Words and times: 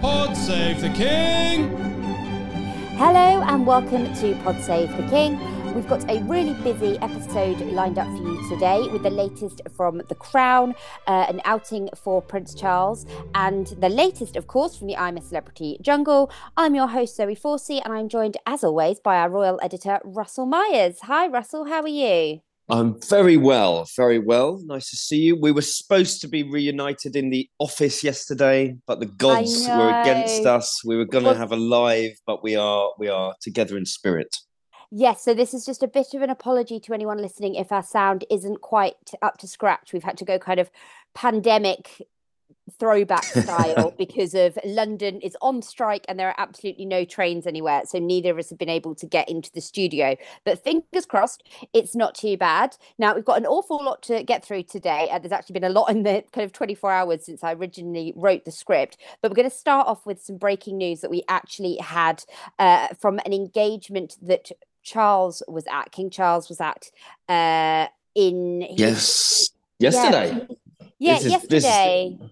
Pod 0.00 0.36
Save 0.36 0.80
the 0.80 0.90
King! 0.90 1.76
Hello 2.96 3.42
and 3.42 3.66
welcome 3.66 4.14
to 4.14 4.34
Pod 4.44 4.60
Save 4.62 4.96
the 4.96 5.02
King. 5.08 5.36
We've 5.74 5.88
got 5.88 6.08
a 6.08 6.22
really 6.22 6.54
busy 6.62 6.96
episode 7.00 7.60
lined 7.72 7.98
up 7.98 8.06
for 8.06 8.22
you 8.22 8.48
today 8.48 8.86
with 8.92 9.02
the 9.02 9.10
latest 9.10 9.60
from 9.76 10.00
The 10.08 10.14
Crown, 10.14 10.76
uh, 11.08 11.26
an 11.28 11.40
outing 11.44 11.88
for 11.96 12.22
Prince 12.22 12.54
Charles, 12.54 13.06
and 13.34 13.66
the 13.66 13.88
latest, 13.88 14.36
of 14.36 14.46
course, 14.46 14.76
from 14.76 14.86
the 14.86 14.96
I'm 14.96 15.16
a 15.16 15.20
Celebrity 15.20 15.78
jungle. 15.80 16.30
I'm 16.56 16.76
your 16.76 16.86
host, 16.86 17.16
Zoe 17.16 17.34
Forsey, 17.34 17.82
and 17.84 17.92
I'm 17.92 18.08
joined, 18.08 18.36
as 18.46 18.62
always, 18.62 19.00
by 19.00 19.16
our 19.16 19.28
royal 19.28 19.58
editor, 19.62 19.98
Russell 20.04 20.46
Myers. 20.46 21.00
Hi, 21.02 21.26
Russell, 21.26 21.64
how 21.64 21.82
are 21.82 21.88
you? 21.88 22.40
I'm 22.70 23.00
very 23.00 23.38
well, 23.38 23.88
very 23.96 24.18
well. 24.18 24.60
Nice 24.64 24.90
to 24.90 24.96
see 24.96 25.18
you. 25.18 25.36
We 25.36 25.52
were 25.52 25.62
supposed 25.62 26.20
to 26.20 26.28
be 26.28 26.42
reunited 26.42 27.16
in 27.16 27.30
the 27.30 27.48
office 27.58 28.04
yesterday, 28.04 28.76
but 28.86 29.00
the 29.00 29.06
gods 29.06 29.66
were 29.66 30.00
against 30.02 30.44
us. 30.44 30.84
We 30.84 30.96
were 30.96 31.06
going 31.06 31.24
to 31.24 31.34
have 31.34 31.52
a 31.52 31.56
live, 31.56 32.12
but 32.26 32.42
we 32.42 32.56
are 32.56 32.92
we 32.98 33.08
are 33.08 33.34
together 33.40 33.78
in 33.78 33.86
spirit. 33.86 34.36
Yes, 34.90 35.22
so 35.22 35.34
this 35.34 35.52
is 35.52 35.66
just 35.66 35.82
a 35.82 35.88
bit 35.88 36.08
of 36.14 36.22
an 36.22 36.30
apology 36.30 36.80
to 36.80 36.94
anyone 36.94 37.18
listening 37.18 37.54
if 37.54 37.72
our 37.72 37.82
sound 37.82 38.24
isn't 38.30 38.60
quite 38.60 38.94
up 39.20 39.38
to 39.38 39.46
scratch. 39.46 39.92
We've 39.92 40.02
had 40.02 40.16
to 40.18 40.24
go 40.24 40.38
kind 40.38 40.60
of 40.60 40.70
pandemic 41.14 42.02
throwback 42.70 43.24
style 43.24 43.94
because 43.96 44.34
of 44.34 44.58
London 44.64 45.20
is 45.20 45.36
on 45.42 45.62
strike 45.62 46.04
and 46.08 46.18
there 46.18 46.28
are 46.28 46.34
absolutely 46.38 46.84
no 46.84 47.04
trains 47.04 47.46
anywhere. 47.46 47.82
So 47.84 47.98
neither 47.98 48.30
of 48.30 48.38
us 48.38 48.50
have 48.50 48.58
been 48.58 48.68
able 48.68 48.94
to 48.96 49.06
get 49.06 49.28
into 49.28 49.50
the 49.52 49.60
studio. 49.60 50.16
But 50.44 50.62
fingers 50.62 51.06
crossed, 51.06 51.44
it's 51.72 51.94
not 51.94 52.14
too 52.14 52.36
bad. 52.36 52.76
Now 52.98 53.14
we've 53.14 53.24
got 53.24 53.38
an 53.38 53.46
awful 53.46 53.82
lot 53.82 54.02
to 54.04 54.22
get 54.22 54.44
through 54.44 54.64
today. 54.64 55.08
Uh, 55.10 55.18
there's 55.18 55.32
actually 55.32 55.54
been 55.54 55.64
a 55.64 55.70
lot 55.70 55.90
in 55.90 56.02
the 56.02 56.24
kind 56.32 56.44
of 56.44 56.52
24 56.52 56.92
hours 56.92 57.24
since 57.24 57.42
I 57.44 57.52
originally 57.52 58.12
wrote 58.16 58.44
the 58.44 58.52
script. 58.52 58.98
But 59.20 59.30
we're 59.30 59.36
going 59.36 59.50
to 59.50 59.56
start 59.56 59.86
off 59.86 60.06
with 60.06 60.22
some 60.22 60.36
breaking 60.36 60.78
news 60.78 61.00
that 61.00 61.10
we 61.10 61.22
actually 61.28 61.76
had 61.78 62.24
uh, 62.58 62.88
from 63.00 63.20
an 63.24 63.32
engagement 63.32 64.16
that 64.22 64.50
Charles 64.82 65.42
was 65.48 65.64
at, 65.70 65.92
King 65.92 66.10
Charles 66.10 66.48
was 66.48 66.60
at 66.60 66.90
uh, 67.28 67.88
in 68.14 68.62
yes 68.76 69.50
yesterday. 69.78 70.46
Yeah, 70.98 71.18
yeah 71.20 71.28
yesterday. 71.28 72.16
This, 72.18 72.30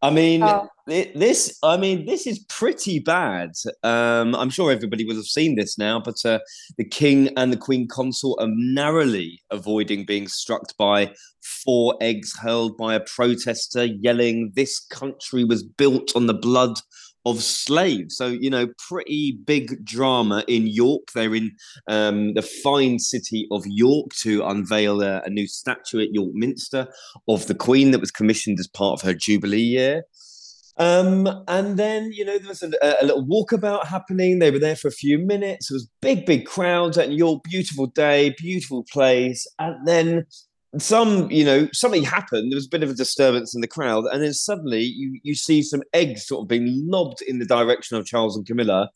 I 0.00 0.10
mean, 0.10 0.42
oh. 0.44 0.68
this. 0.86 1.58
I 1.62 1.76
mean, 1.76 2.06
this 2.06 2.26
is 2.26 2.38
pretty 2.48 3.00
bad. 3.00 3.50
Um, 3.82 4.34
I'm 4.36 4.50
sure 4.50 4.70
everybody 4.70 5.04
would 5.04 5.16
have 5.16 5.24
seen 5.24 5.56
this 5.56 5.76
now, 5.76 5.98
but 5.98 6.24
uh, 6.24 6.38
the 6.76 6.84
king 6.84 7.30
and 7.36 7.52
the 7.52 7.56
queen 7.56 7.88
consort 7.88 8.40
are 8.40 8.50
narrowly 8.50 9.40
avoiding 9.50 10.04
being 10.04 10.28
struck 10.28 10.76
by 10.76 11.12
four 11.42 11.96
eggs 12.00 12.32
hurled 12.40 12.76
by 12.76 12.94
a 12.94 13.00
protester, 13.00 13.86
yelling, 13.86 14.52
"This 14.54 14.78
country 14.78 15.42
was 15.42 15.64
built 15.64 16.14
on 16.14 16.26
the 16.26 16.34
blood 16.34 16.78
of 17.30 17.42
slaves. 17.42 18.16
So, 18.16 18.26
you 18.26 18.50
know, 18.50 18.68
pretty 18.88 19.38
big 19.44 19.84
drama 19.84 20.44
in 20.48 20.66
York. 20.66 21.02
They're 21.14 21.34
in 21.34 21.52
um, 21.88 22.34
the 22.34 22.42
fine 22.42 22.98
city 22.98 23.46
of 23.50 23.64
York 23.66 24.10
to 24.22 24.44
unveil 24.44 25.02
a, 25.02 25.22
a, 25.24 25.30
new 25.30 25.46
statue 25.46 26.00
at 26.00 26.12
York 26.12 26.30
Minster 26.34 26.88
of 27.28 27.46
the 27.46 27.54
Queen 27.54 27.90
that 27.90 28.00
was 28.00 28.10
commissioned 28.10 28.58
as 28.60 28.66
part 28.66 29.00
of 29.00 29.06
her 29.06 29.14
Jubilee 29.14 29.60
year. 29.60 30.04
Um, 30.78 31.28
and 31.48 31.76
then, 31.76 32.12
you 32.12 32.24
know, 32.24 32.38
there 32.38 32.48
was 32.48 32.62
a, 32.62 32.70
a, 32.80 33.04
little 33.04 33.26
walkabout 33.26 33.86
happening. 33.86 34.38
They 34.38 34.52
were 34.52 34.60
there 34.60 34.76
for 34.76 34.86
a 34.86 34.92
few 34.92 35.18
minutes. 35.18 35.70
It 35.70 35.74
was 35.74 35.88
big, 36.00 36.24
big 36.24 36.46
crowds 36.46 36.96
at 36.96 37.10
York. 37.10 37.42
Beautiful 37.44 37.88
day, 37.88 38.34
beautiful 38.38 38.84
place. 38.92 39.44
And 39.58 39.86
then 39.86 40.26
some, 40.76 41.30
you 41.30 41.44
know, 41.44 41.68
something 41.72 42.02
happened. 42.02 42.52
There 42.52 42.56
was 42.56 42.66
a 42.66 42.70
bit 42.70 42.82
of 42.82 42.90
a 42.90 42.94
disturbance 42.94 43.54
in 43.54 43.62
the 43.62 43.68
crowd, 43.68 44.04
and 44.12 44.22
then 44.22 44.34
suddenly 44.34 44.82
you 44.82 45.18
you 45.22 45.34
see 45.34 45.62
some 45.62 45.82
eggs 45.94 46.26
sort 46.26 46.42
of 46.42 46.48
being 46.48 46.66
lobbed 46.86 47.22
in 47.22 47.38
the 47.38 47.46
direction 47.46 47.96
of 47.96 48.04
Charles 48.04 48.36
and 48.36 48.46
Camilla. 48.46 48.90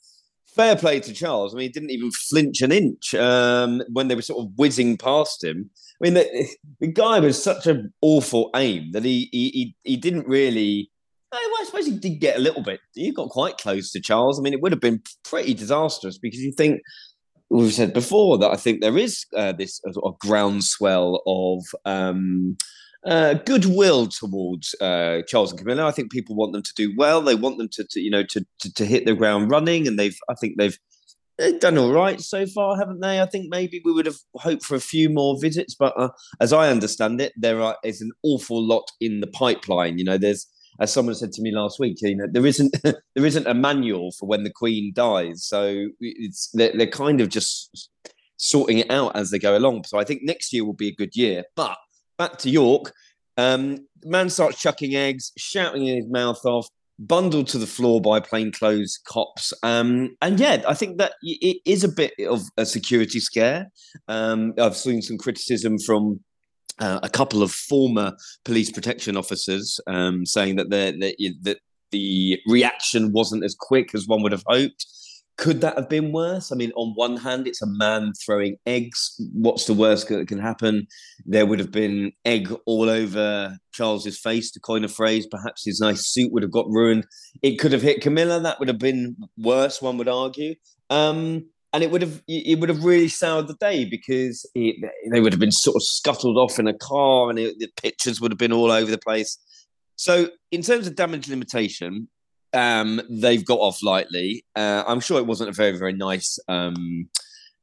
Fair 0.54 0.76
play 0.76 1.00
to 1.00 1.14
Charles. 1.14 1.54
I 1.54 1.56
mean, 1.56 1.68
he 1.68 1.72
didn't 1.72 1.90
even 1.90 2.10
flinch 2.10 2.60
an 2.60 2.72
inch 2.72 3.14
um, 3.14 3.82
when 3.90 4.08
they 4.08 4.14
were 4.14 4.20
sort 4.20 4.44
of 4.44 4.52
whizzing 4.58 4.98
past 4.98 5.42
him. 5.42 5.70
I 5.98 6.04
mean, 6.04 6.14
the, 6.14 6.48
the 6.80 6.88
guy 6.88 7.20
was 7.20 7.42
such 7.42 7.66
an 7.66 7.92
awful 8.02 8.50
aim 8.54 8.92
that 8.92 9.04
he 9.04 9.30
he 9.32 9.74
he, 9.82 9.96
didn't 9.96 10.28
really. 10.28 10.90
I 11.34 11.64
suppose 11.64 11.86
he 11.86 11.96
did 11.96 12.20
get 12.20 12.36
a 12.36 12.40
little 12.40 12.62
bit. 12.62 12.80
He 12.92 13.10
got 13.10 13.30
quite 13.30 13.56
close 13.56 13.90
to 13.92 14.00
Charles. 14.00 14.38
I 14.38 14.42
mean, 14.42 14.52
it 14.52 14.60
would 14.60 14.72
have 14.72 14.82
been 14.82 15.00
pretty 15.24 15.54
disastrous 15.54 16.18
because 16.18 16.40
you 16.40 16.52
think 16.52 16.82
we've 17.52 17.72
said 17.72 17.92
before 17.92 18.38
that 18.38 18.50
I 18.50 18.56
think 18.56 18.80
there 18.80 18.96
is 18.96 19.26
uh, 19.36 19.52
this 19.52 19.80
uh, 19.86 19.92
sort 19.92 20.06
of 20.06 20.18
groundswell 20.18 21.22
of 21.26 21.64
um, 21.84 22.56
uh, 23.04 23.34
goodwill 23.34 24.06
towards 24.06 24.74
uh, 24.80 25.22
Charles 25.26 25.50
and 25.50 25.58
Camilla. 25.60 25.86
I 25.86 25.90
think 25.90 26.10
people 26.10 26.34
want 26.34 26.52
them 26.52 26.62
to 26.62 26.74
do 26.74 26.94
well. 26.96 27.20
They 27.20 27.34
want 27.34 27.58
them 27.58 27.68
to, 27.72 27.84
to 27.90 28.00
you 28.00 28.10
know, 28.10 28.22
to, 28.24 28.46
to, 28.60 28.74
to 28.74 28.86
hit 28.86 29.04
the 29.04 29.14
ground 29.14 29.50
running, 29.50 29.86
and 29.86 29.98
they've. 29.98 30.18
I 30.28 30.34
think 30.34 30.56
they've. 30.58 30.78
They've 31.38 31.58
done 31.58 31.78
all 31.78 31.92
right 31.92 32.20
so 32.20 32.46
far, 32.46 32.76
haven't 32.76 33.00
they? 33.00 33.20
I 33.20 33.24
think 33.24 33.46
maybe 33.48 33.80
we 33.84 33.90
would 33.90 34.04
have 34.04 34.18
hoped 34.36 34.62
for 34.62 34.74
a 34.74 34.80
few 34.80 35.08
more 35.08 35.40
visits, 35.40 35.74
but 35.74 35.94
uh, 35.96 36.10
as 36.40 36.52
I 36.52 36.68
understand 36.68 37.22
it, 37.22 37.32
there 37.36 37.60
are, 37.60 37.78
is 37.82 38.02
an 38.02 38.12
awful 38.22 38.62
lot 38.62 38.84
in 39.00 39.20
the 39.20 39.26
pipeline. 39.26 39.98
You 39.98 40.04
know, 40.04 40.18
there's 40.18 40.46
as 40.80 40.92
someone 40.92 41.14
said 41.14 41.32
to 41.32 41.42
me 41.42 41.52
last 41.52 41.78
week, 41.78 41.98
you 42.02 42.16
know, 42.16 42.26
there 42.30 42.46
isn't 42.46 42.74
there 42.82 43.26
isn't 43.26 43.46
a 43.46 43.54
manual 43.54 44.12
for 44.12 44.26
when 44.26 44.44
the 44.44 44.50
Queen 44.50 44.92
dies, 44.94 45.44
so 45.44 45.88
it's 46.00 46.50
they're, 46.52 46.72
they're 46.74 46.86
kind 46.86 47.20
of 47.20 47.28
just 47.28 47.90
sorting 48.36 48.78
it 48.78 48.90
out 48.90 49.16
as 49.16 49.30
they 49.30 49.38
go 49.38 49.56
along. 49.56 49.84
So 49.84 49.98
I 49.98 50.04
think 50.04 50.22
next 50.22 50.52
year 50.52 50.64
will 50.64 50.72
be 50.72 50.88
a 50.88 50.94
good 50.94 51.14
year. 51.14 51.44
But 51.54 51.76
back 52.18 52.38
to 52.38 52.50
York, 52.50 52.92
um, 53.36 53.86
man 54.04 54.28
starts 54.30 54.60
chucking 54.60 54.94
eggs, 54.94 55.32
shouting 55.36 55.86
in 55.86 55.96
his 55.96 56.08
mouth 56.08 56.44
off, 56.44 56.68
bundled 56.98 57.48
to 57.48 57.58
the 57.58 57.66
floor 57.66 58.00
by 58.00 58.20
plainclothes 58.20 58.98
cops. 59.06 59.52
Um, 59.62 60.16
and 60.20 60.38
yeah, 60.38 60.62
I 60.66 60.74
think 60.74 60.98
that 60.98 61.12
it 61.22 61.58
is 61.64 61.84
a 61.84 61.88
bit 61.88 62.12
of 62.28 62.42
a 62.56 62.66
security 62.66 63.20
scare. 63.20 63.70
Um, 64.08 64.54
I've 64.58 64.76
seen 64.76 65.02
some 65.02 65.18
criticism 65.18 65.78
from 65.78 66.20
uh, 66.82 66.98
a 67.02 67.08
couple 67.08 67.42
of 67.42 67.52
former 67.52 68.12
police 68.44 68.70
protection 68.70 69.16
officers 69.16 69.80
um, 69.86 70.26
saying 70.26 70.56
that 70.56 70.70
that 70.70 71.58
the 71.92 72.40
reaction 72.46 73.12
wasn't 73.12 73.44
as 73.44 73.54
quick 73.58 73.94
as 73.94 74.06
one 74.06 74.22
would 74.22 74.32
have 74.32 74.44
hoped. 74.46 74.86
Could 75.38 75.60
that 75.62 75.76
have 75.76 75.88
been 75.88 76.12
worse? 76.12 76.52
I 76.52 76.56
mean, 76.56 76.72
on 76.74 76.92
one 76.94 77.16
hand, 77.16 77.46
it's 77.46 77.62
a 77.62 77.66
man 77.66 78.12
throwing 78.24 78.56
eggs. 78.66 79.14
What's 79.32 79.64
the 79.64 79.74
worst 79.74 80.08
that 80.08 80.28
can 80.28 80.38
happen? 80.38 80.86
There 81.24 81.46
would 81.46 81.58
have 81.58 81.70
been 81.70 82.12
egg 82.24 82.54
all 82.66 82.90
over 82.90 83.56
Charles's 83.72 84.18
face, 84.18 84.50
to 84.52 84.60
coin 84.60 84.84
a 84.84 84.88
phrase. 84.88 85.26
Perhaps 85.26 85.64
his 85.64 85.80
nice 85.80 86.06
suit 86.06 86.32
would 86.32 86.42
have 86.42 86.52
got 86.52 86.68
ruined. 86.68 87.06
It 87.42 87.58
could 87.58 87.72
have 87.72 87.82
hit 87.82 88.02
Camilla. 88.02 88.40
That 88.40 88.58
would 88.58 88.68
have 88.68 88.78
been 88.78 89.16
worse, 89.38 89.80
one 89.80 89.96
would 89.98 90.08
argue. 90.08 90.54
Um, 90.90 91.46
and 91.72 91.82
it 91.82 91.90
would 91.90 92.02
have 92.02 92.22
it 92.28 92.58
would 92.58 92.68
have 92.68 92.84
really 92.84 93.08
soured 93.08 93.48
the 93.48 93.54
day 93.54 93.84
because 93.84 94.48
it, 94.54 94.76
they 95.10 95.20
would 95.20 95.32
have 95.32 95.40
been 95.40 95.52
sort 95.52 95.76
of 95.76 95.82
scuttled 95.82 96.36
off 96.36 96.58
in 96.58 96.68
a 96.68 96.74
car, 96.74 97.30
and 97.30 97.38
it, 97.38 97.58
the 97.58 97.68
pictures 97.80 98.20
would 98.20 98.30
have 98.30 98.38
been 98.38 98.52
all 98.52 98.70
over 98.70 98.90
the 98.90 98.98
place. 98.98 99.38
So, 99.96 100.28
in 100.50 100.62
terms 100.62 100.86
of 100.86 100.96
damage 100.96 101.28
limitation, 101.28 102.08
um, 102.52 103.00
they've 103.08 103.44
got 103.44 103.58
off 103.58 103.82
lightly. 103.82 104.44
Uh, 104.54 104.84
I'm 104.86 105.00
sure 105.00 105.18
it 105.18 105.26
wasn't 105.26 105.50
a 105.50 105.52
very 105.52 105.76
very 105.76 105.92
nice. 105.92 106.38
Um, 106.48 107.08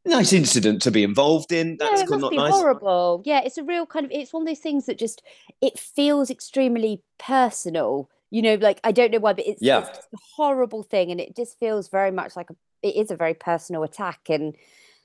nice 0.06 0.34
incident 0.34 0.82
to 0.82 0.92
be 0.92 1.04
involved 1.04 1.52
in. 1.52 1.78
That's 1.78 2.02
yeah, 2.02 2.04
it 2.06 2.10
must 2.10 2.32
be 2.32 2.38
nice. 2.38 2.52
horrible. 2.52 3.22
Yeah, 3.26 3.42
it's 3.44 3.58
a 3.58 3.64
real 3.64 3.86
kind 3.86 4.06
of. 4.06 4.12
It's 4.12 4.34
one 4.34 4.44
of 4.44 4.48
those 4.48 4.60
things 4.60 4.88
that 4.88 4.98
just 4.98 5.22
it 5.62 5.78
feels 5.78 6.30
extremely 6.32 7.04
personal 7.20 8.10
You 8.32 8.42
know, 8.42 8.56
like 8.56 8.80
I 8.84 8.92
don't 8.92 9.12
know 9.12 9.20
why, 9.20 9.34
but 9.34 9.46
it's, 9.46 9.62
yeah. 9.62 9.88
it's 9.88 10.08
a 10.14 10.18
horrible 10.36 10.84
thing, 10.84 11.12
and 11.12 11.20
it 11.20 11.36
just 11.36 11.60
feels 11.60 11.90
very 11.90 12.12
much 12.12 12.36
like 12.36 12.50
a, 12.50 12.56
it 12.82 12.96
is 12.96 13.12
a 13.12 13.16
very 13.16 13.34
personal 13.34 13.84
attack, 13.84 14.30
and 14.30 14.56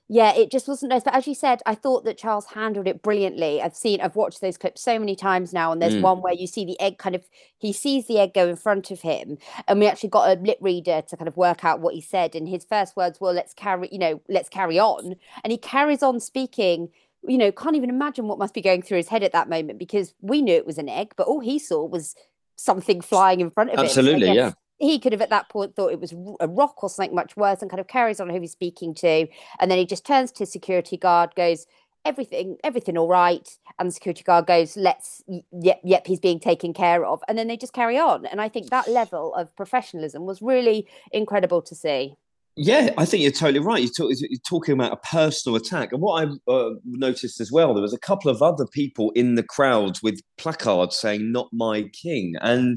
yeah, 0.09 0.35
it 0.35 0.50
just 0.50 0.69
wasn't 0.69 0.91
nice. 0.91 1.03
But 1.03 1.15
as 1.15 1.26
you 1.26 1.35
said, 1.35 1.62
I 1.65 1.75
thought 1.75 2.05
that 2.05 2.19
Charles 2.19 2.47
handled 2.47 2.87
it 2.87 3.03
brilliantly. 3.03 3.62
I've 3.62 3.75
seen, 3.75 4.03
I've 4.03 4.17
watched 4.17 4.43
those 4.43 4.59
clips 4.59 4.82
so 4.82 4.99
many 4.99 5.17
times 5.17 5.53
now, 5.53 5.73
and 5.73 5.81
there's 5.81 5.94
mm. 5.94 6.03
one 6.03 6.21
where 6.21 6.35
you 6.35 6.47
see 6.47 6.67
the 6.67 6.79
egg 6.79 6.99
kind 6.99 7.15
of, 7.15 7.25
he 7.56 7.73
sees 7.73 8.06
the 8.06 8.19
egg 8.19 8.35
go 8.35 8.47
in 8.47 8.56
front 8.56 8.91
of 8.91 9.00
him, 9.00 9.38
and 9.67 9.81
we 9.81 9.87
actually 9.87 10.11
got 10.11 10.37
a 10.37 10.41
lip 10.41 10.59
reader 10.61 11.03
to 11.09 11.17
kind 11.17 11.29
of 11.29 11.37
work 11.38 11.65
out 11.65 11.81
what 11.81 11.94
he 11.94 12.03
said. 12.03 12.35
And 12.35 12.47
his 12.47 12.65
first 12.65 12.97
words 12.97 13.19
were, 13.19 13.32
"Let's 13.32 13.55
carry, 13.55 13.88
you 13.91 13.99
know, 13.99 14.20
let's 14.29 14.50
carry 14.50 14.79
on," 14.79 15.17
and 15.43 15.50
he 15.50 15.56
carries 15.56 16.03
on 16.03 16.20
speaking. 16.20 16.91
You 17.27 17.38
know, 17.38 17.50
can't 17.50 17.75
even 17.75 17.88
imagine 17.88 18.29
what 18.29 18.38
must 18.38 18.53
be 18.53 18.61
going 18.61 18.82
through 18.82 18.99
his 18.99 19.09
head 19.09 19.23
at 19.23 19.32
that 19.32 19.49
moment 19.49 19.79
because 19.79 20.12
we 20.20 20.43
knew 20.43 20.55
it 20.55 20.67
was 20.67 20.77
an 20.77 20.91
egg, 20.91 21.15
but 21.17 21.27
all 21.27 21.41
he 21.41 21.59
saw 21.59 21.82
was 21.82 22.15
something 22.56 23.00
flying 23.00 23.41
in 23.41 23.50
front 23.50 23.70
of 23.70 23.79
Absolutely, 23.79 24.11
him. 24.11 24.17
Absolutely, 24.17 24.37
yeah 24.37 24.53
he 24.85 24.99
could 24.99 25.13
have 25.13 25.23
at 25.23 25.31
that 25.31 25.49
point 25.49 25.75
thought 25.75 25.93
it 25.93 26.01
was 26.01 26.13
a 26.41 26.49
rock 26.49 26.83
or 26.83 26.91
something 26.91 27.15
much 27.15 27.37
worse 27.37 27.63
and 27.63 27.71
kind 27.71 27.81
of 27.81 27.89
carries 27.89 28.21
on 28.21 28.29
who 28.29 28.41
he's 28.41 28.53
speaking 28.53 28.95
to 28.95 29.27
and 29.59 29.71
then 29.71 29.79
he 29.79 29.87
just 29.87 30.05
turns 30.05 30.31
to 30.31 30.41
his 30.41 30.53
security 30.53 30.97
guard 30.97 31.35
goes 31.35 31.67
everything 32.05 32.57
everything 32.63 32.99
all 32.99 33.09
right 33.09 33.59
and 33.79 33.89
the 33.89 33.93
security 33.93 34.23
guard 34.23 34.47
goes 34.47 34.77
let's 34.77 35.23
yep 35.53 35.81
yep 35.83 36.07
he's 36.07 36.21
being 36.21 36.39
taken 36.39 36.75
care 36.75 37.05
of 37.05 37.23
and 37.29 37.39
then 37.39 37.49
they 37.49 37.57
just 37.57 37.73
carry 37.73 37.99
on 37.99 38.27
and 38.27 38.41
i 38.41 38.49
think 38.49 38.69
that 38.69 38.87
level 38.89 39.35
of 39.35 39.55
professionalism 39.57 40.27
was 40.27 40.43
really 40.43 40.87
incredible 41.13 41.63
to 41.63 41.75
see 41.75 42.15
yeah, 42.57 42.91
I 42.97 43.05
think 43.05 43.25
you're 43.25 43.33
totally 43.33 43.59
right. 43.59 43.83
You're, 43.83 43.91
talk, 43.91 44.13
you're, 44.17 44.39
talking 44.49 44.75
about 44.75 44.93
a 44.93 44.97
personal 44.97 45.57
attack. 45.57 45.91
And 45.91 46.01
what 46.01 46.25
I 46.25 46.53
uh, 46.53 46.71
noticed 46.85 47.41
as 47.41 47.51
well, 47.51 47.75
there 47.75 47.83
was 47.83 47.93
a 47.93 47.99
couple 47.99 48.31
of 48.31 48.43
other 48.43 48.65
people 48.65 49.11
in 49.17 49.35
the 49.35 49.43
crowd 49.43 49.99
with 50.05 50.21
placards 50.39 50.97
saying, 50.97 51.33
Not 51.33 51.49
my 51.53 51.91
king. 51.93 52.35
And 52.43 52.77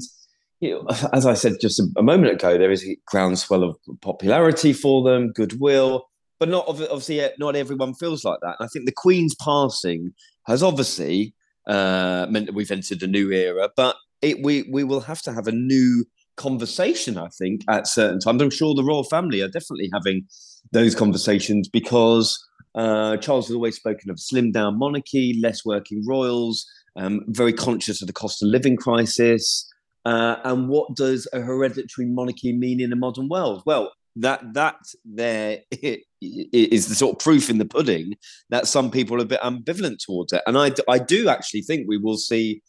as 1.12 1.26
I 1.26 1.34
said 1.34 1.54
just 1.60 1.80
a, 1.96 2.02
moment 2.02 2.32
ago, 2.32 2.58
there 2.58 2.72
is 2.72 2.84
a 2.84 2.96
groundswell 3.06 3.62
of 3.62 3.76
popularity 4.00 4.72
for 4.72 5.02
them, 5.02 5.32
goodwill, 5.32 6.08
but 6.40 6.48
not 6.48 6.66
obviously 6.68 7.26
not 7.38 7.56
everyone 7.56 7.94
feels 7.94 8.24
like 8.24 8.40
that. 8.40 8.56
And 8.58 8.66
I 8.66 8.68
think 8.68 8.86
the 8.86 8.92
Queen's 8.92 9.34
passing 9.36 10.12
has 10.46 10.62
obviously 10.62 11.34
uh, 11.66 12.26
meant 12.30 12.46
that 12.46 12.54
we've 12.54 12.70
entered 12.70 13.02
a 13.02 13.06
new 13.06 13.30
era, 13.30 13.68
but 13.76 13.96
it, 14.22 14.42
we 14.42 14.68
we 14.72 14.84
will 14.84 15.00
have 15.00 15.22
to 15.22 15.32
have 15.32 15.46
a 15.46 15.52
new 15.52 16.04
conversation. 16.36 17.18
I 17.18 17.28
think 17.28 17.62
at 17.68 17.86
certain 17.86 18.20
times, 18.20 18.40
I'm 18.42 18.50
sure 18.50 18.74
the 18.74 18.84
royal 18.84 19.04
family 19.04 19.42
are 19.42 19.48
definitely 19.48 19.90
having 19.92 20.26
those 20.72 20.94
conversations 20.94 21.68
because 21.68 22.38
uh, 22.74 23.16
Charles 23.18 23.48
has 23.48 23.54
always 23.54 23.76
spoken 23.76 24.10
of 24.10 24.18
slim 24.18 24.52
down 24.52 24.78
monarchy, 24.78 25.38
less 25.42 25.64
working 25.64 26.04
royals, 26.06 26.66
um, 26.96 27.24
very 27.28 27.52
conscious 27.52 28.00
of 28.00 28.06
the 28.06 28.12
cost 28.12 28.42
of 28.42 28.48
living 28.48 28.76
crisis. 28.76 29.67
Uh, 30.04 30.36
and 30.44 30.68
what 30.68 30.94
does 30.94 31.28
a 31.32 31.40
hereditary 31.40 32.06
monarchy 32.06 32.52
mean 32.52 32.80
in 32.80 32.92
a 32.92 32.96
modern 32.96 33.28
world? 33.28 33.62
Well, 33.66 33.92
that 34.16 34.40
that 34.54 34.76
there 35.04 35.60
is 36.20 36.88
the 36.88 36.94
sort 36.94 37.16
of 37.16 37.18
proof 37.22 37.50
in 37.50 37.58
the 37.58 37.64
pudding 37.64 38.14
that 38.50 38.66
some 38.66 38.90
people 38.90 39.16
are 39.16 39.22
a 39.22 39.26
bit 39.26 39.40
ambivalent 39.40 39.98
towards 39.98 40.32
it, 40.32 40.42
and 40.46 40.58
I 40.58 40.72
I 40.88 40.98
do 40.98 41.28
actually 41.28 41.62
think 41.62 41.86
we 41.86 41.98
will 41.98 42.16
see 42.16 42.62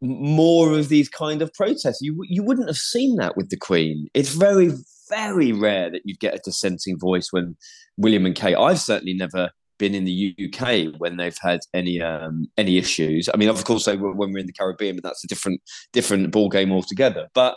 more 0.00 0.76
of 0.76 0.88
these 0.88 1.08
kind 1.08 1.42
of 1.42 1.52
protests. 1.54 2.00
You 2.00 2.18
you 2.28 2.42
wouldn't 2.42 2.68
have 2.68 2.76
seen 2.76 3.16
that 3.16 3.36
with 3.36 3.50
the 3.50 3.56
Queen. 3.56 4.08
It's 4.14 4.34
very 4.34 4.72
very 5.08 5.52
rare 5.52 5.90
that 5.90 6.02
you'd 6.04 6.20
get 6.20 6.34
a 6.34 6.40
dissenting 6.44 6.98
voice 6.98 7.28
when 7.30 7.56
William 7.96 8.26
and 8.26 8.34
Kate. 8.34 8.56
I've 8.56 8.80
certainly 8.80 9.14
never 9.14 9.50
been 9.82 9.94
in 9.96 10.04
the 10.04 10.36
UK 10.38 10.94
when 11.00 11.16
they've 11.16 11.36
had 11.42 11.58
any 11.74 12.00
um, 12.00 12.46
any 12.56 12.78
issues. 12.78 13.28
I 13.34 13.36
mean, 13.36 13.48
of 13.48 13.64
course, 13.64 13.84
they 13.84 13.96
were 13.96 14.12
when 14.12 14.32
we're 14.32 14.38
in 14.38 14.46
the 14.46 14.52
Caribbean, 14.52 14.94
but 14.94 15.02
that's 15.02 15.24
a 15.24 15.26
different 15.26 15.60
different 15.92 16.30
ball 16.30 16.48
game 16.48 16.70
altogether. 16.70 17.26
But 17.34 17.56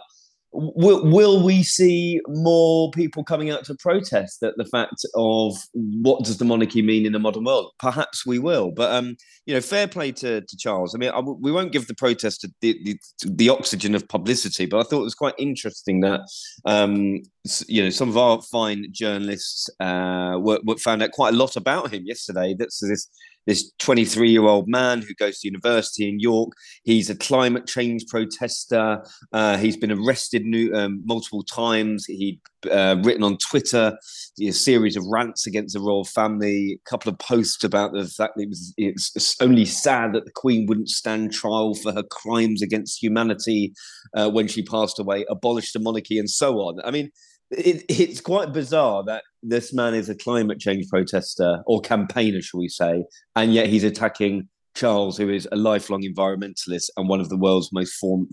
will, 0.55 1.05
will 1.05 1.43
we 1.43 1.63
see 1.63 2.19
more 2.27 2.89
people 2.91 3.23
coming 3.23 3.49
out 3.49 3.65
to 3.65 3.75
protest 3.75 4.41
at 4.43 4.55
the 4.57 4.65
fact 4.65 5.05
of 5.15 5.55
what 5.73 6.23
does 6.23 6.37
the 6.37 6.45
monarchy 6.45 6.81
mean 6.81 7.05
in 7.05 7.11
the 7.11 7.19
modern 7.19 7.43
world? 7.43 7.71
Perhaps 7.79 8.25
we 8.25 8.39
will, 8.39 8.71
but 8.71 8.91
um, 8.91 9.15
you 9.45 9.53
know, 9.53 9.61
fair 9.61 9.87
play 9.87 10.11
to, 10.13 10.41
to 10.41 10.57
Charles. 10.57 10.95
I 10.95 10.97
mean, 10.97 11.11
we 11.39 11.51
won't 11.51 11.71
give 11.71 11.87
the 11.87 11.95
protest 11.95 12.47
the, 12.61 12.79
the, 12.83 12.97
the 13.25 13.49
oxygen 13.49 13.95
of 13.95 14.07
publicity, 14.07 14.65
but 14.65 14.79
I 14.79 14.83
thought 14.83 15.01
it 15.01 15.03
was 15.03 15.15
quite 15.15 15.35
interesting 15.37 16.01
that 16.01 16.21
um, 16.65 17.21
you 17.67 17.83
know 17.83 17.89
some 17.89 18.09
of 18.09 18.17
our 18.17 18.41
fine 18.41 18.87
journalists 18.91 19.69
uh, 19.79 20.37
were, 20.39 20.59
were 20.63 20.77
found 20.77 21.03
out 21.03 21.11
quite 21.11 21.33
a 21.33 21.37
lot 21.37 21.55
about 21.55 21.93
him 21.93 22.03
yesterday. 22.05 22.55
That's 22.57 22.79
this 22.79 23.07
this 23.45 23.71
23 23.79 24.29
year 24.29 24.43
old 24.43 24.67
man 24.67 25.01
who 25.01 25.13
goes 25.15 25.39
to 25.39 25.47
university 25.47 26.07
in 26.07 26.19
York. 26.19 26.51
He's 26.83 27.09
a 27.09 27.15
climate 27.15 27.67
change 27.67 28.07
protester. 28.07 29.03
Uh, 29.31 29.57
he's 29.57 29.77
been 29.77 29.91
arrested 29.91 30.45
new, 30.45 30.73
um, 30.73 31.01
multiple 31.05 31.43
times. 31.43 32.05
He'd 32.05 32.39
uh, 32.71 32.97
written 33.03 33.23
on 33.23 33.37
Twitter 33.37 33.97
a 34.41 34.51
series 34.51 34.95
of 34.95 35.05
rants 35.05 35.47
against 35.47 35.75
the 35.75 35.79
royal 35.79 36.03
family, 36.03 36.79
a 36.85 36.89
couple 36.89 37.11
of 37.11 37.19
posts 37.19 37.63
about 37.63 37.93
the 37.93 38.05
fact 38.05 38.33
that 38.35 38.43
it 38.43 38.49
was 38.49 38.73
it's 38.77 39.35
only 39.41 39.65
sad 39.65 40.13
that 40.13 40.25
the 40.25 40.31
Queen 40.31 40.65
wouldn't 40.67 40.89
stand 40.89 41.31
trial 41.31 41.75
for 41.75 41.91
her 41.93 42.03
crimes 42.03 42.61
against 42.61 43.01
humanity 43.01 43.73
uh, 44.15 44.29
when 44.29 44.47
she 44.47 44.63
passed 44.63 44.99
away, 44.99 45.25
abolished 45.29 45.73
the 45.73 45.79
monarchy, 45.79 46.17
and 46.19 46.29
so 46.29 46.55
on. 46.59 46.79
I 46.83 46.91
mean, 46.91 47.11
it, 47.51 47.83
it's 47.89 48.21
quite 48.21 48.53
bizarre 48.53 49.03
that 49.05 49.23
this 49.43 49.73
man 49.73 49.93
is 49.93 50.09
a 50.09 50.15
climate 50.15 50.59
change 50.59 50.87
protester 50.89 51.63
or 51.65 51.81
campaigner, 51.81 52.41
shall 52.41 52.59
we 52.59 52.69
say, 52.69 53.03
and 53.35 53.53
yet 53.53 53.67
he's 53.67 53.83
attacking 53.83 54.49
Charles, 54.75 55.17
who 55.17 55.29
is 55.29 55.47
a 55.51 55.55
lifelong 55.55 56.01
environmentalist 56.01 56.89
and 56.97 57.07
one 57.07 57.21
of 57.21 57.29
the 57.29 57.37
world's 57.37 57.71
most 57.71 57.93
form, 57.93 58.27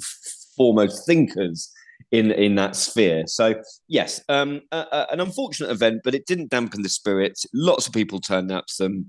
foremost 0.57 1.07
thinkers 1.07 1.73
in 2.11 2.33
in 2.33 2.57
that 2.57 2.75
sphere. 2.75 3.25
So 3.27 3.55
yes, 3.89 4.21
um, 4.29 4.61
an 4.73 5.21
unfortunate 5.21 5.71
event, 5.71 6.01
but 6.05 6.15
it 6.15 6.27
didn't 6.27 6.51
dampen 6.51 6.83
the 6.83 6.89
spirits. 6.89 7.47
Lots 7.55 7.87
of 7.87 7.93
people 7.93 8.21
turned 8.21 8.51
up. 8.51 8.65
Some, 8.69 9.07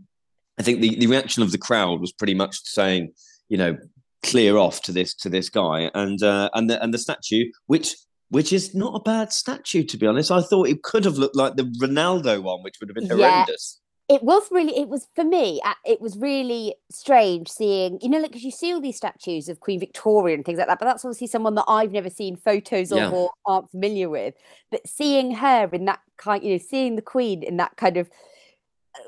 I 0.60 0.64
think 0.64 0.82
the, 0.82 0.96
the 0.96 1.08
reaction 1.08 1.44
of 1.44 1.52
the 1.52 1.58
crowd 1.58 2.00
was 2.00 2.12
pretty 2.12 2.36
much 2.36 2.60
saying, 2.64 3.12
you 3.50 3.58
know, 3.58 3.78
clear 4.22 4.58
off 4.58 4.82
to 4.84 4.92
this 4.92 5.14
to 5.16 5.30
this 5.30 5.50
guy, 5.50 5.90
and 5.94 6.22
uh, 6.22 6.50
and 6.54 6.70
the 6.70 6.82
and 6.84 6.94
the 6.94 7.00
statue, 7.00 7.46
which 7.66 7.96
which 8.34 8.52
is 8.52 8.74
not 8.74 8.96
a 8.96 9.00
bad 9.00 9.32
statue, 9.32 9.84
to 9.84 9.96
be 9.96 10.08
honest. 10.08 10.32
I 10.32 10.42
thought 10.42 10.68
it 10.68 10.82
could 10.82 11.06
have 11.06 11.20
looked 11.20 11.36
like 11.36 11.56
the 11.56 11.66
Ronaldo 11.80 12.42
one, 12.42 12.64
which 12.64 12.80
would 12.80 12.90
have 12.90 12.96
been 12.96 13.08
horrendous. 13.08 13.80
Yeah. 14.10 14.16
It 14.16 14.24
was 14.24 14.52
really, 14.52 14.76
it 14.76 14.90
was 14.90 15.08
for 15.16 15.24
me, 15.24 15.62
uh, 15.64 15.76
it 15.86 16.02
was 16.02 16.18
really 16.18 16.74
strange 16.92 17.48
seeing, 17.48 18.00
you 18.02 18.10
know, 18.10 18.18
like, 18.18 18.32
because 18.32 18.44
you 18.44 18.50
see 18.50 18.74
all 18.74 18.82
these 18.82 18.98
statues 18.98 19.50
of 19.50 19.60
Queen 19.60 19.80
Victoria 19.80 20.36
and 20.36 20.44
things 20.44 20.58
like 20.58 20.68
that, 20.68 20.80
but 20.80 20.86
that's 20.86 21.06
obviously 21.06 21.28
someone 21.28 21.54
that 21.56 21.66
I've 21.68 21.92
never 21.92 22.10
seen 22.10 22.36
photos 22.36 22.92
of 22.92 22.98
yeah. 22.98 23.10
or 23.12 23.30
aren't 23.46 23.70
familiar 23.70 24.10
with. 24.10 24.34
But 24.72 24.88
seeing 24.88 25.36
her 25.36 25.70
in 25.72 25.86
that 25.86 26.00
kind, 26.18 26.44
you 26.44 26.54
know, 26.54 26.58
seeing 26.58 26.96
the 26.96 27.04
Queen 27.04 27.44
in 27.44 27.58
that 27.58 27.78
kind 27.78 27.98
of 27.98 28.10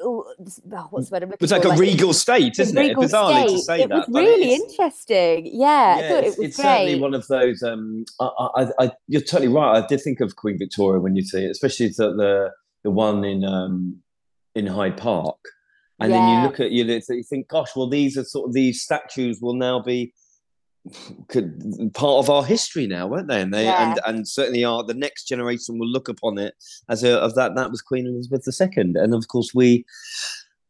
oh, 0.02 0.34
what's 0.90 1.10
the 1.10 1.14
word? 1.14 1.24
It 1.24 1.42
was 1.42 1.52
like 1.52 1.66
a 1.66 1.70
like, 1.70 1.80
regal 1.80 2.14
state, 2.14 2.60
isn't 2.60 2.78
it? 2.78 2.98
Bizarrely 2.98 3.48
state. 3.48 3.50
to 3.50 3.60
say 3.60 3.82
it 3.82 3.90
that. 3.90 4.10
was 4.10 4.10
really 4.10 4.54
interesting. 4.54 5.50
Yeah, 5.52 6.00
yeah 6.00 6.20
it's, 6.20 6.38
it 6.38 6.46
it's 6.46 6.58
certainly 6.58 7.00
one 7.00 7.14
of 7.14 7.28
those. 7.28 7.64
Um, 7.64 8.06
I, 8.20 8.26
I, 8.26 8.68
I, 8.80 8.92
you're 9.08 9.22
totally 9.22 9.48
right. 9.48 9.84
I 9.84 9.88
did 9.88 10.02
think 10.02 10.22
of 10.22 10.36
Queen 10.36 10.58
Victoria 10.58 11.00
when 11.00 11.16
you 11.16 11.24
see 11.24 11.46
it, 11.46 11.52
especially 11.52 11.88
the 11.90 12.14
the, 12.16 12.52
the 12.84 12.92
one 12.92 13.24
in 13.24 13.44
um, 13.44 14.02
in 14.56 14.68
Hyde 14.68 14.98
Park. 14.98 15.38
And 16.00 16.12
yeah. 16.12 16.18
then 16.18 16.30
you 16.30 16.48
look 16.48 16.60
at 16.60 16.72
you, 16.72 16.84
you 16.86 17.24
think, 17.24 17.48
gosh, 17.48 17.70
well, 17.76 17.90
these 17.90 18.18
are 18.18 18.24
sort 18.26 18.50
of 18.50 18.54
these 18.54 18.82
statues 18.82 19.40
will 19.42 19.54
now 19.54 19.82
be 19.82 20.14
could, 21.28 21.92
part 21.94 22.24
of 22.24 22.30
our 22.30 22.44
history 22.44 22.88
now, 22.88 23.08
weren't 23.08 23.28
they? 23.28 23.42
And 23.42 23.54
they 23.54 23.66
yeah. 23.66 23.92
and 23.92 24.00
and 24.06 24.28
certainly 24.28 24.64
are 24.64 24.84
the 24.84 24.94
next 24.94 25.28
generation 25.28 25.80
will 25.80 25.88
look 25.88 26.10
upon 26.10 26.38
it 26.38 26.54
as 26.90 27.04
a 27.04 27.20
of 27.20 27.36
that 27.36 27.56
that 27.56 27.72
was 27.72 27.82
Queen 27.82 28.08
Elizabeth 28.08 28.48
II, 28.48 28.94
and 28.96 29.14
of 29.14 29.28
course 29.28 29.54
we 29.54 29.86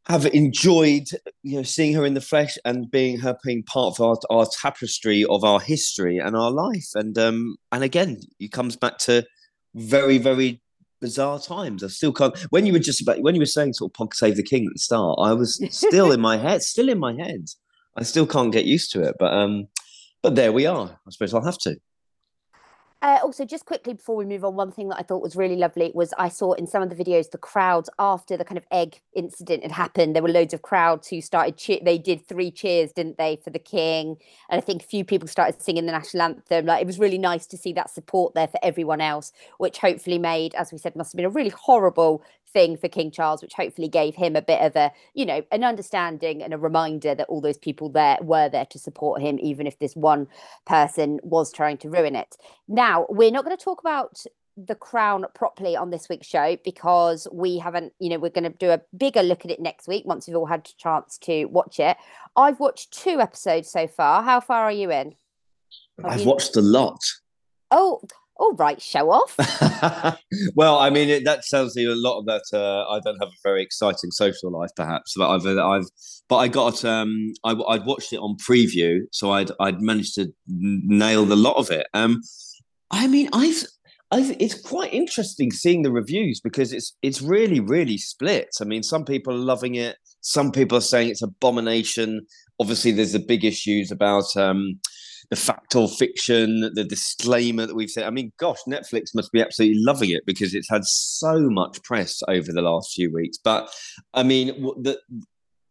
have 0.07 0.25
enjoyed 0.27 1.10
you 1.43 1.57
know 1.57 1.63
seeing 1.63 1.93
her 1.93 2.05
in 2.05 2.13
the 2.13 2.22
flesh 2.22 2.57
and 2.63 2.91
being 2.91 3.19
her 3.19 3.38
being 3.43 3.63
part 3.63 4.00
of 4.00 4.01
our, 4.01 4.17
our 4.29 4.45
tapestry 4.45 5.25
of 5.25 5.43
our 5.43 5.60
history 5.60 6.19
and 6.19 6.36
our 6.36 6.51
life 6.51 6.89
and 6.95 7.17
um 7.17 7.57
and 7.72 7.84
again 7.84 8.19
it 8.39 8.51
comes 8.51 8.75
back 8.75 8.98
to 8.98 9.25
very 9.74 10.17
very 10.17 10.62
bizarre 11.01 11.39
times 11.39 11.84
i 11.84 11.88
still 11.88 12.13
can't 12.13 12.38
when 12.51 12.65
you 12.65 12.74
were 12.74 12.79
just 12.79 13.01
about 13.01 13.22
when 13.22 13.36
you 13.36 13.41
were 13.41 13.45
saying 13.45 13.74
sort 13.74 13.89
of 13.89 13.93
pod 13.93 14.13
save 14.13 14.36
the 14.36 14.43
king 14.43 14.65
at 14.65 14.74
the 14.74 14.79
start 14.79 15.17
i 15.19 15.34
was 15.34 15.60
still 15.75 16.12
in 16.12 16.22
my 16.22 16.38
head 16.38 16.62
still 16.62 16.89
in 16.89 17.00
my 17.00 17.13
head 17.13 17.45
i 17.98 18.03
still 18.03 18.27
can't 18.27 18.53
get 18.53 18.65
used 18.65 18.91
to 18.91 19.01
it 19.01 19.15
but 19.19 19.34
um 19.34 19.67
but 20.25 20.34
there 20.34 20.51
we 20.51 20.65
are. 20.65 20.89
I 21.05 21.12
suppose 21.12 21.36
I'll 21.36 21.46
have 21.46 21.60
to. 21.60 21.75
Uh, 23.03 23.20
also, 23.22 23.46
just 23.46 23.65
quickly 23.65 23.94
before 23.94 24.15
we 24.15 24.25
move 24.25 24.44
on, 24.44 24.55
one 24.55 24.72
thing 24.72 24.89
that 24.89 24.98
I 24.98 25.03
thought 25.03 25.22
was 25.22 25.36
really 25.36 25.55
lovely 25.55 25.91
was 25.94 26.12
I 26.17 26.29
saw 26.29 26.53
in 26.53 26.65
some 26.65 26.82
of 26.82 26.89
the 26.89 26.96
videos 26.96 27.29
the 27.29 27.38
crowds 27.38 27.91
after 28.00 28.36
the 28.36 28.44
kind 28.44 28.58
of 28.58 28.65
egg 28.72 29.01
incident 29.13 29.62
had 29.62 29.72
happened. 29.72 30.15
There 30.15 30.24
were 30.24 30.29
loads 30.29 30.55
of 30.55 30.63
crowds 30.63 31.10
who 31.10 31.22
started. 31.22 31.62
They 31.86 32.00
did 32.00 32.27
three 32.27 32.50
cheers, 32.50 32.91
didn't 32.91 33.20
they, 33.20 33.39
for 33.44 33.51
the 33.51 33.60
king? 33.60 34.17
And 34.50 34.58
I 34.58 34.62
think 34.62 34.82
a 34.82 34.88
few 34.88 35.05
people 35.05 35.27
started 35.27 35.62
singing 35.62 35.86
the 35.86 35.91
national 35.91 36.24
anthem. 36.24 36.65
Like 36.65 36.82
it 36.82 36.88
was 36.88 36.98
really 36.98 37.20
nice 37.20 37.46
to 37.48 37.58
see 37.58 37.74
that 37.74 37.91
support 37.91 38.34
there 38.34 38.48
for 38.48 38.60
everyone 38.63 39.01
else, 39.01 39.32
which 39.60 39.77
hopefully 39.77 40.17
made, 40.17 40.55
as 40.55 40.72
we 40.72 40.79
said, 40.79 40.96
must 40.96 41.12
have 41.12 41.17
been 41.17 41.25
a 41.25 41.29
really 41.29 41.51
horrible 41.51 42.24
thing 42.55 42.77
for 42.77 42.88
King 42.88 43.12
Charles, 43.12 43.41
which 43.41 43.53
hopefully 43.53 43.89
gave 43.89 44.15
him 44.15 44.38
a 44.38 44.41
bit 44.41 44.62
of 44.62 44.77
a, 44.77 44.89
you 45.13 45.25
know, 45.25 45.43
an 45.51 45.65
understanding 45.65 46.41
and 46.41 46.53
a 46.53 46.57
reminder 46.57 47.13
that 47.13 47.27
all 47.27 47.41
those 47.41 47.57
people 47.57 47.89
there 47.89 48.17
were 48.21 48.47
there 48.47 48.65
to 48.67 48.79
support 48.79 49.21
him, 49.21 49.38
even 49.41 49.67
if 49.67 49.77
this 49.77 49.93
one 49.93 50.27
person 50.65 51.19
was 51.21 51.51
trying 51.51 51.77
to 51.79 51.89
ruin 51.89 52.15
it. 52.15 52.38
Now, 52.69 53.07
we're 53.09 53.29
not 53.29 53.43
going 53.43 53.57
to 53.57 53.63
talk 53.63 53.81
about 53.81 54.24
the 54.55 54.74
crown 54.75 55.25
properly 55.35 55.75
on 55.75 55.89
this 55.89 56.07
week's 56.07 56.27
show 56.27 56.57
because 56.63 57.27
we 57.29 57.57
haven't, 57.57 57.91
you 58.00 58.09
know, 58.09 58.19
we're 58.19 58.29
going 58.29 58.50
to 58.50 58.57
do 58.57 58.71
a 58.71 58.79
bigger 58.97 59.21
look 59.21 59.43
at 59.43 59.51
it 59.51 59.59
next 59.59 59.85
week 59.85 60.05
once 60.05 60.25
we've 60.25 60.38
all 60.38 60.45
had 60.45 60.62
a 60.62 60.81
chance 60.81 61.17
to 61.17 61.43
watch 61.45 61.77
it. 61.77 61.97
I've 62.38 62.62
watched 62.62 62.93
two 62.93 63.19
episodes 63.19 63.69
so 63.69 63.85
far. 63.85 64.24
How 64.24 64.39
far 64.39 64.63
are 64.63 64.71
you 64.71 64.91
in? 64.91 65.15
Have 66.01 66.12
I've 66.12 66.21
you... 66.21 66.27
watched 66.27 66.55
a 66.55 66.62
lot. 66.62 67.01
Oh, 67.69 68.00
all 68.38 68.54
right, 68.54 68.82
show 68.82 69.12
off. 69.12 69.36
well, 70.56 70.80
I 70.80 70.89
mean, 70.89 71.10
it, 71.10 71.25
that 71.25 71.44
tells 71.50 71.75
you 71.75 71.94
a 71.94 71.96
lot 71.96 72.20
of 72.20 72.25
that. 72.25 72.44
Uh, 72.51 72.89
I 72.89 73.00
don't 73.00 73.18
have 73.20 73.30
a 73.30 73.42
very 73.44 73.63
exciting 73.63 74.12
social 74.12 74.51
life, 74.51 74.72
perhaps, 74.75 75.13
but 75.18 75.30
I've, 75.30 75.46
uh, 75.46 75.68
I've, 75.68 75.86
but 76.27 76.38
I 76.38 76.48
got, 76.48 76.84
um, 76.84 77.34
I, 77.44 77.54
would 77.54 77.86
watched 77.86 78.12
it 78.12 78.18
on 78.18 78.36
preview, 78.38 79.01
so 79.12 79.32
I'd, 79.32 79.51
I'd 79.60 79.82
managed 79.82 80.15
to 80.15 80.34
nail 80.48 81.25
the 81.25 81.36
lot 81.36 81.56
of 81.56 81.72
it. 81.72 81.88
Um, 81.94 82.22
I 82.92 83.08
mean, 83.08 83.30
I've, 83.32 83.63
I've, 84.12 84.36
it's 84.39 84.60
quite 84.60 84.94
interesting 84.94 85.51
seeing 85.51 85.84
the 85.84 85.92
reviews 85.92 86.42
because 86.42 86.74
it's, 86.74 86.96
it's 87.01 87.22
really, 87.22 87.60
really 87.60 87.98
split. 87.98 88.50
I 88.62 88.65
mean, 88.65 88.84
some 88.84 89.06
people 89.06 89.34
are 89.34 89.38
loving 89.38 89.75
it, 89.75 89.96
some 90.22 90.51
people 90.51 90.77
are 90.77 90.82
saying 90.82 91.10
it's 91.10 91.22
abomination. 91.22 92.25
Obviously, 92.60 92.92
there's 92.92 93.13
the 93.13 93.20
big 93.20 93.46
issues 93.46 93.92
about. 93.92 94.36
Um, 94.36 94.80
the 95.29 95.36
fact 95.36 95.75
or 95.75 95.88
fiction, 95.88 96.72
the 96.74 96.84
disclaimer 96.84 97.65
that 97.65 97.75
we've 97.75 97.89
said. 97.89 98.05
I 98.05 98.10
mean, 98.10 98.32
gosh, 98.39 98.60
Netflix 98.67 99.15
must 99.15 99.32
be 99.32 99.41
absolutely 99.41 99.82
loving 99.84 100.12
it 100.12 100.25
because 100.25 100.53
it's 100.53 100.70
had 100.70 100.86
so 100.86 101.50
much 101.50 101.82
press 101.84 102.22
over 102.27 102.51
the 102.51 102.62
last 102.62 102.94
few 102.94 103.12
weeks. 103.13 103.38
But 103.44 103.70
I 104.13 104.24
mean, 104.24 104.48
the, 104.82 105.00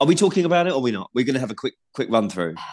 are 0.01 0.07
we 0.07 0.15
talking 0.15 0.45
about 0.45 0.67
it 0.67 0.71
or 0.71 0.77
are 0.77 0.81
we 0.81 0.91
not? 0.91 1.11
We're 1.15 1.25
going 1.25 1.35
to 1.35 1.41
have 1.41 1.51
a 1.51 1.55
quick 1.55 1.75
quick 1.95 2.11
run 2.11 2.29
through. 2.29 2.55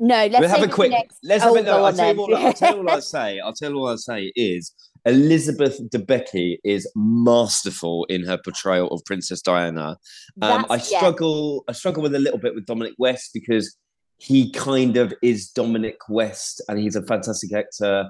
No, 0.00 0.26
let's 0.26 0.40
we'll 0.40 0.48
have 0.48 0.62
a 0.64 0.66
quick. 0.66 0.90
Next... 0.90 1.18
Let's 1.22 1.44
oh, 1.44 1.54
have 1.54 1.64
a, 1.64 1.66
no, 1.68 1.84
I'll, 1.84 1.92
tell 1.92 2.12
you 2.12 2.20
what, 2.20 2.34
I'll 2.34 2.52
tell 2.52 2.76
you 2.76 2.82
what 2.82 2.94
I 2.94 2.98
say. 2.98 3.38
I'll 3.38 3.52
tell 3.52 3.70
you 3.70 3.78
what 3.78 3.92
I 3.92 3.94
say 3.94 4.32
is 4.34 4.74
Elizabeth 5.04 5.80
Debicki 5.90 6.58
is 6.64 6.90
masterful 6.96 8.04
in 8.08 8.24
her 8.24 8.36
portrayal 8.36 8.88
of 8.88 9.04
Princess 9.04 9.40
Diana. 9.40 9.96
Um, 10.42 10.66
I 10.68 10.78
struggle. 10.78 11.62
Yeah. 11.68 11.70
I 11.70 11.74
struggle 11.74 12.02
with 12.02 12.16
a 12.16 12.18
little 12.18 12.40
bit 12.40 12.56
with 12.56 12.66
Dominic 12.66 12.94
West 12.98 13.30
because 13.32 13.76
he 14.18 14.50
kind 14.50 14.96
of 14.96 15.12
is 15.22 15.50
Dominic 15.50 15.98
West, 16.08 16.62
and 16.68 16.78
he's 16.78 16.96
a 16.96 17.02
fantastic 17.02 17.52
actor. 17.52 18.08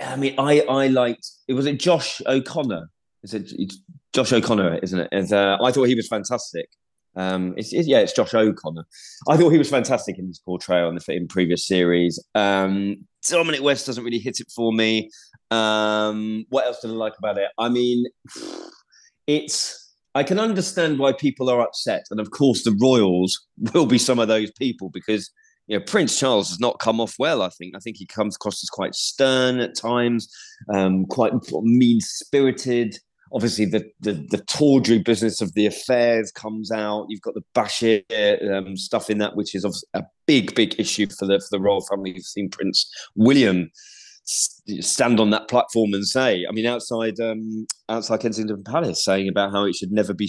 I 0.00 0.16
mean, 0.16 0.34
I 0.38 0.60
I 0.62 0.88
liked 0.88 1.28
it. 1.48 1.54
Was 1.54 1.66
it 1.66 1.78
Josh 1.78 2.20
O'Connor? 2.26 2.90
Is 3.22 3.34
it 3.34 3.52
Josh 4.12 4.32
O'Connor? 4.32 4.78
Isn't 4.82 5.00
it? 5.00 5.08
And, 5.12 5.32
uh, 5.32 5.58
I 5.62 5.72
thought 5.72 5.84
he 5.84 5.94
was 5.94 6.08
fantastic. 6.08 6.68
Um, 7.16 7.54
it's, 7.56 7.72
it's, 7.72 7.88
yeah, 7.88 7.98
it's 7.98 8.12
Josh 8.12 8.34
O'Connor. 8.34 8.84
I 9.28 9.36
thought 9.36 9.50
he 9.50 9.58
was 9.58 9.68
fantastic 9.68 10.18
in 10.18 10.26
his 10.26 10.38
portrayal 10.38 10.88
in 10.88 10.94
the 10.94 11.12
in 11.12 11.28
previous 11.28 11.66
series. 11.66 12.22
Um, 12.34 13.06
Dominic 13.28 13.62
West 13.62 13.86
doesn't 13.86 14.04
really 14.04 14.18
hit 14.18 14.40
it 14.40 14.50
for 14.54 14.72
me. 14.72 15.10
Um, 15.50 16.46
what 16.48 16.66
else 16.66 16.80
did 16.80 16.90
I 16.90 16.94
like 16.94 17.18
about 17.18 17.38
it? 17.38 17.50
I 17.58 17.68
mean, 17.68 18.06
it's 19.26 19.89
I 20.20 20.22
can 20.22 20.38
understand 20.38 20.98
why 20.98 21.14
people 21.14 21.48
are 21.48 21.62
upset, 21.62 22.04
and 22.10 22.20
of 22.20 22.30
course, 22.30 22.62
the 22.62 22.76
royals 22.78 23.40
will 23.72 23.86
be 23.86 23.96
some 23.96 24.18
of 24.18 24.28
those 24.28 24.50
people 24.50 24.90
because 24.90 25.30
you 25.66 25.78
know 25.78 25.84
Prince 25.86 26.20
Charles 26.20 26.50
has 26.50 26.60
not 26.60 26.78
come 26.78 27.00
off 27.00 27.14
well. 27.18 27.40
I 27.40 27.48
think 27.48 27.74
I 27.74 27.78
think 27.78 27.96
he 27.96 28.04
comes 28.04 28.36
across 28.36 28.62
as 28.62 28.68
quite 28.68 28.94
stern 28.94 29.60
at 29.60 29.74
times, 29.74 30.30
um, 30.68 31.06
quite 31.06 31.32
mean 31.62 32.02
spirited. 32.02 32.98
Obviously, 33.32 33.64
the, 33.64 33.90
the, 34.00 34.12
the 34.30 34.42
tawdry 34.46 34.98
business 34.98 35.40
of 35.40 35.54
the 35.54 35.64
affairs 35.64 36.30
comes 36.32 36.70
out. 36.70 37.06
You've 37.08 37.22
got 37.22 37.34
the 37.34 37.44
Bashir 37.54 38.02
um, 38.52 38.76
stuff 38.76 39.08
in 39.08 39.18
that, 39.18 39.36
which 39.36 39.54
is 39.54 39.64
a 39.94 40.04
big, 40.26 40.54
big 40.54 40.78
issue 40.78 41.06
for 41.06 41.24
the 41.24 41.40
for 41.40 41.56
the 41.56 41.60
royal 41.60 41.80
family. 41.80 42.12
You've 42.14 42.26
seen 42.26 42.50
Prince 42.50 42.92
William 43.14 43.70
stand 44.30 45.18
on 45.20 45.30
that 45.30 45.48
platform 45.48 45.92
and 45.94 46.06
say, 46.06 46.46
I 46.48 46.52
mean, 46.52 46.66
outside 46.66 47.18
um, 47.20 47.66
outside 47.88 48.20
Kensington 48.20 48.62
Palace, 48.64 49.04
saying 49.04 49.28
about 49.28 49.52
how 49.52 49.64
it 49.64 49.74
should 49.74 49.92
never 49.92 50.14
be 50.14 50.28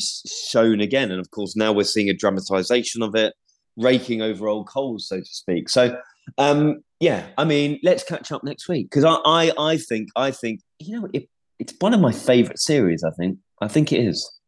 shown 0.50 0.82
again, 0.82 1.12
and 1.12 1.20
of 1.20 1.32
course 1.32 1.56
now 1.56 1.72
we're 1.72 1.84
seeing 1.84 2.10
a 2.10 2.14
dramatisation 2.14 3.02
of 3.04 3.16
it, 3.16 3.34
raking 3.78 4.22
over 4.22 4.48
old 4.48 4.68
coals, 4.68 5.08
so 5.08 5.20
to 5.20 5.26
speak. 5.26 5.70
So, 5.70 5.98
um, 6.38 6.84
yeah, 7.00 7.28
I 7.38 7.46
mean, 7.46 7.80
let's 7.84 8.04
catch 8.04 8.32
up 8.32 8.44
next 8.44 8.68
week 8.68 8.90
because 8.90 9.04
I, 9.04 9.16
I, 9.26 9.52
I 9.58 9.78
think, 9.78 10.10
I 10.16 10.32
think, 10.32 10.62
you 10.80 11.00
know, 11.00 11.10
it, 11.14 11.30
it's 11.60 11.74
one 11.80 11.94
of 11.94 12.00
my 12.00 12.12
favourite 12.12 12.60
series. 12.60 13.04
I 13.04 13.12
think, 13.12 13.38
I 13.62 13.68
think 13.68 13.92
it 13.92 14.06
is. 14.06 14.40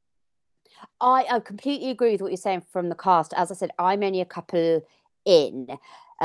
I, 1.01 1.25
I 1.29 1.39
completely 1.39 1.89
agree 1.89 2.11
with 2.11 2.21
what 2.21 2.31
you're 2.31 2.37
saying 2.37 2.63
from 2.71 2.89
the 2.89 2.95
cast. 2.95 3.33
As 3.35 3.51
I 3.51 3.55
said, 3.55 3.71
I'm 3.79 4.03
only 4.03 4.21
a 4.21 4.25
couple 4.25 4.85
in 5.25 5.67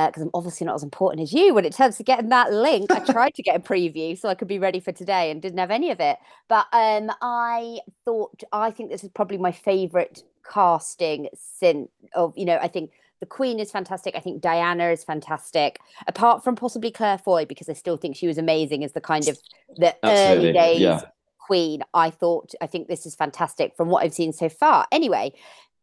because 0.07 0.23
uh, 0.23 0.26
I'm 0.26 0.31
obviously 0.35 0.67
not 0.67 0.76
as 0.76 0.83
important 0.83 1.23
as 1.23 1.33
you 1.33 1.55
when 1.55 1.64
it 1.64 1.76
comes 1.76 1.97
to 1.97 2.02
getting 2.02 2.28
that 2.28 2.52
link. 2.52 2.90
I 2.90 3.00
tried 3.00 3.35
to 3.35 3.43
get 3.43 3.57
a 3.57 3.61
preview 3.73 4.19
so 4.19 4.28
I 4.28 4.35
could 4.35 4.49
be 4.49 4.59
ready 4.59 4.81
for 4.81 4.93
today 4.93 5.31
and 5.31 5.43
didn't 5.43 5.59
have 5.59 5.71
any 5.71 5.90
of 5.90 6.00
it. 6.00 6.19
But 6.49 6.67
um, 6.73 7.11
I 7.21 7.81
thought 8.05 8.43
I 8.52 8.71
think 8.71 8.90
this 8.90 9.02
is 9.02 9.11
probably 9.11 9.38
my 9.38 9.52
favorite 9.52 10.23
casting 10.50 11.28
since 11.35 11.90
of 12.14 12.33
you 12.37 12.45
know 12.45 12.59
I 12.62 12.69
think 12.69 12.93
the 13.21 13.26
Queen 13.26 13.59
is 13.59 13.73
fantastic. 13.73 14.14
I 14.14 14.21
think 14.21 14.40
Diana 14.40 14.90
is 14.90 15.02
fantastic. 15.02 15.81
Apart 16.07 16.45
from 16.45 16.55
possibly 16.55 16.93
Claire 16.93 17.19
Foy 17.19 17.45
because 17.45 17.69
I 17.69 17.73
still 17.73 17.97
think 17.97 18.14
she 18.14 18.28
was 18.28 18.38
amazing 18.38 18.85
as 18.85 18.93
the 18.93 19.00
kind 19.00 19.26
of 19.26 19.37
the 19.76 19.95
Absolutely. 20.07 20.49
early 20.49 20.52
days. 20.52 20.81
Yeah. 20.81 21.00
Queen, 21.38 21.83
I 21.95 22.11
thought, 22.11 22.55
I 22.61 22.67
think 22.67 22.88
this 22.88 23.07
is 23.07 23.17
fantastic 23.17 23.75
from 23.75 23.88
what 23.88 24.05
I've 24.05 24.12
seen 24.12 24.35
so 24.35 24.50
far. 24.50 24.87
Anyway, 24.93 25.33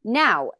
now 0.03 0.51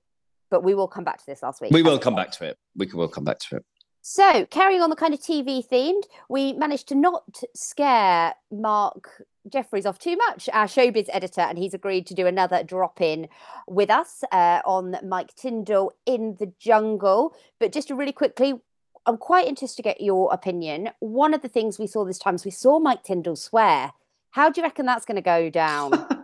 but 0.49 0.63
we 0.63 0.73
will 0.73 0.87
come 0.87 1.03
back 1.03 1.19
to 1.19 1.25
this 1.25 1.43
last 1.43 1.61
week. 1.61 1.71
We 1.71 1.81
will 1.81 1.99
come 1.99 2.15
back 2.15 2.31
to 2.33 2.45
it. 2.45 2.57
We 2.75 2.87
will 2.93 3.07
come 3.07 3.23
back 3.23 3.39
to 3.39 3.57
it. 3.57 3.65
So, 4.07 4.45
carrying 4.51 4.81
on 4.81 4.91
the 4.91 4.95
kind 4.95 5.15
of 5.15 5.19
TV 5.19 5.67
themed, 5.67 6.03
we 6.29 6.53
managed 6.53 6.87
to 6.89 6.95
not 6.95 7.23
scare 7.55 8.35
Mark 8.51 9.25
Jefferies 9.51 9.87
off 9.87 9.97
too 9.97 10.15
much, 10.15 10.47
our 10.53 10.67
showbiz 10.67 11.09
editor, 11.11 11.41
and 11.41 11.57
he's 11.57 11.73
agreed 11.73 12.05
to 12.07 12.13
do 12.13 12.27
another 12.27 12.63
drop 12.63 13.01
in 13.01 13.27
with 13.67 13.89
us 13.89 14.23
uh, 14.31 14.61
on 14.63 14.97
Mike 15.03 15.35
Tindall 15.35 15.91
in 16.05 16.35
the 16.39 16.53
jungle. 16.59 17.35
But 17.59 17.71
just 17.71 17.87
to 17.87 17.95
really 17.95 18.11
quickly, 18.11 18.53
I'm 19.07 19.17
quite 19.17 19.47
interested 19.47 19.77
to 19.77 19.83
get 19.83 20.01
your 20.01 20.31
opinion. 20.31 20.89
One 20.99 21.33
of 21.33 21.41
the 21.41 21.49
things 21.49 21.79
we 21.79 21.87
saw 21.87 22.05
this 22.05 22.19
time 22.19 22.35
is 22.35 22.45
we 22.45 22.51
saw 22.51 22.79
Mike 22.79 23.03
Tindall 23.03 23.35
swear. 23.35 23.93
How 24.31 24.51
do 24.51 24.61
you 24.61 24.65
reckon 24.65 24.85
that's 24.85 25.05
going 25.05 25.15
to 25.15 25.21
go 25.21 25.49
down? 25.49 25.93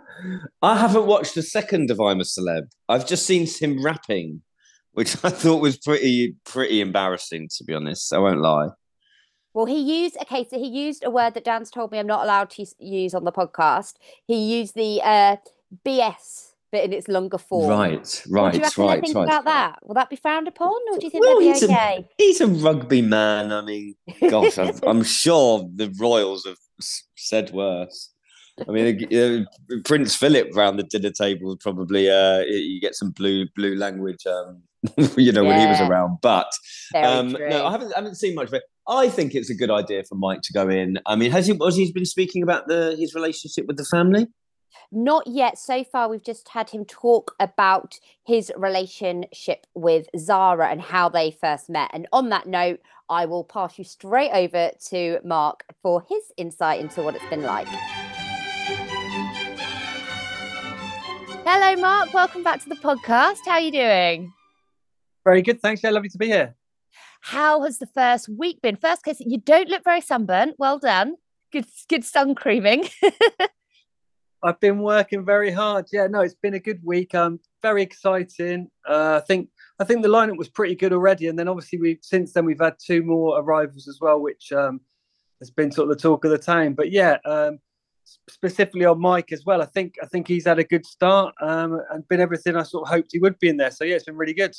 I 0.62 0.78
haven't 0.78 1.06
watched 1.06 1.36
the 1.36 1.42
second 1.42 1.92
of 1.92 2.00
I'm 2.00 2.20
a 2.20 2.24
Celeb. 2.24 2.70
I've 2.90 3.08
just 3.08 3.26
seen 3.26 3.48
him 3.48 3.84
rapping, 3.84 4.42
which 4.94 5.16
I 5.24 5.30
thought 5.30 5.62
was 5.62 5.78
pretty 5.78 6.36
pretty 6.46 6.82
embarrassing, 6.82 7.50
to 7.58 7.64
be 7.64 7.74
honest. 7.74 8.14
I 8.14 8.20
won't 8.20 8.42
lie. 8.42 8.70
Well, 9.54 9.66
he 9.66 9.80
used 10.04 10.18
okay, 10.22 10.48
so 10.50 10.58
he 10.58 10.68
used 10.68 11.04
a 11.04 11.10
word 11.10 11.34
that 11.34 11.44
Dan's 11.44 11.72
told 11.72 11.92
me 11.92 12.00
I'm 12.00 12.08
not 12.08 12.24
allowed 12.24 12.50
to 12.52 12.66
use 12.80 13.14
on 13.14 13.26
the 13.26 13.32
podcast. 13.32 13.94
He 14.26 14.60
used 14.60 14.76
the 14.76 15.02
uh, 15.04 15.38
BS 15.86 16.52
but 16.72 16.86
in 16.86 16.94
its 16.94 17.08
longer 17.08 17.38
form. 17.38 17.70
Right, 17.70 18.24
right, 18.30 18.44
what 18.44 18.54
do 18.54 18.82
you 18.82 18.88
right, 18.88 19.02
think 19.02 19.16
right. 19.16 19.26
about 19.26 19.46
that? 19.46 19.80
Will 19.84 19.96
that 19.96 20.10
be 20.10 20.16
frowned 20.16 20.48
upon, 20.48 20.74
or 20.92 20.98
do 20.98 21.06
you 21.06 21.10
think 21.10 21.26
well, 21.26 21.40
that'd 21.40 21.60
be 21.60 21.66
okay? 21.66 21.98
A, 22.00 22.10
he's 22.18 22.42
a 22.42 22.48
rugby 22.48 23.02
man. 23.02 23.52
I 23.52 23.62
mean, 23.62 23.96
gosh, 24.30 24.58
I'm, 24.58 24.74
I'm 24.88 25.04
sure 25.04 25.70
the 25.76 25.94
Royals 26.00 26.46
have 26.46 26.58
said 27.16 27.52
worse. 27.52 28.12
I 28.68 28.72
mean, 28.72 29.14
uh, 29.16 29.80
Prince 29.86 30.16
Philip 30.16 30.56
around 30.56 30.78
the 30.78 30.84
dinner 30.84 31.12
table 31.12 31.56
probably 31.58 32.10
uh, 32.10 32.40
you 32.40 32.80
get 32.82 32.96
some 32.96 33.12
blue 33.12 33.48
blue 33.56 33.76
language, 33.76 34.26
um, 34.28 34.62
you 35.18 35.32
know, 35.32 35.44
yeah. 35.44 35.48
when 35.48 35.60
he 35.60 35.68
was 35.68 35.82
around. 35.82 36.18
But 36.22 36.52
um, 36.96 37.32
no, 37.32 37.66
I 37.66 37.72
haven't 37.72 37.94
I 37.94 37.98
haven't 37.98 38.16
seen 38.16 38.36
much 38.36 38.48
of 38.48 38.56
it. 38.56 38.64
I 38.88 39.10
think 39.10 39.36
it's 39.36 39.50
a 39.50 39.56
good 39.56 39.72
idea 39.72 40.04
for 40.04 40.16
Mike 40.16 40.42
to 40.44 40.54
go 40.54 40.70
in. 40.70 41.00
I 41.06 41.16
mean, 41.16 41.32
has 41.32 41.48
he 41.48 41.58
has 41.64 41.76
he 41.76 41.92
been 41.92 42.06
speaking 42.06 42.44
about 42.44 42.68
the 42.68 42.96
his 43.00 43.16
relationship 43.16 43.66
with 43.68 43.78
the 43.78 43.86
family? 43.86 44.28
Not 44.92 45.26
yet. 45.28 45.58
So 45.58 45.84
far, 45.84 46.10
we've 46.10 46.24
just 46.24 46.50
had 46.50 46.70
him 46.70 46.86
talk 46.86 47.36
about 47.40 48.00
his 48.26 48.52
relationship 48.58 49.66
with 49.74 50.08
Zara 50.18 50.70
and 50.70 50.82
how 50.82 51.10
they 51.10 51.32
first 51.32 51.70
met. 51.70 51.92
And 51.94 52.08
on 52.12 52.30
that 52.30 52.48
note, 52.48 52.82
I 53.10 53.26
will 53.26 53.44
pass 53.44 53.78
you 53.78 53.84
straight 53.84 54.32
over 54.32 54.72
to 54.90 55.20
Mark 55.24 55.66
for 55.82 56.04
his 56.08 56.24
insight 56.38 56.82
into 56.82 57.04
what 57.04 57.16
it's 57.16 57.30
been 57.30 57.44
like. 57.44 57.68
Hello, 61.44 61.76
Mark. 61.82 62.14
Welcome 62.14 62.44
back 62.44 62.62
to 62.62 62.70
the 62.70 62.76
podcast. 62.76 63.40
How 63.46 63.54
are 63.54 63.60
you 63.60 63.72
doing? 63.72 64.32
Very 65.24 65.42
good. 65.42 65.60
Thanks. 65.60 65.82
Yeah, 65.84 65.90
lovely 65.90 66.10
to 66.10 66.18
be 66.18 66.28
here. 66.28 66.56
How 67.22 67.64
has 67.64 67.80
the 67.80 67.88
first 67.88 68.30
week 68.30 68.62
been? 68.62 68.76
First 68.76 69.04
case, 69.04 69.20
you 69.20 69.40
don't 69.40 69.68
look 69.68 69.84
very 69.84 70.02
sunburnt. 70.02 70.56
Well 70.60 70.78
done. 70.78 71.16
Good, 71.52 71.66
good 71.90 72.06
sun 72.06 72.36
creaming. 72.36 72.88
I've 74.44 74.60
been 74.60 74.80
working 74.80 75.26
very 75.26 75.52
hard. 75.52 75.88
Yeah, 75.92 76.08
no, 76.08 76.22
it's 76.22 76.36
been 76.36 76.54
a 76.54 76.60
good 76.60 76.82
week. 76.84 77.14
Um, 77.16 77.40
very 77.62 77.82
exciting. 77.82 78.70
Uh, 78.88 79.20
I 79.22 79.26
think 79.26 79.50
I 79.80 79.84
think 79.84 80.04
the 80.04 80.10
lineup 80.10 80.38
was 80.38 80.50
pretty 80.50 80.76
good 80.76 80.94
already, 80.94 81.28
and 81.28 81.38
then 81.38 81.48
obviously 81.48 81.80
we 81.80 82.00
since 82.02 82.34
then 82.34 82.46
we've 82.46 82.60
had 82.60 82.76
two 82.84 83.04
more 83.04 83.40
arrivals 83.40 83.88
as 83.88 84.00
well, 84.00 84.20
which 84.20 84.52
um, 84.52 84.82
has 85.40 85.52
been 85.52 85.72
sort 85.72 85.90
of 85.90 85.98
the 85.98 86.02
talk 86.02 86.24
of 86.26 86.32
the 86.32 86.38
town. 86.38 86.74
But 86.74 86.92
yeah, 86.92 87.18
um, 87.26 87.60
specifically 88.30 88.86
on 88.86 89.00
Mike 89.00 89.32
as 89.32 89.46
well. 89.46 89.62
I 89.62 89.66
think 89.66 89.96
I 90.02 90.06
think 90.06 90.28
he's 90.28 90.46
had 90.46 90.60
a 90.60 90.64
good 90.64 90.86
start 90.86 91.34
um, 91.42 91.80
and 91.92 92.08
been 92.08 92.20
everything 92.20 92.56
I 92.56 92.64
sort 92.64 92.88
of 92.88 92.94
hoped 92.94 93.10
he 93.12 93.20
would 93.20 93.40
be 93.40 93.50
in 93.50 93.58
there. 93.58 93.72
So 93.72 93.84
yeah, 93.84 93.96
it's 93.96 94.06
been 94.06 94.18
really 94.18 94.34
good. 94.34 94.56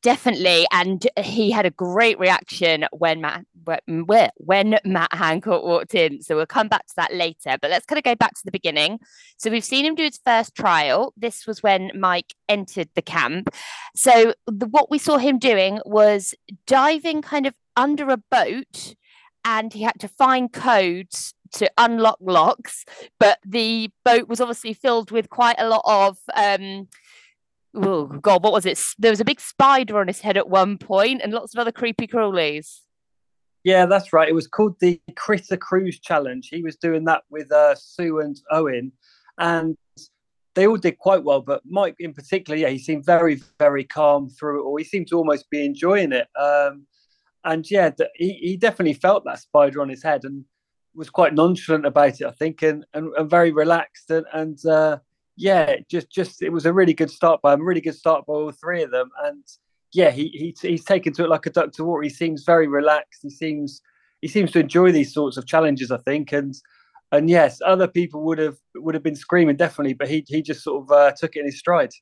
Definitely, 0.00 0.64
and 0.70 1.04
he 1.18 1.50
had 1.50 1.66
a 1.66 1.72
great 1.72 2.20
reaction 2.20 2.84
when 2.92 3.20
Matt 3.20 3.44
when 4.36 4.78
Matt 4.84 5.12
Hancock 5.12 5.64
walked 5.64 5.92
in. 5.92 6.22
So 6.22 6.36
we'll 6.36 6.46
come 6.46 6.68
back 6.68 6.86
to 6.86 6.94
that 6.98 7.12
later. 7.12 7.56
But 7.60 7.70
let's 7.70 7.84
kind 7.84 7.98
of 7.98 8.04
go 8.04 8.14
back 8.14 8.34
to 8.34 8.42
the 8.44 8.52
beginning. 8.52 9.00
So 9.38 9.50
we've 9.50 9.64
seen 9.64 9.84
him 9.84 9.96
do 9.96 10.04
his 10.04 10.20
first 10.24 10.54
trial. 10.54 11.12
This 11.16 11.48
was 11.48 11.64
when 11.64 11.90
Mike 11.98 12.32
entered 12.48 12.90
the 12.94 13.02
camp. 13.02 13.50
So 13.96 14.34
the, 14.46 14.66
what 14.66 14.88
we 14.88 14.98
saw 14.98 15.18
him 15.18 15.40
doing 15.40 15.80
was 15.84 16.32
diving 16.68 17.20
kind 17.20 17.46
of 17.46 17.54
under 17.76 18.08
a 18.10 18.18
boat, 18.30 18.94
and 19.44 19.72
he 19.72 19.82
had 19.82 19.98
to 19.98 20.08
find 20.08 20.52
codes 20.52 21.34
to 21.52 21.70
unlock 21.78 22.18
locks. 22.20 22.84
But 23.18 23.38
the 23.44 23.90
boat 24.04 24.28
was 24.28 24.40
obviously 24.40 24.72
filled 24.74 25.10
with 25.10 25.30
quite 25.30 25.56
a 25.58 25.68
lot 25.68 25.82
of. 25.84 26.18
Um, 26.34 26.88
oh 27.74 28.06
god, 28.06 28.42
what 28.42 28.52
was 28.52 28.66
it? 28.66 28.80
There 28.98 29.12
was 29.12 29.20
a 29.20 29.24
big 29.24 29.40
spider 29.40 29.98
on 29.98 30.08
his 30.08 30.20
head 30.20 30.36
at 30.36 30.48
one 30.48 30.78
point, 30.78 31.20
and 31.22 31.32
lots 31.32 31.54
of 31.54 31.60
other 31.60 31.72
creepy 31.72 32.06
crawlies. 32.06 32.80
Yeah, 33.64 33.86
that's 33.86 34.12
right. 34.12 34.28
It 34.28 34.34
was 34.34 34.46
called 34.46 34.76
the 34.80 35.00
Critter 35.16 35.56
Cruise 35.56 35.98
Challenge. 36.00 36.48
He 36.50 36.62
was 36.62 36.76
doing 36.76 37.04
that 37.04 37.24
with 37.28 37.50
uh, 37.52 37.74
Sue 37.74 38.20
and 38.20 38.40
Owen, 38.50 38.92
and 39.36 39.76
they 40.54 40.66
all 40.66 40.76
did 40.76 40.98
quite 40.98 41.22
well. 41.22 41.40
But 41.40 41.62
Mike, 41.64 41.96
in 41.98 42.14
particular, 42.14 42.56
yeah, 42.56 42.68
he 42.68 42.78
seemed 42.78 43.04
very, 43.04 43.40
very 43.58 43.84
calm 43.84 44.28
through 44.28 44.60
it 44.60 44.64
all. 44.64 44.76
He 44.76 44.84
seemed 44.84 45.08
to 45.08 45.16
almost 45.16 45.50
be 45.50 45.64
enjoying 45.64 46.12
it. 46.12 46.26
Um, 46.36 46.86
and 47.44 47.68
yeah, 47.70 47.90
he, 48.16 48.32
he 48.32 48.56
definitely 48.56 48.94
felt 48.94 49.24
that 49.24 49.38
spider 49.38 49.80
on 49.80 49.88
his 49.88 50.02
head 50.02 50.24
and 50.24 50.44
was 50.98 51.08
quite 51.08 51.34
nonchalant 51.34 51.86
about 51.86 52.20
it, 52.20 52.26
I 52.26 52.32
think, 52.32 52.62
and 52.62 52.84
and, 52.92 53.12
and 53.16 53.30
very 53.30 53.52
relaxed 53.52 54.10
and 54.10 54.26
and 54.32 54.64
uh, 54.66 54.98
yeah, 55.36 55.76
just 55.88 56.10
just 56.10 56.42
it 56.42 56.50
was 56.50 56.66
a 56.66 56.72
really 56.72 56.94
good 56.94 57.10
start 57.10 57.40
by 57.40 57.54
him, 57.54 57.60
a 57.60 57.64
really 57.64 57.80
good 57.80 57.94
start 57.94 58.26
by 58.26 58.34
all 58.34 58.50
three 58.50 58.82
of 58.82 58.90
them, 58.90 59.08
and 59.24 59.44
yeah, 59.92 60.10
he, 60.10 60.28
he 60.28 60.68
he's 60.68 60.84
taken 60.84 61.12
to 61.14 61.24
it 61.24 61.30
like 61.30 61.46
a 61.46 61.50
duck 61.50 61.72
to 61.72 61.84
water. 61.84 62.02
He 62.02 62.10
seems 62.10 62.44
very 62.44 62.66
relaxed. 62.66 63.20
He 63.22 63.30
seems 63.30 63.80
he 64.20 64.28
seems 64.28 64.50
to 64.52 64.60
enjoy 64.60 64.92
these 64.92 65.14
sorts 65.14 65.36
of 65.36 65.46
challenges, 65.46 65.90
I 65.90 65.98
think, 65.98 66.32
and 66.32 66.54
and 67.12 67.30
yes, 67.30 67.60
other 67.64 67.88
people 67.88 68.22
would 68.24 68.38
have 68.38 68.58
would 68.74 68.94
have 68.94 69.04
been 69.04 69.16
screaming 69.16 69.56
definitely, 69.56 69.94
but 69.94 70.08
he 70.08 70.24
he 70.26 70.42
just 70.42 70.62
sort 70.62 70.82
of 70.82 70.90
uh, 70.90 71.12
took 71.12 71.36
it 71.36 71.40
in 71.40 71.46
his 71.46 71.58
stride 71.58 71.92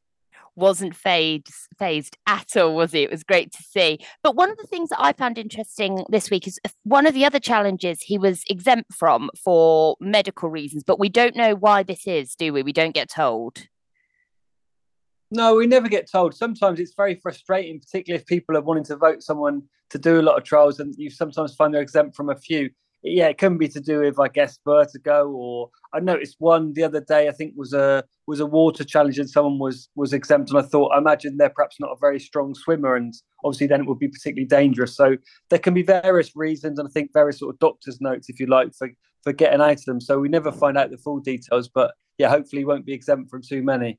wasn't 0.57 0.97
fazed, 0.97 1.49
fazed 1.79 2.17
at 2.27 2.57
all, 2.57 2.75
was 2.75 2.93
he? 2.93 3.03
It 3.03 3.11
was 3.11 3.23
great 3.23 3.53
to 3.53 3.63
see. 3.63 3.99
But 4.23 4.35
one 4.35 4.51
of 4.51 4.57
the 4.57 4.67
things 4.67 4.89
that 4.89 5.01
I 5.01 5.13
found 5.13 5.39
interesting 5.39 6.05
this 6.09 6.31
week 6.31 6.47
is 6.47 6.59
uh, 6.65 6.71
one 6.85 7.07
of 7.07 7.15
the 7.15 7.25
other 7.25 7.39
challenges 7.39 8.03
he 8.03 8.19
was 8.19 8.43
exempt 8.49 8.93
from 8.95 9.31
for 9.43 9.97
medical 10.01 10.49
reasons, 10.49 10.83
but 10.83 10.99
we 10.99 11.09
don't 11.09 11.37
know 11.37 11.55
why 11.55 11.83
this 11.83 12.07
is, 12.07 12.35
do 12.35 12.53
we? 12.53 12.63
We 12.63 12.73
don't 12.73 12.95
get 12.95 13.11
told. 13.11 13.67
No, 15.31 15.57
we 15.57 15.67
never 15.67 15.89
get 15.89 16.11
told. 16.11 16.35
Sometimes 16.35 16.79
it's 16.79 16.95
very 16.95 17.17
frustrating, 17.17 17.81
particularly 17.81 18.21
if 18.21 18.27
people 18.27 18.57
are 18.57 18.63
wanting 18.63 18.85
to 18.85 18.97
vote 18.97 19.23
someone 19.23 19.63
to 19.91 19.99
do 19.99 20.21
a 20.21 20.23
lot 20.23 20.39
of 20.39 20.45
trials, 20.45 20.81
and 20.81 20.95
you 20.97 21.11
sometimes 21.11 21.55
find 21.55 21.75
they're 21.75 21.83
exempt 21.83 22.17
from 22.17 22.31
a 22.31 22.37
few 22.37 22.71
yeah, 23.03 23.29
it 23.29 23.39
can 23.39 23.57
be 23.59 23.69
to 23.69 23.81
do 23.81 24.01
with 24.01 24.19
I 24.19 24.29
guess 24.29 24.59
vertigo 24.65 25.29
or 25.29 25.71
I 25.93 26.01
noticed 26.01 26.37
one 26.39 26.73
the 26.73 26.85
other 26.85 27.01
day 27.01 27.29
I 27.29 27.33
think 27.33 27.55
was 27.57 27.73
a 27.73 28.05
was 28.27 28.41
a 28.41 28.47
water 28.47 28.85
challenge 28.85 29.19
and 29.19 29.31
someone 29.31 29.59
was 29.59 29.89
was 29.95 30.13
exempt 30.13 30.51
and 30.51 30.59
I 30.59 30.63
thought 30.63 30.93
I 30.93 30.99
imagine 30.99 31.37
they're 31.37 31.51
perhaps 31.51 31.77
not 31.79 31.93
a 31.93 32.01
very 32.01 32.19
strong 32.19 32.55
swimmer 32.55 32.97
and 32.97 33.15
obviously 33.45 33.69
then 33.69 33.83
it 33.83 33.87
would 33.87 33.99
be 33.99 34.09
particularly 34.09 34.47
dangerous. 34.47 34.97
So 34.97 35.17
there 35.51 35.59
can 35.59 35.75
be 35.75 35.83
various 35.83 36.35
reasons 36.35 36.79
and 36.79 36.89
I 36.89 36.91
think 36.91 37.13
various 37.13 37.39
sort 37.39 37.55
of 37.55 37.59
doctor's 37.59 38.01
notes 38.01 38.29
if 38.29 38.41
you 38.41 38.47
like 38.47 38.75
for 38.75 38.91
for 39.23 39.33
getting 39.33 39.61
out 39.61 39.73
of 39.73 39.85
them. 39.85 40.01
So 40.01 40.19
we 40.19 40.29
never 40.29 40.53
find 40.53 40.79
out 40.79 40.91
the 40.91 40.99
full 40.99 41.21
details, 41.21 41.69
but 41.69 41.95
yeah, 42.19 42.29
hopefully 42.29 42.65
won't 42.65 42.87
be 42.87 42.95
exempt 42.95 43.31
from 43.31 43.43
too 43.43 43.63
many. 43.63 43.99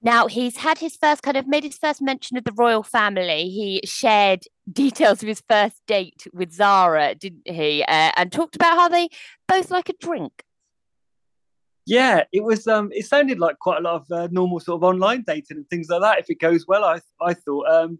Now, 0.00 0.28
he's 0.28 0.58
had 0.58 0.78
his 0.78 0.96
first 0.96 1.22
kind 1.22 1.36
of 1.36 1.48
made 1.48 1.64
his 1.64 1.76
first 1.76 2.00
mention 2.00 2.36
of 2.36 2.44
the 2.44 2.52
royal 2.52 2.82
family. 2.82 3.48
He 3.48 3.80
shared 3.84 4.44
details 4.72 5.22
of 5.22 5.28
his 5.28 5.42
first 5.48 5.82
date 5.86 6.26
with 6.32 6.52
Zara, 6.52 7.14
didn't 7.14 7.48
he? 7.48 7.82
Uh, 7.82 8.12
and 8.16 8.30
talked 8.30 8.56
about 8.56 8.76
how 8.76 8.88
they 8.88 9.08
both 9.48 9.70
like 9.70 9.88
a 9.88 9.94
drink. 10.00 10.44
Yeah, 11.84 12.24
it 12.32 12.44
was. 12.44 12.66
Um, 12.66 12.90
it 12.92 13.06
sounded 13.06 13.38
like 13.38 13.58
quite 13.58 13.78
a 13.78 13.80
lot 13.82 13.94
of 13.94 14.12
uh, 14.12 14.28
normal 14.30 14.60
sort 14.60 14.76
of 14.76 14.84
online 14.84 15.24
dating 15.26 15.56
and 15.56 15.70
things 15.70 15.88
like 15.88 16.02
that. 16.02 16.18
If 16.18 16.28
it 16.28 16.38
goes 16.38 16.66
well, 16.68 16.84
I 16.84 17.00
I 17.18 17.32
thought. 17.32 17.66
Um, 17.66 17.98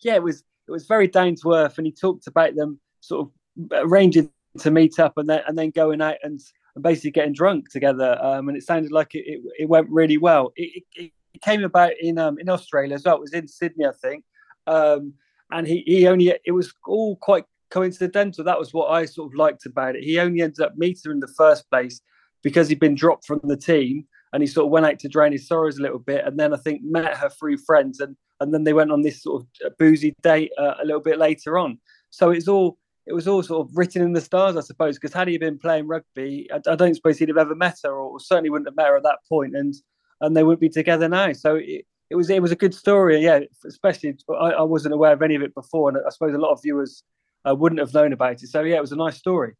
yeah, 0.00 0.16
it 0.16 0.22
was 0.22 0.42
it 0.66 0.72
was 0.72 0.86
very 0.86 1.06
down 1.06 1.36
to 1.36 1.52
earth, 1.52 1.78
and 1.78 1.86
he 1.86 1.92
talked 1.92 2.26
about 2.26 2.56
them 2.56 2.80
sort 2.98 3.28
of 3.28 3.72
arranging 3.72 4.30
to 4.58 4.72
meet 4.72 4.98
up 4.98 5.16
and 5.16 5.28
then 5.28 5.42
and 5.46 5.56
then 5.56 5.70
going 5.70 6.02
out 6.02 6.16
and, 6.24 6.40
and 6.74 6.82
basically 6.82 7.12
getting 7.12 7.32
drunk 7.32 7.70
together. 7.70 8.18
Um, 8.20 8.48
and 8.48 8.58
it 8.58 8.64
sounded 8.64 8.90
like 8.90 9.14
it, 9.14 9.24
it, 9.24 9.40
it 9.60 9.68
went 9.68 9.88
really 9.90 10.18
well. 10.18 10.52
It, 10.56 10.82
it, 10.96 11.12
it 11.34 11.42
came 11.42 11.64
about 11.64 11.92
in 12.00 12.18
um, 12.18 12.38
in 12.38 12.48
Australia 12.48 12.94
as 12.94 13.04
well. 13.04 13.16
It 13.16 13.20
was 13.20 13.34
in 13.34 13.48
Sydney, 13.48 13.86
I 13.86 13.92
think. 13.92 14.24
Um, 14.66 15.14
and 15.50 15.66
he, 15.66 15.82
he 15.86 16.06
only 16.06 16.34
it 16.44 16.52
was 16.52 16.72
all 16.86 17.16
quite 17.16 17.44
coincidental. 17.70 18.44
That 18.44 18.58
was 18.58 18.72
what 18.74 18.88
I 18.90 19.04
sort 19.04 19.32
of 19.32 19.38
liked 19.38 19.66
about 19.66 19.96
it. 19.96 20.04
He 20.04 20.18
only 20.18 20.42
ended 20.42 20.60
up 20.60 20.76
meeting 20.76 21.02
her 21.06 21.12
in 21.12 21.20
the 21.20 21.32
first 21.36 21.68
place 21.70 22.00
because 22.42 22.68
he'd 22.68 22.80
been 22.80 22.94
dropped 22.94 23.26
from 23.26 23.40
the 23.44 23.56
team 23.56 24.06
and 24.32 24.42
he 24.42 24.46
sort 24.46 24.66
of 24.66 24.70
went 24.70 24.86
out 24.86 24.98
to 25.00 25.08
drain 25.08 25.32
his 25.32 25.46
sorrows 25.46 25.78
a 25.78 25.82
little 25.82 25.98
bit 25.98 26.24
and 26.24 26.38
then 26.38 26.54
I 26.54 26.56
think 26.56 26.82
met 26.82 27.16
her 27.16 27.28
through 27.28 27.58
friends 27.58 28.00
and 28.00 28.16
and 28.40 28.54
then 28.54 28.64
they 28.64 28.72
went 28.72 28.90
on 28.90 29.02
this 29.02 29.22
sort 29.22 29.42
of 29.64 29.76
boozy 29.78 30.14
date 30.22 30.50
uh, 30.56 30.74
a 30.82 30.84
little 30.84 31.02
bit 31.02 31.18
later 31.18 31.58
on. 31.58 31.78
So 32.08 32.30
it's 32.30 32.48
all 32.48 32.78
it 33.06 33.12
was 33.12 33.28
all 33.28 33.42
sort 33.42 33.66
of 33.66 33.76
written 33.76 34.02
in 34.02 34.12
the 34.12 34.20
stars, 34.20 34.56
I 34.56 34.60
suppose, 34.60 34.96
because 34.96 35.12
had 35.12 35.28
he 35.28 35.36
been 35.36 35.58
playing 35.58 35.88
rugby, 35.88 36.48
I, 36.52 36.60
I, 36.70 36.76
don't 36.76 36.94
suppose 36.94 37.18
he'd 37.18 37.28
have 37.28 37.38
ever 37.38 37.54
met 37.54 37.78
her, 37.82 37.92
or 37.92 38.20
certainly 38.20 38.50
wouldn't 38.50 38.68
have 38.68 38.76
met 38.76 38.88
her 38.88 38.96
at 38.96 39.02
that 39.02 39.18
point, 39.28 39.56
and 39.56 39.74
and 40.20 40.36
they 40.36 40.42
wouldn't 40.42 40.60
be 40.60 40.68
together 40.68 41.08
now. 41.08 41.32
So 41.32 41.56
it, 41.56 41.86
it 42.10 42.16
was 42.16 42.28
it 42.28 42.42
was 42.42 42.52
a 42.52 42.56
good 42.56 42.74
story. 42.74 43.22
Yeah, 43.22 43.40
especially 43.64 44.16
I, 44.28 44.50
I, 44.52 44.62
wasn't 44.62 44.94
aware 44.94 45.12
of 45.12 45.22
any 45.22 45.36
of 45.36 45.42
it 45.42 45.54
before, 45.54 45.88
and 45.88 45.98
I 45.98 46.10
suppose 46.10 46.34
a 46.34 46.38
lot 46.38 46.50
of 46.50 46.60
viewers 46.62 47.04
uh, 47.48 47.54
wouldn't 47.54 47.80
have 47.80 47.94
known 47.94 48.12
about 48.12 48.42
it. 48.42 48.48
So 48.48 48.62
yeah, 48.62 48.76
it 48.76 48.80
was 48.80 48.92
a 48.92 48.96
nice 48.96 49.16
story. 49.16 49.54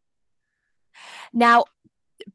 Now, 1.33 1.63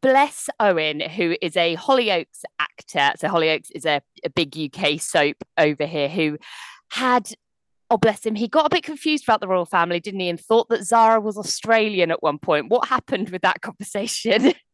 bless 0.00 0.48
Owen, 0.58 1.00
who 1.00 1.36
is 1.42 1.56
a 1.56 1.76
Hollyoaks 1.76 2.42
actor. 2.58 3.12
So 3.18 3.28
Hollyoaks 3.28 3.70
is 3.74 3.84
a, 3.84 4.00
a 4.24 4.30
big 4.30 4.56
UK 4.56 5.00
soap 5.00 5.36
over 5.58 5.84
here. 5.84 6.08
Who 6.08 6.38
had 6.90 7.30
oh 7.90 7.98
bless 7.98 8.24
him, 8.24 8.34
he 8.34 8.48
got 8.48 8.66
a 8.66 8.74
bit 8.74 8.84
confused 8.84 9.24
about 9.24 9.40
the 9.40 9.48
royal 9.48 9.66
family, 9.66 10.00
didn't 10.00 10.20
he, 10.20 10.28
and 10.28 10.40
thought 10.40 10.68
that 10.70 10.84
Zara 10.84 11.20
was 11.20 11.36
Australian 11.36 12.10
at 12.10 12.22
one 12.22 12.38
point. 12.38 12.68
What 12.68 12.88
happened 12.88 13.30
with 13.30 13.42
that 13.42 13.60
conversation? 13.60 14.54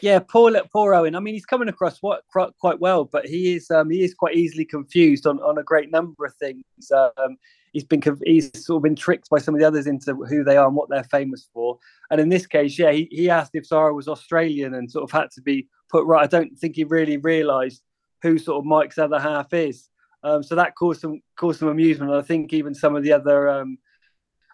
Yeah, 0.00 0.18
poor 0.18 0.52
poor 0.72 0.94
Owen. 0.94 1.14
I 1.14 1.20
mean, 1.20 1.34
he's 1.34 1.46
coming 1.46 1.68
across 1.68 1.98
what, 2.02 2.24
quite 2.28 2.80
well, 2.80 3.04
but 3.04 3.26
he 3.26 3.54
is 3.54 3.70
um, 3.70 3.90
he 3.90 4.04
is 4.04 4.14
quite 4.14 4.36
easily 4.36 4.64
confused 4.64 5.26
on, 5.26 5.38
on 5.40 5.58
a 5.58 5.62
great 5.62 5.90
number 5.90 6.24
of 6.24 6.34
things. 6.34 6.64
Um, 6.94 7.36
he's 7.72 7.84
been 7.84 8.02
he's 8.24 8.50
sort 8.64 8.78
of 8.78 8.82
been 8.82 8.96
tricked 8.96 9.30
by 9.30 9.38
some 9.38 9.54
of 9.54 9.60
the 9.60 9.66
others 9.66 9.86
into 9.86 10.14
who 10.14 10.44
they 10.44 10.56
are 10.56 10.66
and 10.66 10.76
what 10.76 10.88
they're 10.88 11.04
famous 11.04 11.48
for. 11.52 11.78
And 12.10 12.20
in 12.20 12.28
this 12.28 12.46
case, 12.46 12.78
yeah, 12.78 12.92
he, 12.92 13.08
he 13.10 13.30
asked 13.30 13.54
if 13.54 13.66
Zara 13.66 13.94
was 13.94 14.08
Australian 14.08 14.74
and 14.74 14.90
sort 14.90 15.04
of 15.04 15.10
had 15.10 15.30
to 15.32 15.40
be 15.40 15.68
put 15.90 16.04
right. 16.06 16.24
I 16.24 16.26
don't 16.26 16.56
think 16.58 16.76
he 16.76 16.84
really 16.84 17.16
realised 17.16 17.82
who 18.22 18.38
sort 18.38 18.58
of 18.58 18.64
Mike's 18.64 18.98
other 18.98 19.20
half 19.20 19.52
is. 19.52 19.88
Um, 20.22 20.42
so 20.42 20.54
that 20.56 20.74
caused 20.74 21.00
some 21.00 21.20
caused 21.36 21.60
some 21.60 21.68
amusement. 21.68 22.10
I 22.12 22.22
think 22.22 22.52
even 22.52 22.74
some 22.74 22.96
of 22.96 23.02
the 23.02 23.12
other 23.12 23.48
um, 23.48 23.78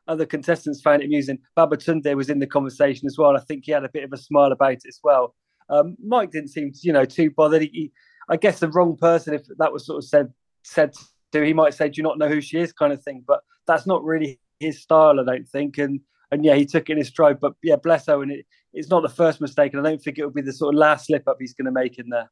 other 0.09 0.27
contestants 0.27 0.81
found 0.81 1.03
it 1.03 1.07
amusing. 1.07 1.39
Babatunde 1.57 2.15
was 2.17 2.31
in 2.31 2.39
the 2.39 2.47
conversation 2.47 3.07
as 3.07 3.17
well. 3.19 3.37
I 3.37 3.41
think 3.41 3.65
he 3.65 3.73
had 3.73 3.85
a 3.85 3.89
bit 3.89 4.05
of 4.05 4.13
a 4.13 4.17
smile 4.17 4.53
about 4.53 4.73
it 4.73 4.87
as 4.89 5.01
well. 5.03 5.35
Um, 5.69 5.97
Mike 6.05 6.31
didn't 6.31 6.51
seem, 6.51 6.73
you 6.83 6.93
know, 6.93 7.05
too 7.05 7.31
bothered. 7.31 7.63
He, 7.63 7.71
he, 7.73 7.93
I 8.29 8.37
guess 8.37 8.61
the 8.61 8.69
wrong 8.69 8.97
person, 8.97 9.35
if 9.35 9.43
that 9.59 9.73
was 9.73 9.87
sort 9.87 9.99
of 9.99 10.05
said 10.05 10.33
said 10.63 10.95
to, 11.33 11.45
he 11.45 11.53
might 11.53 11.75
say, 11.75 11.89
"Do 11.89 11.95
you 11.97 12.03
not 12.03 12.19
know 12.19 12.29
who 12.29 12.41
she 12.41 12.59
is?" 12.59 12.73
kind 12.73 12.93
of 12.93 13.03
thing. 13.03 13.25
But 13.27 13.41
that's 13.67 13.87
not 13.87 14.05
really 14.05 14.41
his 14.61 14.81
style, 14.81 15.19
I 15.21 15.25
don't 15.25 15.49
think. 15.49 15.79
And 15.79 16.01
and 16.31 16.45
yeah, 16.45 16.55
he 16.55 16.67
took 16.67 16.89
it 16.89 16.93
in 16.93 16.99
his 16.99 17.09
stride. 17.09 17.41
But 17.41 17.55
yeah, 17.63 17.77
bless 17.77 18.09
Owen, 18.09 18.31
it, 18.31 18.47
it's 18.73 18.89
not 18.89 19.03
the 19.03 19.09
first 19.09 19.41
mistake, 19.41 19.73
and 19.73 19.87
I 19.87 19.91
don't 19.91 20.03
think 20.03 20.19
it 20.19 20.25
will 20.25 20.33
be 20.33 20.43
the 20.43 20.53
sort 20.53 20.75
of 20.75 20.79
last 20.79 21.07
slip 21.07 21.29
up 21.29 21.37
he's 21.39 21.55
going 21.55 21.67
to 21.67 21.73
make 21.73 21.99
in 21.99 22.09
there. 22.09 22.31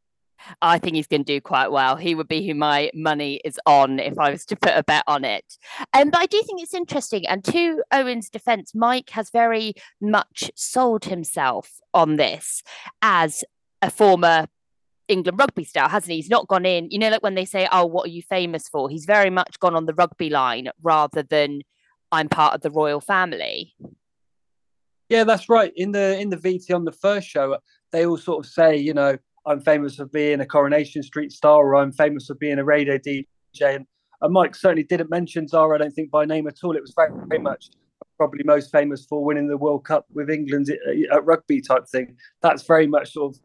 I 0.62 0.78
think 0.78 0.96
he's 0.96 1.06
going 1.06 1.24
to 1.24 1.32
do 1.32 1.40
quite 1.40 1.70
well. 1.70 1.96
He 1.96 2.14
would 2.14 2.28
be 2.28 2.46
who 2.46 2.54
my 2.54 2.90
money 2.94 3.40
is 3.44 3.58
on 3.66 3.98
if 3.98 4.18
I 4.18 4.30
was 4.30 4.44
to 4.46 4.56
put 4.56 4.72
a 4.74 4.82
bet 4.82 5.04
on 5.06 5.24
it. 5.24 5.58
Um, 5.92 6.10
but 6.10 6.20
I 6.20 6.26
do 6.26 6.42
think 6.42 6.62
it's 6.62 6.74
interesting. 6.74 7.26
And 7.26 7.44
to 7.44 7.82
Owen's 7.92 8.30
defense, 8.30 8.74
Mike 8.74 9.10
has 9.10 9.30
very 9.30 9.74
much 10.00 10.50
sold 10.54 11.04
himself 11.04 11.80
on 11.94 12.16
this 12.16 12.62
as 13.02 13.44
a 13.82 13.90
former 13.90 14.46
England 15.08 15.38
rugby 15.38 15.64
star, 15.64 15.88
hasn't 15.88 16.10
he? 16.12 16.16
He's 16.16 16.30
not 16.30 16.48
gone 16.48 16.64
in, 16.64 16.90
you 16.90 16.98
know, 16.98 17.08
like 17.08 17.22
when 17.22 17.34
they 17.34 17.44
say, 17.44 17.68
Oh, 17.72 17.86
what 17.86 18.06
are 18.06 18.12
you 18.12 18.22
famous 18.22 18.68
for? 18.68 18.88
He's 18.88 19.04
very 19.04 19.30
much 19.30 19.58
gone 19.58 19.74
on 19.74 19.86
the 19.86 19.94
rugby 19.94 20.30
line 20.30 20.68
rather 20.82 21.22
than 21.22 21.62
I'm 22.12 22.28
part 22.28 22.54
of 22.54 22.60
the 22.60 22.70
royal 22.70 23.00
family. 23.00 23.74
Yeah, 25.08 25.24
that's 25.24 25.48
right. 25.48 25.72
In 25.74 25.90
the 25.90 26.18
in 26.18 26.30
the 26.30 26.36
VT 26.36 26.72
on 26.74 26.84
the 26.84 26.92
first 26.92 27.28
show, 27.28 27.58
they 27.90 28.06
all 28.06 28.16
sort 28.16 28.46
of 28.46 28.50
say, 28.50 28.76
you 28.76 28.94
know, 28.94 29.18
I'm 29.46 29.60
famous 29.60 29.96
for 29.96 30.06
being 30.06 30.40
a 30.40 30.46
Coronation 30.46 31.02
Street 31.02 31.32
star, 31.32 31.58
or 31.58 31.76
I'm 31.76 31.92
famous 31.92 32.26
for 32.26 32.34
being 32.34 32.58
a 32.58 32.64
radio 32.64 32.98
DJ. 32.98 33.26
And, 33.60 33.86
and 34.20 34.32
Mike 34.32 34.54
certainly 34.54 34.84
didn't 34.84 35.10
mention 35.10 35.48
Zara, 35.48 35.76
I 35.76 35.78
don't 35.78 35.92
think, 35.92 36.10
by 36.10 36.24
name 36.24 36.46
at 36.46 36.58
all. 36.62 36.76
It 36.76 36.82
was 36.82 36.92
very, 36.94 37.10
very 37.26 37.40
much 37.40 37.70
probably 38.16 38.44
most 38.44 38.70
famous 38.70 39.06
for 39.06 39.24
winning 39.24 39.48
the 39.48 39.56
World 39.56 39.84
Cup 39.84 40.04
with 40.12 40.28
England 40.28 40.70
uh, 40.70 41.16
at 41.16 41.24
rugby 41.24 41.62
type 41.62 41.88
thing. 41.88 42.16
That's 42.42 42.62
very 42.64 42.86
much 42.86 43.14
sort 43.14 43.34
of 43.34 43.40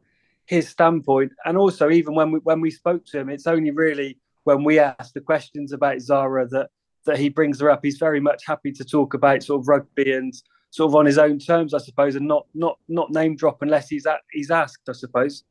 his 0.47 0.67
standpoint. 0.67 1.31
And 1.45 1.57
also, 1.57 1.89
even 1.89 2.13
when 2.13 2.31
we 2.31 2.39
when 2.39 2.59
we 2.59 2.71
spoke 2.71 3.05
to 3.05 3.19
him, 3.19 3.29
it's 3.29 3.47
only 3.47 3.71
really 3.71 4.19
when 4.43 4.65
we 4.65 4.79
asked 4.79 5.13
the 5.13 5.21
questions 5.21 5.71
about 5.71 6.01
Zara 6.01 6.45
that 6.49 6.69
that 7.05 7.17
he 7.17 7.29
brings 7.29 7.61
her 7.61 7.69
up. 7.69 7.81
He's 7.83 7.97
very 7.97 8.19
much 8.19 8.45
happy 8.45 8.71
to 8.73 8.83
talk 8.83 9.13
about 9.13 9.43
sort 9.43 9.61
of 9.61 9.67
rugby 9.69 10.11
and 10.11 10.33
sort 10.71 10.89
of 10.91 10.95
on 10.95 11.05
his 11.05 11.17
own 11.17 11.39
terms, 11.39 11.73
I 11.73 11.77
suppose, 11.77 12.15
and 12.15 12.27
not 12.27 12.45
not 12.53 12.77
not 12.89 13.11
name 13.11 13.37
drop 13.37 13.61
unless 13.61 13.87
he's 13.87 14.05
at, 14.05 14.21
he's 14.31 14.51
asked, 14.51 14.89
I 14.89 14.93
suppose. 14.93 15.43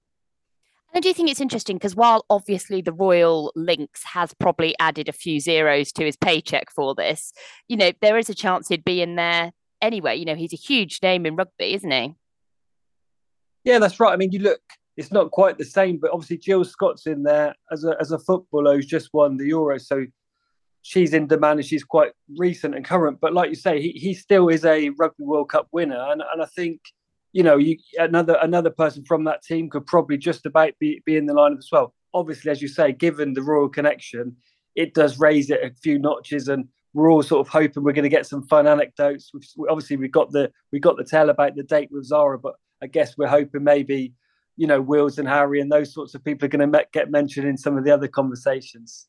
I 0.95 1.01
do 1.01 1.09
you 1.09 1.15
think 1.15 1.29
it's 1.29 1.41
interesting 1.41 1.77
because 1.77 1.97
while 1.97 2.25
obviously 2.31 2.81
the 2.81 2.93
Royal 2.93 3.53
Links 3.57 4.05
has 4.05 4.33
probably 4.33 4.77
added 4.79 5.09
a 5.09 5.13
few 5.13 5.41
zeros 5.41 5.91
to 5.93 6.05
his 6.05 6.17
paycheck 6.17 6.71
for 6.71 6.95
this, 6.95 7.33
you 7.67 7.77
know, 7.77 7.91
there 8.01 8.17
is 8.17 8.31
a 8.31 8.35
chance 8.35 8.69
he'd 8.69 8.85
be 8.85 9.03
in 9.03 9.17
there 9.17 9.51
anyway. 9.83 10.15
You 10.15 10.25
know, 10.25 10.37
he's 10.37 10.53
a 10.53 10.57
huge 10.57 11.01
name 11.03 11.27
in 11.27 11.35
rugby, 11.35 11.75
isn't 11.75 11.91
he? 11.91 12.15
Yeah, 13.65 13.81
that's 13.81 13.99
right. 13.99 14.13
I 14.13 14.17
mean, 14.17 14.31
you 14.31 14.39
look, 14.39 14.61
it's 14.97 15.11
not 15.11 15.33
quite 15.33 15.59
the 15.59 15.65
same, 15.65 15.99
but 15.99 16.13
obviously 16.13 16.39
Jill 16.39 16.63
Scott's 16.65 17.09
in 17.09 17.25
there 17.25 17.57
as 17.73 17.85
a 17.85 17.97
as 18.01 18.13
a 18.13 18.19
footballer 18.19 18.77
who's 18.77 18.87
just 18.87 19.11
won 19.13 19.37
the 19.37 19.47
Euro, 19.47 19.79
so 19.79 20.05
she's 20.83 21.13
in 21.13 21.27
demand 21.27 21.59
and 21.59 21.67
she's 21.67 21.83
quite 21.83 22.13
recent 22.39 22.77
and 22.77 22.85
current. 22.85 23.19
But 23.21 23.33
like 23.33 23.49
you 23.49 23.57
say, 23.57 23.81
he, 23.81 23.91
he 23.91 24.15
still 24.15 24.49
is 24.49 24.65
a 24.65 24.91
Rugby 24.91 25.25
World 25.25 25.49
Cup 25.49 25.67
winner, 25.73 25.99
and 25.99 26.23
and 26.33 26.41
I 26.41 26.47
think 26.55 26.81
you 27.35 27.43
know, 27.43 27.57
you 27.57 27.77
another 27.99 28.39
another 28.41 28.71
person 28.71 29.05
from 29.05 29.25
that 29.25 29.43
team 29.43 29.69
could 29.69 29.85
probably 29.87 30.17
just 30.17 30.47
about 30.47 30.73
be, 30.79 31.03
be 31.05 31.17
in 31.17 31.27
the 31.27 31.35
lineup 31.35 31.59
as 31.59 31.69
well. 31.71 31.93
Obviously, 32.15 32.51
as 32.53 32.63
you 32.63 32.69
say, 32.69 32.93
given 32.93 33.35
the 33.35 33.43
royal 33.43 33.69
connection, 33.69 34.37
it 34.77 34.95
does 34.95 35.19
raise 35.19 35.51
it 35.51 35.61
a 35.61 35.75
few 35.83 35.99
notches, 35.99 36.49
and 36.49 36.69
we're 36.93 37.11
all 37.11 37.25
sort 37.25 37.45
of 37.45 37.53
hoping 37.53 37.83
we're 37.83 37.93
going 37.93 38.05
to 38.05 38.09
get 38.09 38.25
some 38.25 38.47
fun 38.47 38.69
anecdotes. 38.69 39.33
We've, 39.35 39.69
obviously, 39.69 39.97
we 39.97 40.07
got 40.07 40.31
the 40.31 40.53
we 40.73 40.79
got 40.79 40.97
the 40.97 41.03
tell 41.03 41.29
about 41.29 41.57
the 41.57 41.65
date 41.65 41.89
with 41.91 42.05
Zara, 42.05 42.39
but 42.39 42.55
I 42.81 42.87
guess 42.87 43.19
we're 43.19 43.27
hoping 43.27 43.65
maybe 43.65 44.15
you 44.57 44.69
know 44.69 44.81
Wills 44.81 45.19
and 45.19 45.27
Harry 45.27 45.61
and 45.61 45.73
those 45.73 45.93
sorts 45.93 46.15
of 46.15 46.25
people 46.25 46.47
are 46.47 46.57
going 46.57 46.71
to 46.71 46.87
get 46.93 47.11
mentioned 47.11 47.49
in 47.49 47.59
some 47.59 47.77
of 47.77 47.85
the 47.85 47.91
other 47.91 48.07
conversations. 48.07 49.09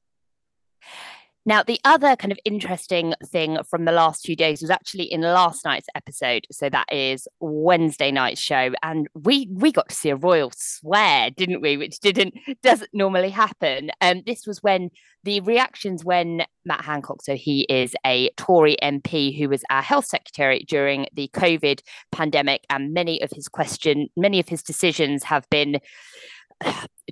Now, 1.47 1.62
the 1.62 1.79
other 1.86 2.15
kind 2.15 2.31
of 2.31 2.39
interesting 2.43 3.13
thing 3.23 3.60
from 3.69 3.86
the 3.86 3.91
last 3.91 4.25
few 4.25 4.36
days 4.36 4.62
was 4.62 4.71
actually 4.71 5.03
in 5.03 5.21
last 5.21 5.63
night's 5.63 5.88
episode. 5.93 6.47
So 6.51 6.69
that 6.69 6.91
is 6.91 7.27
Wednesday 7.39 8.12
night's 8.12 8.41
show, 8.41 8.71
and 8.81 9.08
we 9.13 9.47
we 9.51 9.71
got 9.71 9.89
to 9.89 9.95
see 9.95 10.10
a 10.10 10.15
royal 10.15 10.51
swear, 10.55 11.29
didn't 11.29 11.62
we? 11.62 11.77
Which 11.77 11.99
didn't 11.99 12.34
doesn't 12.63 12.89
normally 12.93 13.29
happen. 13.29 13.91
And 14.01 14.19
um, 14.19 14.23
this 14.25 14.47
was 14.47 14.63
when 14.63 14.89
the 15.23 15.39
reactions 15.41 16.03
when 16.03 16.45
Matt 16.65 16.84
Hancock, 16.84 17.21
so 17.21 17.36
he 17.36 17.62
is 17.69 17.95
a 18.03 18.31
Tory 18.38 18.77
MP 18.81 19.38
who 19.38 19.47
was 19.47 19.63
our 19.69 19.84
health 19.84 20.05
secretary 20.05 20.65
during 20.67 21.05
the 21.13 21.29
COVID 21.34 21.81
pandemic, 22.12 22.65
and 22.71 22.91
many 22.91 23.21
of 23.21 23.29
his 23.31 23.47
question, 23.47 24.08
many 24.17 24.39
of 24.39 24.49
his 24.49 24.63
decisions 24.63 25.23
have 25.23 25.47
been, 25.51 25.79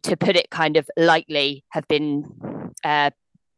to 0.01 0.17
put 0.17 0.35
it 0.35 0.49
kind 0.49 0.75
of 0.75 0.89
lightly, 0.97 1.63
have 1.69 1.87
been. 1.87 2.23
Uh, 2.83 3.11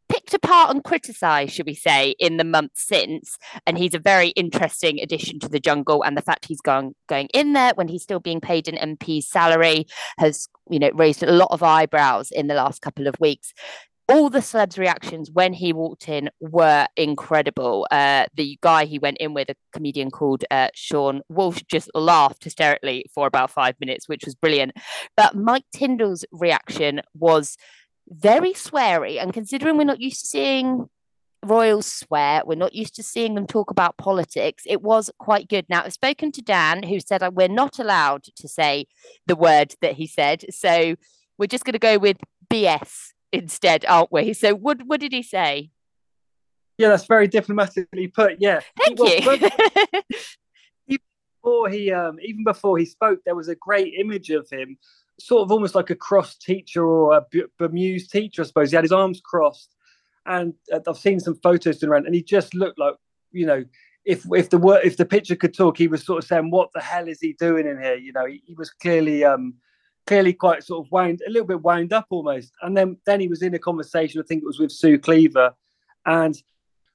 picked 0.10 0.34
apart 0.34 0.74
and 0.74 0.84
criticised, 0.84 1.54
should 1.54 1.66
we 1.66 1.76
say, 1.76 2.16
in 2.20 2.38
the 2.38 2.44
months 2.44 2.86
since. 2.88 3.38
And 3.66 3.78
he's 3.78 3.94
a 3.94 4.00
very 4.00 4.30
interesting 4.30 5.00
addition 5.00 5.40
to 5.40 5.50
the 5.50 5.60
jungle. 5.60 6.04
And 6.04 6.18
the 6.18 6.22
fact 6.22 6.46
he's 6.46 6.62
going 6.62 6.96
going 7.08 7.28
in 7.34 7.54
there 7.54 7.74
when 7.76 7.88
he's 7.88 8.04
still 8.04 8.20
being 8.20 8.42
paid 8.42 8.68
an 8.68 8.98
MP's 8.98 9.28
salary 9.30 9.86
has, 10.18 10.48
you 10.70 10.80
know, 10.80 10.92
raised 10.94 11.24
a 11.24 11.32
lot 11.32 11.50
of 11.52 11.64
eyebrows 11.64 12.32
in 12.32 12.48
the 12.48 12.56
last 12.56 12.82
couple 12.82 13.08
of 13.08 13.16
weeks. 13.20 13.54
All 14.08 14.30
the 14.30 14.40
celebs' 14.40 14.78
reactions 14.78 15.32
when 15.32 15.52
he 15.52 15.74
walked 15.74 16.08
in 16.08 16.30
were 16.40 16.86
incredible. 16.96 17.88
Uh, 17.90 18.28
the 18.36 18.56
guy 18.62 18.86
he 18.86 19.00
went 19.00 19.18
in 19.18 19.34
with, 19.34 19.50
a 19.50 19.56
comedian 19.74 20.12
called 20.12 20.46
uh, 20.52 20.68
Seann 20.76 21.22
Walsh, 21.28 21.64
just 21.68 21.90
laughed 21.96 22.44
hysterically 22.44 23.06
for 23.16 23.26
about 23.26 23.50
five 23.50 23.74
minutes, 23.80 24.08
which 24.08 24.24
was 24.24 24.36
brilliant. 24.36 24.74
But 25.18 25.36
Mike 25.36 25.66
Tindall's 25.76 26.24
reaction 26.32 27.02
was 27.16 27.58
very 28.08 28.54
sweary. 28.54 29.22
And 29.22 29.34
considering 29.34 29.78
we're 29.78 29.84
not 29.84 30.02
used 30.02 30.22
to 30.22 30.28
seeing 30.28 30.90
royals 31.44 31.86
swear, 31.86 32.42
we're 32.46 32.56
not 32.56 32.74
used 32.74 32.96
to 32.96 33.04
seeing 33.04 33.36
them 33.36 33.48
talk 33.48 33.72
about 33.72 33.98
politics, 33.98 34.64
it 34.66 34.82
was 34.82 35.12
quite 35.20 35.48
good. 35.48 35.66
Now, 35.70 35.84
I've 35.84 35.94
spoken 35.94 36.32
to 36.34 36.42
Dan, 36.42 36.84
who 36.84 37.00
said 37.00 37.22
we're 37.36 37.48
not 37.48 37.80
allowed 37.80 38.24
to 38.36 38.48
say 38.48 38.88
the 39.28 39.36
word 39.36 39.76
that 39.82 39.94
he 39.94 40.08
said. 40.08 40.46
So 40.54 40.96
we're 41.38 41.48
just 41.48 41.66
going 41.66 41.74
to 41.74 41.80
go 41.80 41.98
with 41.98 42.18
BS 42.50 43.14
instead, 43.32 43.86
aren't 43.86 44.12
we? 44.12 44.34
So, 44.34 44.56
what, 44.56 44.82
what 44.86 45.00
did 45.00 45.12
he 45.12 45.24
say? 45.24 45.72
Yeah, 46.78 46.90
that's 46.90 47.06
very 47.06 47.28
diplomatically 47.28 48.08
put. 48.08 48.38
Yeah. 48.40 48.60
Thank 48.78 49.00
you. 49.00 49.50
before 51.46 51.70
he, 51.70 51.92
um, 51.92 52.20
even 52.22 52.44
before 52.44 52.78
he 52.78 52.86
spoke, 52.86 53.20
there 53.24 53.36
was 53.36 53.48
a 53.48 53.56
great 53.56 53.94
image 53.98 54.30
of 54.30 54.50
him 54.50 54.78
sort 55.20 55.44
of 55.44 55.52
almost 55.52 55.76
like 55.76 55.90
a 55.90 55.96
cross 55.96 56.36
teacher 56.36 56.86
or 56.86 57.18
a 57.18 57.26
bemused 57.58 58.12
teacher, 58.12 58.42
I 58.42 58.46
suppose. 58.46 58.72
He 58.72 58.76
had 58.76 58.84
his 58.84 58.92
arms 58.92 59.22
crossed, 59.24 59.76
and 60.26 60.54
uh, 60.74 60.80
I've 60.88 60.98
seen 60.98 61.20
some 61.20 61.36
photos 61.36 61.84
around, 61.84 62.06
and 62.06 62.16
he 62.16 62.24
just 62.24 62.54
looked 62.54 62.80
like 62.80 62.96
you 63.32 63.46
know. 63.46 63.66
If, 64.04 64.24
if 64.32 64.52
the 64.52 64.60
if 64.84 64.98
the 64.98 65.06
picture 65.06 65.36
could 65.36 65.56
talk, 65.56 65.80
he 65.80 65.88
was 65.88 66.04
sort 66.04 66.24
of 66.24 66.28
saying, 66.28 66.52
"What 66.52 66.70
the 66.76 66.80
hell 66.80 67.08
is 67.08 67.20
he 67.20 67.34
doing 67.40 67.66
in 67.66 67.82
here?" 67.82 67.96
You 67.96 68.14
know, 68.14 68.28
he, 68.28 68.40
he 68.46 68.54
was 68.54 68.70
clearly 68.70 69.24
um, 69.24 69.56
clearly 70.06 70.34
quite 70.34 70.64
sort 70.64 70.86
of 70.86 70.92
wound 70.92 71.22
a 71.28 71.32
little 71.32 71.48
bit 71.48 71.62
wound 71.62 71.94
up 71.94 72.08
almost. 72.10 72.54
And 72.62 72.76
then 72.78 72.98
then 73.06 73.20
he 73.20 73.28
was 73.28 73.42
in 73.42 73.54
a 73.54 73.60
conversation, 73.60 74.22
I 74.22 74.26
think 74.28 74.44
it 74.44 74.48
was 74.48 74.60
with 74.60 74.72
Sue 74.72 75.00
Cleaver, 75.00 75.54
and 76.06 76.36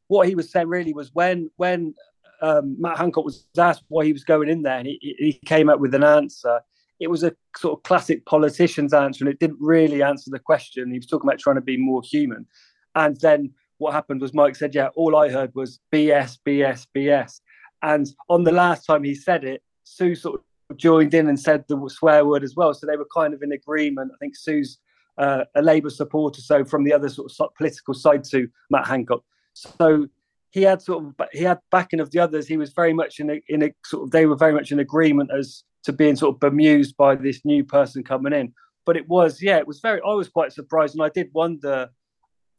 what 0.09 0.29
he 0.29 0.35
was 0.35 0.51
saying 0.51 0.69
really 0.69 0.93
was 0.93 1.11
when 1.13 1.51
when 1.57 1.95
um, 2.43 2.77
Matt 2.81 2.99
Hancock 2.99 3.25
was 3.25 3.47
asked 3.59 3.85
why 3.89 4.05
he 4.05 4.13
was 4.13 4.25
going 4.25 4.49
in 4.49 4.63
there, 4.63 4.79
and 4.79 4.87
he, 4.87 4.99
he 5.19 5.41
came 5.45 5.69
up 5.69 5.81
with 5.81 5.95
an 5.95 6.05
answer 6.05 6.61
it 7.01 7.09
was 7.09 7.23
a 7.25 7.33
sort 7.57 7.79
of 7.79 7.83
classic 7.83 8.25
politician's 8.27 8.93
answer, 8.93 9.25
and 9.25 9.33
it 9.33 9.41
didn't 9.41 9.59
really 9.61 10.03
answer 10.03 10.31
the 10.31 10.39
question. 10.39 10.91
He 10.91 10.99
was 10.99 11.07
talking 11.07 11.29
about 11.29 11.39
trying 11.41 11.57
to 11.57 11.63
be 11.63 11.77
more 11.77 12.03
human, 12.05 12.47
and 12.95 13.19
then 13.21 13.53
what 13.79 13.95
happened 13.95 14.21
was 14.21 14.35
Mike 14.35 14.57
said, 14.57 14.75
"Yeah, 14.75 14.89
all 14.95 15.17
I 15.17 15.31
heard 15.31 15.55
was 15.55 15.81
BS, 15.91 16.39
BS, 16.47 16.87
BS." 16.95 17.41
And 17.83 18.07
on 18.29 18.45
the 18.45 18.53
last 18.53 18.85
time 18.85 19.03
he 19.03 19.15
said 19.15 19.43
it, 19.43 19.63
Sue 19.85 20.15
sort 20.15 20.43
of 20.69 20.77
joined 20.77 21.15
in 21.15 21.29
and 21.29 21.41
said 21.41 21.65
the 21.67 21.89
swear 21.89 22.25
word 22.27 22.45
as 22.45 22.55
well. 22.55 22.75
So 22.75 22.87
they 22.87 22.97
were 22.97 23.09
kind 23.13 23.33
of 23.33 23.43
in 23.43 23.53
agreement. 23.53 24.13
I 24.15 24.19
think 24.19 24.37
Sue's 24.37 24.79
uh, 25.19 25.45
a 25.55 25.63
Labour 25.63 25.91
supporter, 25.91 26.43
so 26.43 26.65
from 26.65 26.85
the 26.85 26.93
other 26.93 27.09
sort 27.09 27.33
of 27.41 27.55
political 27.55 27.95
side 27.95 28.25
to 28.25 28.49
Matt 28.69 28.87
Hancock. 28.87 29.25
So 29.55 30.09
he 30.51 30.63
had 30.63 30.83
sort 30.83 31.05
of 31.05 31.15
he 31.33 31.45
had 31.45 31.59
backing 31.71 32.01
of 32.01 32.11
the 32.11 32.19
others. 32.19 32.47
He 32.47 32.57
was 32.57 32.73
very 32.73 32.93
much 32.93 33.21
in 33.21 33.31
a 33.31 33.41
in 33.49 33.63
a 33.63 33.71
sort 33.85 34.05
of 34.05 34.11
they 34.11 34.27
were 34.27 34.37
very 34.37 34.53
much 34.53 34.73
in 34.73 34.81
agreement 34.81 35.31
as 35.37 35.65
to 35.85 35.93
being 35.93 36.17
sort 36.17 36.35
of 36.35 36.41
bemused 36.41 36.97
by 36.97 37.15
this 37.15 37.45
new 37.45 37.65
person 37.65 38.03
coming 38.03 38.33
in. 38.33 38.53
But 38.85 38.97
it 38.97 39.09
was, 39.09 39.41
yeah, 39.41 39.59
it 39.59 39.67
was 39.67 39.81
very. 39.81 40.01
I 40.07 40.13
was 40.15 40.29
quite 40.29 40.53
surprised, 40.53 40.95
and 40.95 41.03
I 41.03 41.11
did 41.11 41.31
wonder 41.33 41.91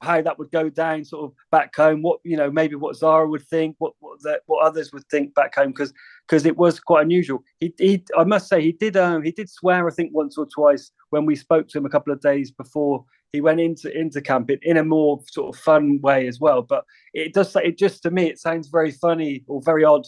how 0.01 0.21
that 0.21 0.39
would 0.39 0.51
go 0.51 0.67
down, 0.69 1.05
sort 1.05 1.25
of 1.25 1.35
back 1.51 1.75
home. 1.75 2.01
What 2.01 2.19
you 2.23 2.37
know, 2.37 2.49
maybe 2.49 2.75
what 2.75 2.95
Zara 2.95 3.27
would 3.27 3.45
think, 3.47 3.75
what 3.79 3.93
what, 3.99 4.21
the, 4.21 4.39
what 4.45 4.65
others 4.65 4.93
would 4.93 5.05
think 5.09 5.35
back 5.35 5.55
home, 5.55 5.69
because 5.69 5.93
because 6.27 6.45
it 6.45 6.57
was 6.57 6.79
quite 6.79 7.03
unusual. 7.03 7.43
He, 7.59 7.73
he, 7.77 8.03
I 8.17 8.23
must 8.23 8.47
say, 8.47 8.61
he 8.61 8.71
did 8.71 8.95
um 8.95 9.23
he 9.23 9.31
did 9.31 9.49
swear, 9.49 9.87
I 9.87 9.91
think, 9.91 10.11
once 10.13 10.37
or 10.37 10.45
twice 10.45 10.91
when 11.09 11.25
we 11.25 11.35
spoke 11.35 11.67
to 11.69 11.77
him 11.77 11.85
a 11.85 11.89
couple 11.89 12.13
of 12.13 12.21
days 12.21 12.51
before 12.51 13.05
he 13.33 13.41
went 13.41 13.59
into 13.59 13.95
into 13.97 14.21
camp 14.21 14.49
in, 14.49 14.59
in 14.61 14.77
a 14.77 14.83
more 14.83 15.21
sort 15.31 15.55
of 15.55 15.61
fun 15.61 15.99
way 16.01 16.27
as 16.27 16.39
well. 16.39 16.61
But 16.61 16.85
it 17.13 17.33
does 17.33 17.55
it 17.55 17.77
just 17.77 18.03
to 18.03 18.11
me, 18.11 18.27
it 18.27 18.39
sounds 18.39 18.67
very 18.67 18.91
funny 18.91 19.43
or 19.47 19.61
very 19.63 19.83
odd. 19.83 20.05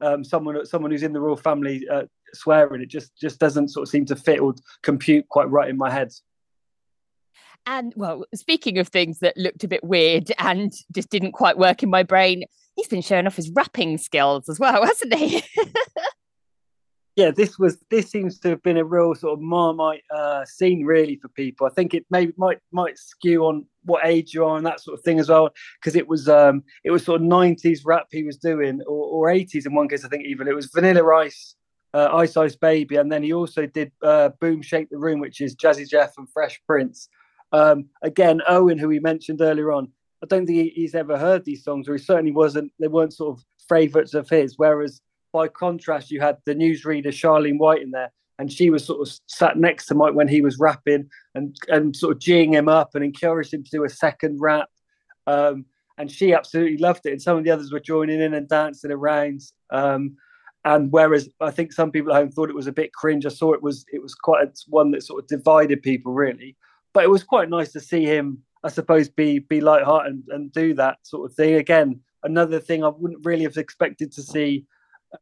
Um, 0.00 0.22
someone 0.24 0.64
someone 0.66 0.90
who's 0.90 1.02
in 1.02 1.12
the 1.12 1.20
royal 1.20 1.36
family 1.36 1.86
uh, 1.90 2.02
swearing. 2.34 2.82
It 2.82 2.90
just 2.90 3.16
just 3.16 3.38
doesn't 3.38 3.68
sort 3.68 3.84
of 3.84 3.88
seem 3.88 4.04
to 4.06 4.16
fit 4.16 4.40
or 4.40 4.54
compute 4.82 5.28
quite 5.28 5.50
right 5.50 5.70
in 5.70 5.76
my 5.76 5.90
head. 5.90 6.12
And 7.68 7.92
well, 7.96 8.24
speaking 8.34 8.78
of 8.78 8.88
things 8.88 9.18
that 9.20 9.36
looked 9.36 9.64
a 9.64 9.68
bit 9.68 9.82
weird 9.82 10.30
and 10.38 10.72
just 10.94 11.10
didn't 11.10 11.32
quite 11.32 11.58
work 11.58 11.82
in 11.82 11.90
my 11.90 12.04
brain, 12.04 12.44
he's 12.76 12.86
been 12.86 13.02
showing 13.02 13.26
off 13.26 13.34
his 13.36 13.50
rapping 13.50 13.98
skills 13.98 14.48
as 14.48 14.60
well, 14.60 14.84
hasn't 14.86 15.14
he? 15.14 15.42
yeah, 17.16 17.30
this 17.30 17.58
was 17.58 17.78
this 17.90 18.10
seems 18.10 18.38
to 18.40 18.50
have 18.50 18.62
been 18.62 18.76
a 18.76 18.84
real 18.84 19.14
sort 19.14 19.32
of 19.32 19.40
marmite 19.40 20.02
uh, 20.14 20.44
scene 20.44 20.84
really 20.84 21.16
for 21.16 21.28
people. 21.28 21.66
I 21.66 21.70
think 21.70 21.94
it 21.94 22.04
maybe 22.10 22.34
might 22.36 22.58
might 22.72 22.98
skew 22.98 23.46
on 23.46 23.64
what 23.84 24.04
age 24.04 24.34
you 24.34 24.44
are 24.44 24.58
and 24.58 24.66
that 24.66 24.80
sort 24.80 24.98
of 24.98 25.04
thing 25.04 25.18
as 25.18 25.30
well, 25.30 25.48
because 25.80 25.96
it 25.96 26.06
was 26.06 26.28
um 26.28 26.62
it 26.84 26.90
was 26.90 27.04
sort 27.04 27.22
of 27.22 27.26
nineties 27.26 27.86
rap 27.86 28.08
he 28.10 28.22
was 28.22 28.36
doing 28.36 28.82
or 28.86 29.30
eighties 29.30 29.64
in 29.64 29.74
one 29.74 29.88
case. 29.88 30.04
I 30.04 30.08
think 30.08 30.26
even 30.26 30.46
it 30.46 30.54
was 30.54 30.66
Vanilla 30.66 31.16
Ice, 31.16 31.54
uh, 31.94 32.10
Ice 32.12 32.36
Ice 32.36 32.54
Baby, 32.54 32.96
and 32.96 33.10
then 33.10 33.22
he 33.22 33.32
also 33.32 33.64
did 33.64 33.92
uh, 34.02 34.28
Boom 34.38 34.60
Shake 34.60 34.90
the 34.90 34.98
Room, 34.98 35.18
which 35.18 35.40
is 35.40 35.56
Jazzy 35.56 35.88
Jeff 35.88 36.12
and 36.18 36.30
Fresh 36.30 36.60
Prince. 36.66 37.08
Um, 37.50 37.86
again, 38.02 38.42
Owen, 38.46 38.76
who 38.76 38.88
we 38.88 39.00
mentioned 39.00 39.40
earlier 39.40 39.72
on, 39.72 39.90
I 40.22 40.26
don't 40.26 40.46
think 40.46 40.74
he's 40.74 40.94
ever 40.94 41.16
heard 41.16 41.46
these 41.46 41.64
songs, 41.64 41.88
or 41.88 41.94
he 41.94 42.02
certainly 42.02 42.32
wasn't. 42.32 42.72
They 42.78 42.88
weren't 42.88 43.14
sort 43.14 43.38
of 43.38 43.44
favourites 43.70 44.12
of 44.12 44.28
his. 44.28 44.58
Whereas 44.58 45.00
by 45.36 45.48
contrast, 45.48 46.10
you 46.10 46.18
had 46.18 46.38
the 46.46 46.54
newsreader 46.54 47.08
Charlene 47.08 47.58
White 47.58 47.82
in 47.82 47.90
there, 47.90 48.10
and 48.38 48.50
she 48.50 48.70
was 48.70 48.86
sort 48.86 49.06
of 49.06 49.14
sat 49.26 49.58
next 49.58 49.84
to 49.86 49.94
Mike 49.94 50.14
when 50.14 50.28
he 50.28 50.40
was 50.40 50.58
rapping 50.58 51.10
and 51.34 51.54
and 51.68 51.94
sort 51.94 52.16
of 52.16 52.22
geeing 52.22 52.52
him 52.54 52.68
up 52.70 52.94
and 52.94 53.04
encouraged 53.04 53.52
him 53.52 53.62
to 53.62 53.70
do 53.70 53.84
a 53.84 53.90
second 53.90 54.38
rap. 54.40 54.70
Um, 55.26 55.66
and 55.98 56.10
she 56.10 56.32
absolutely 56.32 56.78
loved 56.78 57.04
it. 57.04 57.12
And 57.12 57.22
some 57.22 57.36
of 57.36 57.44
the 57.44 57.50
others 57.50 57.70
were 57.70 57.80
joining 57.80 58.22
in 58.22 58.32
and 58.32 58.48
dancing 58.48 58.90
around. 58.90 59.42
Um, 59.70 60.16
and 60.64 60.90
whereas 60.90 61.28
I 61.40 61.50
think 61.50 61.72
some 61.72 61.90
people 61.90 62.12
at 62.12 62.18
home 62.18 62.30
thought 62.30 62.48
it 62.48 62.62
was 62.62 62.66
a 62.66 62.80
bit 62.80 62.94
cringe, 62.94 63.26
I 63.26 63.30
saw 63.30 63.52
it 63.52 63.62
was 63.62 63.84
it 63.92 64.00
was 64.02 64.14
quite 64.14 64.46
a, 64.46 64.50
one 64.68 64.90
that 64.92 65.02
sort 65.02 65.22
of 65.22 65.28
divided 65.28 65.82
people 65.82 66.14
really. 66.14 66.56
But 66.94 67.04
it 67.04 67.10
was 67.10 67.24
quite 67.24 67.50
nice 67.50 67.72
to 67.72 67.80
see 67.80 68.04
him, 68.04 68.42
I 68.64 68.70
suppose, 68.70 69.10
be 69.10 69.40
be 69.40 69.60
light-hearted 69.60 70.12
and, 70.12 70.24
and 70.30 70.52
do 70.52 70.72
that 70.74 70.96
sort 71.02 71.30
of 71.30 71.36
thing 71.36 71.56
again. 71.56 72.00
Another 72.22 72.58
thing 72.58 72.82
I 72.82 72.88
wouldn't 72.88 73.26
really 73.26 73.44
have 73.44 73.58
expected 73.58 74.12
to 74.12 74.22
see 74.22 74.64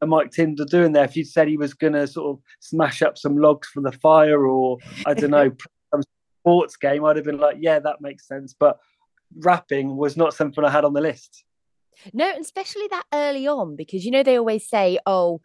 Mike 0.02 0.30
Tindall 0.30 0.66
doing 0.66 0.92
there. 0.92 1.04
If 1.04 1.16
you 1.16 1.24
said 1.24 1.48
he 1.48 1.56
was 1.56 1.74
going 1.74 1.92
to 1.92 2.06
sort 2.06 2.36
of 2.36 2.42
smash 2.60 3.02
up 3.02 3.18
some 3.18 3.36
logs 3.36 3.68
for 3.68 3.80
the 3.80 3.92
fire, 3.92 4.46
or 4.46 4.78
I 5.06 5.14
don't 5.14 5.30
know, 5.30 5.50
some 5.92 6.02
sports 6.40 6.76
game, 6.76 7.04
I'd 7.04 7.16
have 7.16 7.24
been 7.24 7.38
like, 7.38 7.56
yeah, 7.60 7.78
that 7.78 8.00
makes 8.00 8.26
sense. 8.26 8.54
But 8.58 8.78
rapping 9.38 9.96
was 9.96 10.16
not 10.16 10.34
something 10.34 10.64
I 10.64 10.70
had 10.70 10.84
on 10.84 10.92
the 10.92 11.00
list. 11.00 11.44
No, 12.12 12.28
and 12.28 12.44
especially 12.44 12.88
that 12.90 13.04
early 13.12 13.46
on, 13.46 13.76
because 13.76 14.04
you 14.04 14.10
know 14.10 14.22
they 14.22 14.36
always 14.36 14.68
say, 14.68 14.98
"Oh, 15.06 15.40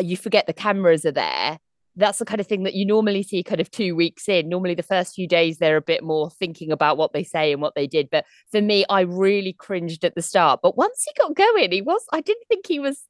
you 0.00 0.16
forget 0.16 0.46
the 0.46 0.52
cameras 0.52 1.04
are 1.04 1.12
there." 1.12 1.58
That's 1.94 2.18
the 2.18 2.24
kind 2.24 2.40
of 2.40 2.46
thing 2.46 2.62
that 2.62 2.74
you 2.74 2.86
normally 2.86 3.22
see 3.22 3.42
kind 3.42 3.60
of 3.60 3.70
two 3.70 3.94
weeks 3.94 4.28
in. 4.28 4.48
Normally, 4.48 4.74
the 4.74 4.82
first 4.82 5.14
few 5.14 5.28
days 5.28 5.58
they're 5.58 5.76
a 5.76 5.82
bit 5.82 6.02
more 6.02 6.30
thinking 6.30 6.72
about 6.72 6.96
what 6.96 7.12
they 7.12 7.22
say 7.22 7.52
and 7.52 7.60
what 7.60 7.74
they 7.74 7.86
did. 7.86 8.08
But 8.10 8.24
for 8.50 8.62
me, 8.62 8.84
I 8.88 9.02
really 9.02 9.52
cringed 9.52 10.04
at 10.04 10.14
the 10.14 10.22
start. 10.22 10.60
But 10.62 10.76
once 10.76 11.04
he 11.06 11.12
got 11.20 11.36
going, 11.36 11.70
he 11.70 11.82
was. 11.82 12.02
I 12.12 12.20
didn't 12.20 12.46
think 12.48 12.66
he 12.66 12.80
was 12.80 13.04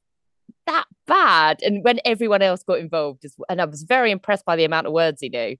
that 0.67 0.85
bad. 1.07 1.59
And 1.63 1.83
when 1.83 1.99
everyone 2.05 2.41
else 2.41 2.63
got 2.63 2.79
involved, 2.79 3.25
and 3.49 3.61
I 3.61 3.65
was 3.65 3.83
very 3.83 4.11
impressed 4.11 4.45
by 4.45 4.55
the 4.55 4.65
amount 4.65 4.87
of 4.87 4.93
words 4.93 5.21
he 5.21 5.29
knew 5.29 5.57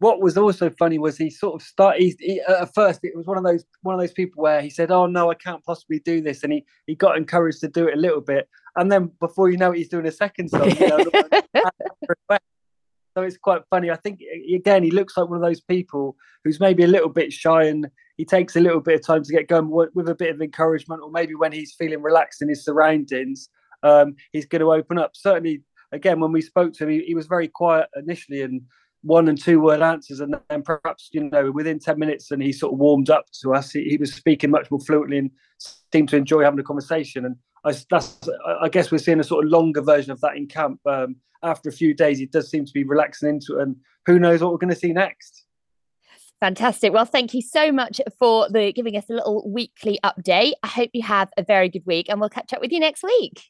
what 0.00 0.20
was 0.22 0.36
also 0.38 0.70
funny 0.70 0.98
was 0.98 1.16
he 1.16 1.30
sort 1.30 1.60
of 1.60 1.66
started. 1.66 2.02
He, 2.02 2.16
he, 2.18 2.40
at 2.40 2.74
first, 2.74 3.00
it 3.02 3.14
was 3.14 3.26
one 3.26 3.36
of 3.36 3.44
those 3.44 3.64
one 3.82 3.94
of 3.94 4.00
those 4.00 4.12
people 4.12 4.42
where 4.42 4.60
he 4.60 4.70
said, 4.70 4.90
"Oh 4.90 5.06
no, 5.06 5.30
I 5.30 5.34
can't 5.34 5.62
possibly 5.62 6.00
do 6.00 6.20
this," 6.22 6.42
and 6.42 6.52
he 6.52 6.64
he 6.86 6.94
got 6.94 7.16
encouraged 7.16 7.60
to 7.60 7.68
do 7.68 7.86
it 7.86 7.94
a 7.94 8.00
little 8.00 8.22
bit, 8.22 8.48
and 8.76 8.90
then 8.90 9.12
before 9.20 9.50
you 9.50 9.58
know 9.58 9.72
it, 9.72 9.78
he's 9.78 9.90
doing 9.90 10.06
a 10.06 10.12
second 10.12 10.48
song. 10.48 10.70
You 10.70 10.88
know, 10.88 10.98
so 13.14 13.22
it's 13.22 13.36
quite 13.36 13.60
funny. 13.68 13.90
I 13.90 13.96
think 13.96 14.20
again, 14.54 14.82
he 14.82 14.90
looks 14.90 15.16
like 15.16 15.28
one 15.28 15.36
of 15.36 15.44
those 15.44 15.60
people 15.60 16.16
who's 16.44 16.60
maybe 16.60 16.82
a 16.82 16.88
little 16.88 17.10
bit 17.10 17.30
shy 17.30 17.64
and 17.64 17.86
he 18.16 18.24
takes 18.24 18.56
a 18.56 18.60
little 18.60 18.80
bit 18.80 18.94
of 18.94 19.06
time 19.06 19.22
to 19.22 19.32
get 19.32 19.48
going 19.48 19.70
with 19.70 20.08
a 20.08 20.14
bit 20.14 20.34
of 20.34 20.40
encouragement, 20.40 21.02
or 21.02 21.10
maybe 21.10 21.34
when 21.34 21.52
he's 21.52 21.74
feeling 21.74 22.00
relaxed 22.00 22.40
in 22.40 22.48
his 22.48 22.64
surroundings, 22.64 23.50
um, 23.82 24.16
he's 24.32 24.46
going 24.46 24.60
to 24.60 24.72
open 24.72 24.98
up. 24.98 25.12
Certainly, 25.14 25.62
again, 25.92 26.20
when 26.20 26.32
we 26.32 26.40
spoke 26.40 26.72
to 26.74 26.84
him, 26.84 26.90
he, 26.90 27.04
he 27.04 27.14
was 27.14 27.26
very 27.26 27.48
quiet 27.48 27.88
initially 27.96 28.42
and 28.42 28.62
one 29.02 29.28
and 29.28 29.40
two 29.40 29.60
word 29.60 29.80
answers, 29.80 30.20
and 30.20 30.34
then 30.48 30.62
perhaps 30.62 31.08
you 31.12 31.30
know 31.30 31.50
within 31.50 31.78
ten 31.78 31.98
minutes, 31.98 32.30
and 32.30 32.42
he 32.42 32.52
sort 32.52 32.72
of 32.72 32.78
warmed 32.78 33.10
up 33.10 33.26
to 33.42 33.54
us. 33.54 33.70
He, 33.70 33.84
he 33.84 33.96
was 33.96 34.12
speaking 34.12 34.50
much 34.50 34.70
more 34.70 34.80
fluently 34.80 35.18
and 35.18 35.30
seemed 35.92 36.10
to 36.10 36.16
enjoy 36.16 36.42
having 36.42 36.60
a 36.60 36.64
conversation. 36.64 37.24
And 37.24 37.36
I, 37.64 37.74
that's 37.90 38.18
I 38.60 38.68
guess 38.68 38.90
we're 38.90 38.98
seeing 38.98 39.20
a 39.20 39.24
sort 39.24 39.44
of 39.44 39.50
longer 39.50 39.82
version 39.82 40.12
of 40.12 40.20
that 40.20 40.36
in 40.36 40.46
camp. 40.46 40.80
Um, 40.86 41.16
after 41.42 41.70
a 41.70 41.72
few 41.72 41.94
days, 41.94 42.18
he 42.18 42.26
does 42.26 42.50
seem 42.50 42.66
to 42.66 42.72
be 42.72 42.84
relaxing 42.84 43.30
into 43.30 43.58
it, 43.58 43.62
and 43.62 43.76
who 44.06 44.18
knows 44.18 44.42
what 44.42 44.52
we're 44.52 44.58
going 44.58 44.74
to 44.74 44.78
see 44.78 44.92
next. 44.92 45.44
Fantastic. 46.40 46.92
Well, 46.92 47.04
thank 47.04 47.34
you 47.34 47.42
so 47.42 47.70
much 47.70 48.00
for 48.18 48.48
the 48.48 48.72
giving 48.72 48.96
us 48.96 49.10
a 49.10 49.14
little 49.14 49.50
weekly 49.50 49.98
update. 50.02 50.52
I 50.62 50.68
hope 50.68 50.90
you 50.94 51.02
have 51.02 51.30
a 51.36 51.42
very 51.42 51.68
good 51.68 51.84
week, 51.86 52.08
and 52.08 52.20
we'll 52.20 52.30
catch 52.30 52.52
up 52.52 52.60
with 52.60 52.72
you 52.72 52.80
next 52.80 53.02
week. 53.02 53.49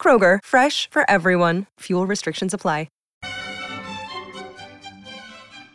Kroger, 0.00 0.38
fresh 0.42 0.88
for 0.90 1.08
everyone. 1.10 1.66
Fuel 1.80 2.06
restrictions 2.06 2.54
apply. 2.54 2.88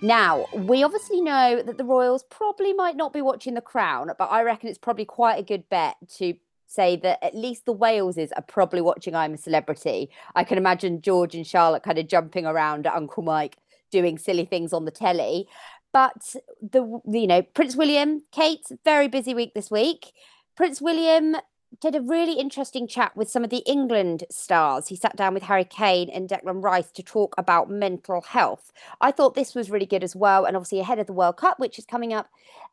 Now, 0.01 0.45
we 0.53 0.83
obviously 0.83 1.19
know 1.19 1.63
that 1.65 1.79
the 1.79 1.83
Royals 1.83 2.23
probably 2.29 2.73
might 2.73 2.95
not 2.95 3.11
be 3.11 3.23
watching 3.23 3.55
The 3.55 3.61
Crown, 3.61 4.11
but 4.19 4.25
I 4.25 4.43
reckon 4.43 4.69
it's 4.69 4.77
probably 4.77 5.05
quite 5.05 5.39
a 5.39 5.43
good 5.43 5.67
bet 5.69 5.95
to 6.17 6.35
say 6.67 6.95
that 6.97 7.23
at 7.23 7.33
least 7.33 7.65
the 7.65 7.73
Waleses 7.73 8.29
are 8.35 8.43
probably 8.43 8.81
watching 8.81 9.15
I'm 9.15 9.33
a 9.33 9.38
Celebrity. 9.38 10.11
I 10.35 10.43
can 10.43 10.59
imagine 10.59 11.01
George 11.01 11.33
and 11.33 11.47
Charlotte 11.47 11.81
kind 11.81 11.97
of 11.97 12.07
jumping 12.07 12.45
around 12.45 12.85
at 12.85 12.93
Uncle 12.93 13.23
Mike 13.23 13.57
doing 13.89 14.19
silly 14.19 14.45
things 14.45 14.73
on 14.73 14.85
the 14.85 14.91
telly. 14.91 15.47
But 15.91 16.35
the 16.61 17.01
you 17.11 17.25
know, 17.25 17.41
Prince 17.41 17.75
William, 17.75 18.23
Kate, 18.31 18.65
very 18.83 19.07
busy 19.07 19.33
week 19.33 19.55
this 19.55 19.71
week. 19.71 20.11
Prince 20.55 20.81
William 20.81 21.38
did 21.81 21.95
a 21.95 22.01
really 22.01 22.39
interesting 22.39 22.88
chat 22.88 23.15
with 23.15 23.29
some 23.29 23.43
of 23.43 23.49
the 23.49 23.63
England 23.65 24.23
stars. 24.29 24.88
He 24.88 24.95
sat 24.95 25.15
down 25.15 25.33
with 25.33 25.43
Harry 25.43 25.65
Kane 25.65 26.09
and 26.09 26.29
Declan 26.29 26.63
Rice 26.63 26.91
to 26.91 27.03
talk 27.03 27.35
about 27.38 27.69
mental 27.69 28.21
health. 28.21 28.71
I 29.01 29.11
thought 29.11 29.35
this 29.35 29.55
was 29.55 29.69
really 29.69 29.85
good 29.85 30.03
as 30.03 30.15
well, 30.15 30.45
and 30.45 30.55
obviously 30.55 30.79
ahead 30.79 30.99
of 30.99 31.07
the 31.07 31.13
World 31.13 31.38
Cup, 31.38 31.59
which 31.59 31.79
is 31.79 31.85
coming 31.85 32.13
up 32.13 32.29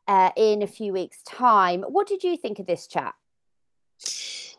uh, 0.07 0.31
in 0.35 0.61
a 0.61 0.67
few 0.67 0.93
weeks' 0.93 1.21
time. 1.23 1.83
What 1.83 2.07
did 2.07 2.23
you 2.23 2.37
think 2.37 2.59
of 2.59 2.65
this 2.65 2.87
chat? 2.87 3.13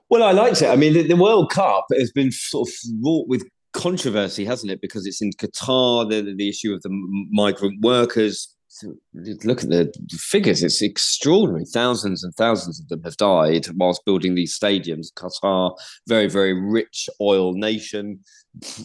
Well, 0.08 0.22
I 0.22 0.32
liked 0.32 0.62
it. 0.62 0.68
I 0.68 0.76
mean, 0.76 0.92
the, 0.92 1.02
the 1.06 1.16
World 1.16 1.50
Cup 1.50 1.86
has 1.92 2.12
been 2.12 2.30
sort 2.30 2.68
of 2.68 2.74
wrought 3.02 3.28
with 3.28 3.42
controversy, 3.72 4.44
hasn't 4.44 4.70
it? 4.70 4.80
Because 4.80 5.06
it's 5.06 5.22
in 5.22 5.32
Qatar, 5.32 6.08
the, 6.08 6.34
the 6.36 6.48
issue 6.48 6.72
of 6.72 6.82
the 6.82 6.90
migrant 7.30 7.80
workers, 7.80 8.54
look 9.44 9.62
at 9.62 9.68
the 9.68 9.92
figures. 10.12 10.62
It's 10.62 10.82
extraordinary. 10.82 11.64
Thousands 11.64 12.24
and 12.24 12.34
thousands 12.34 12.80
of 12.80 12.88
them 12.88 13.02
have 13.04 13.16
died 13.16 13.66
whilst 13.76 14.04
building 14.04 14.34
these 14.34 14.58
stadiums. 14.58 15.12
Qatar, 15.12 15.76
very 16.08 16.28
very 16.28 16.52
rich 16.52 17.08
oil 17.20 17.52
nation. 17.52 18.20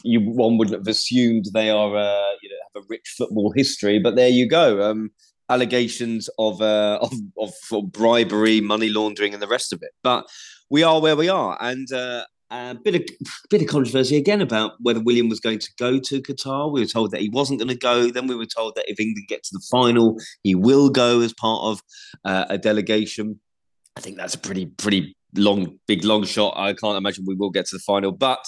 You 0.03 0.21
one 0.21 0.57
wouldn't 0.57 0.77
have 0.77 0.87
assumed 0.87 1.45
they 1.53 1.69
are 1.69 1.95
uh, 1.95 2.31
you 2.41 2.49
know 2.49 2.55
have 2.75 2.83
a 2.83 2.85
rich 2.89 3.13
football 3.17 3.53
history, 3.55 3.99
but 3.99 4.15
there 4.15 4.29
you 4.29 4.47
go. 4.47 4.89
Um, 4.89 5.11
allegations 5.49 6.29
of, 6.37 6.61
uh, 6.61 6.99
of, 7.01 7.13
of 7.37 7.91
bribery, 7.91 8.61
money 8.61 8.89
laundering, 8.89 9.33
and 9.33 9.41
the 9.41 9.47
rest 9.47 9.73
of 9.73 9.81
it. 9.81 9.89
But 10.03 10.27
we 10.69 10.83
are 10.83 11.01
where 11.01 11.15
we 11.15 11.27
are, 11.27 11.57
and 11.59 11.91
uh, 11.91 12.25
a 12.51 12.75
bit 12.75 12.95
of 12.95 13.01
bit 13.49 13.61
of 13.61 13.67
controversy 13.67 14.17
again 14.17 14.41
about 14.41 14.73
whether 14.79 14.99
William 14.99 15.29
was 15.29 15.39
going 15.39 15.59
to 15.59 15.69
go 15.77 15.99
to 15.99 16.21
Qatar. 16.21 16.71
We 16.71 16.81
were 16.81 16.87
told 16.87 17.11
that 17.11 17.21
he 17.21 17.29
wasn't 17.29 17.59
going 17.59 17.69
to 17.69 17.77
go. 17.77 18.09
Then 18.09 18.27
we 18.27 18.35
were 18.35 18.45
told 18.45 18.75
that 18.75 18.89
if 18.89 18.99
England 18.99 19.27
get 19.27 19.43
to 19.43 19.49
the 19.53 19.65
final, 19.71 20.17
he 20.43 20.55
will 20.55 20.89
go 20.89 21.21
as 21.21 21.33
part 21.33 21.61
of 21.63 21.81
uh, 22.25 22.45
a 22.49 22.57
delegation. 22.57 23.39
I 23.95 24.01
think 24.01 24.17
that's 24.17 24.35
a 24.35 24.39
pretty 24.39 24.65
pretty 24.65 25.15
long, 25.35 25.79
big 25.87 26.03
long 26.03 26.23
shot. 26.23 26.55
I 26.57 26.73
can't 26.73 26.97
imagine 26.97 27.25
we 27.27 27.35
will 27.35 27.51
get 27.51 27.65
to 27.67 27.75
the 27.75 27.83
final, 27.85 28.11
but 28.11 28.43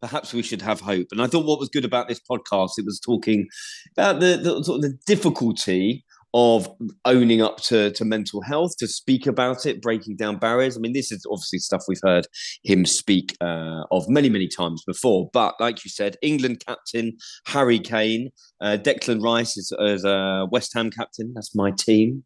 perhaps 0.00 0.32
we 0.32 0.42
should 0.42 0.62
have 0.62 0.80
hope. 0.80 1.08
And 1.12 1.22
I 1.22 1.26
thought 1.26 1.46
what 1.46 1.60
was 1.60 1.68
good 1.68 1.84
about 1.84 2.08
this 2.08 2.20
podcast, 2.20 2.72
it 2.78 2.84
was 2.84 3.00
talking 3.00 3.48
about 3.96 4.20
the, 4.20 4.36
the 4.36 4.64
sort 4.64 4.76
of 4.76 4.82
the 4.82 4.98
difficulty 5.06 6.04
of 6.38 6.68
owning 7.06 7.40
up 7.40 7.56
to, 7.62 7.90
to 7.92 8.04
mental 8.04 8.42
health, 8.42 8.76
to 8.76 8.86
speak 8.86 9.26
about 9.26 9.64
it, 9.64 9.80
breaking 9.80 10.16
down 10.16 10.36
barriers. 10.36 10.76
I 10.76 10.80
mean, 10.80 10.92
this 10.92 11.10
is 11.10 11.24
obviously 11.30 11.58
stuff 11.60 11.84
we've 11.88 11.98
heard 12.04 12.26
him 12.62 12.84
speak 12.84 13.34
uh, 13.40 13.84
of 13.90 14.06
many, 14.06 14.28
many 14.28 14.46
times 14.46 14.84
before. 14.86 15.30
But 15.32 15.54
like 15.60 15.82
you 15.82 15.90
said, 15.90 16.18
England 16.20 16.62
captain 16.66 17.16
Harry 17.46 17.78
Kane, 17.78 18.32
uh, 18.60 18.76
Declan 18.78 19.22
Rice 19.22 19.56
is, 19.56 19.72
is 19.80 20.04
a 20.04 20.46
West 20.50 20.74
Ham 20.74 20.90
captain. 20.90 21.32
That's 21.34 21.54
my 21.54 21.70
team. 21.70 22.22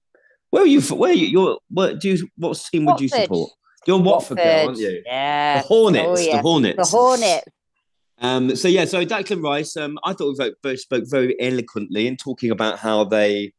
Where 0.50 0.64
are 0.64 0.66
you? 0.66 0.80
Where 0.80 1.12
are 1.12 1.14
you? 1.14 1.26
You're, 1.28 1.58
what 1.68 2.00
do 2.00 2.08
you? 2.08 2.28
What 2.36 2.60
team 2.72 2.86
would 2.86 3.00
you 3.00 3.08
support? 3.08 3.52
You're 3.86 3.98
Watford, 3.98 4.38
Watford 4.38 4.38
girl, 4.38 4.66
aren't 4.66 4.78
you? 4.78 5.02
Yeah. 5.06 5.62
The 5.62 5.68
Hornets. 5.68 6.08
Oh, 6.08 6.18
yeah. 6.18 6.36
The 6.36 6.42
Hornets. 6.42 6.90
The 6.90 6.96
Hornets. 6.96 7.48
Um, 8.18 8.56
so 8.56 8.66
yeah, 8.66 8.86
so 8.86 9.04
Declan 9.06 9.40
Rice, 9.42 9.76
um, 9.76 9.98
I 10.04 10.14
thought 10.14 10.36
we 10.64 10.76
spoke 10.76 11.04
very 11.06 11.40
eloquently 11.40 12.08
in 12.08 12.16
talking 12.16 12.50
about 12.50 12.80
how 12.80 13.04
they 13.04 13.52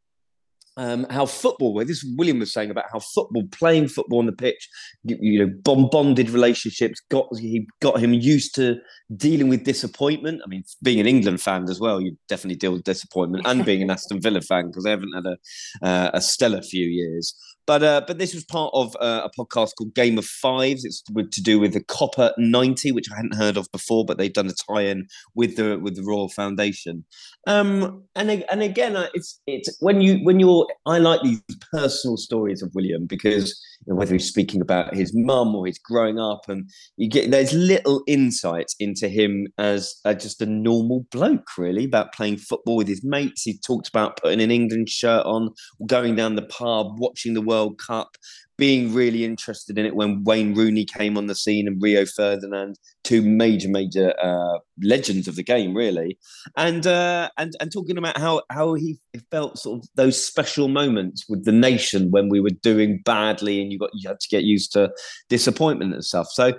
um, 0.78 1.06
how 1.10 1.26
football, 1.26 1.74
where 1.74 1.86
this 1.86 2.06
William 2.18 2.40
was 2.40 2.54
saying 2.54 2.72
about 2.72 2.86
how 2.92 3.00
football, 3.00 3.44
playing 3.52 3.88
football 3.88 4.20
on 4.20 4.26
the 4.26 4.32
pitch, 4.32 4.70
you, 5.04 5.18
you 5.20 5.46
know, 5.46 5.88
bonded 5.90 6.30
relationships, 6.30 7.02
got 7.10 7.28
he 7.38 7.68
got 7.82 8.00
him 8.00 8.14
used 8.14 8.56
to 8.56 8.78
dealing 9.16 9.50
with 9.50 9.66
disappointment. 9.66 10.42
I 10.44 10.48
mean, 10.48 10.64
being 10.82 11.00
an 11.00 11.08
England 11.08 11.42
fan 11.42 11.70
as 11.70 11.80
well, 11.80 12.00
you 12.00 12.18
definitely 12.30 12.58
deal 12.58 12.72
with 12.72 12.84
disappointment, 12.84 13.46
and 13.46 13.66
being 13.66 13.82
an 13.82 13.90
Aston 13.92 14.22
Villa 14.22 14.42
fan 14.42 14.68
because 14.68 14.84
they 14.84 14.92
haven't 14.92 15.14
had 15.14 15.26
a 15.26 15.86
uh, 15.86 16.12
a 16.14 16.22
stellar 16.22 16.62
few 16.62 16.88
years. 16.88 17.36
But 17.68 17.84
uh, 17.84 18.02
but 18.08 18.18
this 18.18 18.34
was 18.34 18.44
part 18.44 18.72
of 18.74 18.96
uh, 19.00 19.26
a 19.26 19.40
podcast 19.40 19.72
called 19.78 19.94
Game 19.94 20.18
of 20.18 20.26
Fives. 20.26 20.84
It's 20.84 21.02
to 21.04 21.42
do 21.42 21.60
with 21.60 21.74
the 21.74 21.84
Copa90, 21.84 22.94
which 22.94 23.06
I 23.12 23.16
hadn't 23.16 23.36
heard 23.36 23.56
of 23.56 23.72
before, 23.72 24.04
but 24.04 24.18
they've 24.18 24.34
done 24.34 24.48
a 24.48 24.74
tie-in 24.74 25.08
with 25.36 25.58
the 25.58 25.78
with 25.78 25.96
the 25.96 26.04
Royal 26.04 26.30
Foundation. 26.30 27.06
Um, 27.48 28.04
and 28.16 28.30
and 28.30 28.64
again, 28.64 28.98
it's 29.14 29.40
it's 29.46 29.76
when 29.80 30.02
you 30.02 30.18
when 30.24 30.40
you're 30.40 30.61
I 30.86 30.98
like 30.98 31.22
these 31.22 31.42
personal 31.72 32.18
stories 32.18 32.62
of 32.62 32.74
William 32.74 33.06
because 33.06 33.60
you 33.86 33.94
know, 33.94 33.98
whether 33.98 34.14
he's 34.14 34.28
speaking 34.28 34.62
about 34.62 34.96
his 34.96 35.14
mum 35.14 35.56
or 35.56 35.66
his 35.66 35.80
growing 35.80 36.20
up, 36.20 36.42
and 36.48 36.70
you 36.98 37.10
get 37.10 37.32
there's 37.32 37.54
little 37.54 38.04
insights 38.08 38.76
into 38.80 39.08
him 39.08 39.48
as 39.58 39.96
uh, 40.06 40.14
just 40.14 40.42
a 40.42 40.46
normal 40.46 41.06
bloke, 41.12 41.58
really, 41.58 41.86
about 41.86 42.14
playing 42.14 42.38
football 42.38 42.76
with 42.76 42.88
his 42.88 43.04
mates. 43.04 43.44
He 43.44 43.58
talked 43.58 43.88
about 43.88 44.22
putting 44.22 44.42
an 44.42 44.52
England 44.52 44.90
shirt 44.90 45.26
on, 45.26 45.50
going 45.86 46.16
down 46.16 46.36
the 46.36 46.44
pub, 46.44 47.00
watching 47.00 47.34
the 47.34 47.42
World 47.42 47.80
Cup, 47.80 48.18
being 48.62 48.94
really 48.94 49.26
interested 49.26 49.80
in 49.80 49.88
it 49.88 49.96
when 49.96 50.24
Wayne 50.24 50.54
Rooney 50.54 50.86
came 50.86 51.18
on 51.18 51.26
the 51.26 51.34
scene 51.34 51.68
and 51.68 51.82
Rio 51.82 52.06
Ferdinand, 52.06 52.78
two 53.04 53.24
major, 53.24 53.68
major 53.68 54.14
uh, 54.22 54.60
legends 54.84 55.28
of 55.28 55.36
the 55.36 55.42
game, 55.42 55.76
really, 55.76 56.20
and 56.56 56.86
uh, 56.86 57.32
and 57.40 57.54
and 57.60 57.72
talking 57.72 57.98
about 57.98 58.20
how 58.20 58.44
how 58.52 58.76
he 58.76 59.00
felt 59.32 59.58
sort 59.58 59.80
of 59.80 59.90
those 59.96 60.24
special 60.24 60.68
moments 60.68 61.26
with 61.28 61.44
the 61.44 61.52
nation 61.52 62.12
when 62.12 62.30
we 62.30 62.40
were 62.40 62.52
doing 62.62 63.02
badly 63.04 63.64
and 63.64 63.72
you 63.72 63.80
got 63.80 63.90
you 63.96 64.08
had 64.08 64.20
to 64.20 64.30
get 64.30 64.44
used 64.44 64.72
to 64.74 64.92
disappointment 65.28 65.96
and 65.96 66.06
stuff. 66.06 66.28
So 66.28 66.54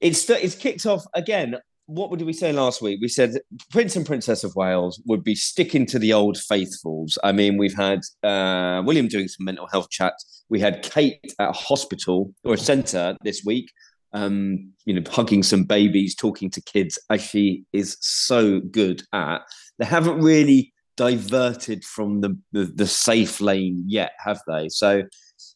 it's 0.00 0.30
it's 0.30 0.54
kicked 0.54 0.86
off 0.86 1.04
again 1.12 1.58
what 1.90 2.16
did 2.16 2.24
we 2.24 2.32
say 2.32 2.52
last 2.52 2.80
week? 2.80 3.00
We 3.02 3.08
said 3.08 3.40
Prince 3.70 3.96
and 3.96 4.06
Princess 4.06 4.44
of 4.44 4.54
Wales 4.54 5.02
would 5.06 5.24
be 5.24 5.34
sticking 5.34 5.86
to 5.86 5.98
the 5.98 6.12
old 6.12 6.38
faithfuls. 6.38 7.18
I 7.24 7.32
mean, 7.32 7.58
we've 7.58 7.74
had 7.74 8.00
uh, 8.22 8.82
William 8.84 9.08
doing 9.08 9.26
some 9.26 9.44
mental 9.44 9.66
health 9.66 9.90
chat. 9.90 10.14
We 10.50 10.60
had 10.60 10.82
Kate 10.82 11.34
at 11.38 11.50
a 11.50 11.52
hospital 11.52 12.34
or 12.44 12.54
a 12.54 12.58
centre 12.58 13.16
this 13.22 13.42
week, 13.44 13.70
um, 14.12 14.72
you 14.84 14.94
know, 14.94 15.02
hugging 15.10 15.42
some 15.42 15.64
babies, 15.64 16.14
talking 16.14 16.50
to 16.50 16.60
kids, 16.60 16.98
as 17.08 17.22
she 17.22 17.64
is 17.72 17.96
so 18.00 18.60
good 18.60 19.02
at. 19.12 19.42
They 19.78 19.86
haven't 19.86 20.20
really 20.20 20.72
diverted 20.96 21.84
from 21.84 22.20
the, 22.20 22.36
the, 22.52 22.64
the 22.64 22.86
safe 22.86 23.40
lane 23.40 23.84
yet, 23.86 24.12
have 24.24 24.40
they? 24.46 24.68
So 24.68 25.04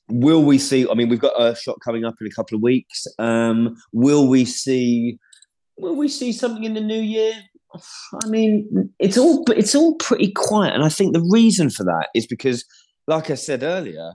will 0.09 0.43
we 0.43 0.59
see? 0.59 0.89
I 0.89 0.95
mean, 0.95 1.09
we've 1.09 1.19
got 1.19 1.41
a 1.41 1.55
shot 1.55 1.77
coming 1.85 2.05
up 2.05 2.15
in 2.21 2.27
a 2.27 2.31
couple 2.31 2.57
of 2.57 2.63
weeks. 2.63 3.07
Um, 3.19 3.77
will 3.93 4.29
we 4.29 4.45
see 4.45 5.19
will 5.77 5.97
we 5.97 6.09
see 6.09 6.33
something 6.33 6.65
in 6.65 6.75
the 6.75 6.81
new 6.81 7.01
year? 7.01 7.35
I 8.23 8.29
mean, 8.29 8.93
it's 8.99 9.19
all 9.19 9.45
it's 9.51 9.75
all 9.75 9.97
pretty 9.97 10.33
quiet, 10.33 10.75
and 10.75 10.85
I 10.85 10.89
think 10.89 11.13
the 11.13 11.29
reason 11.31 11.71
for 11.71 11.85
that 11.85 12.09
is 12.15 12.27
because, 12.27 12.65
like 13.07 13.31
I 13.31 13.35
said 13.35 13.63
earlier, 13.63 14.13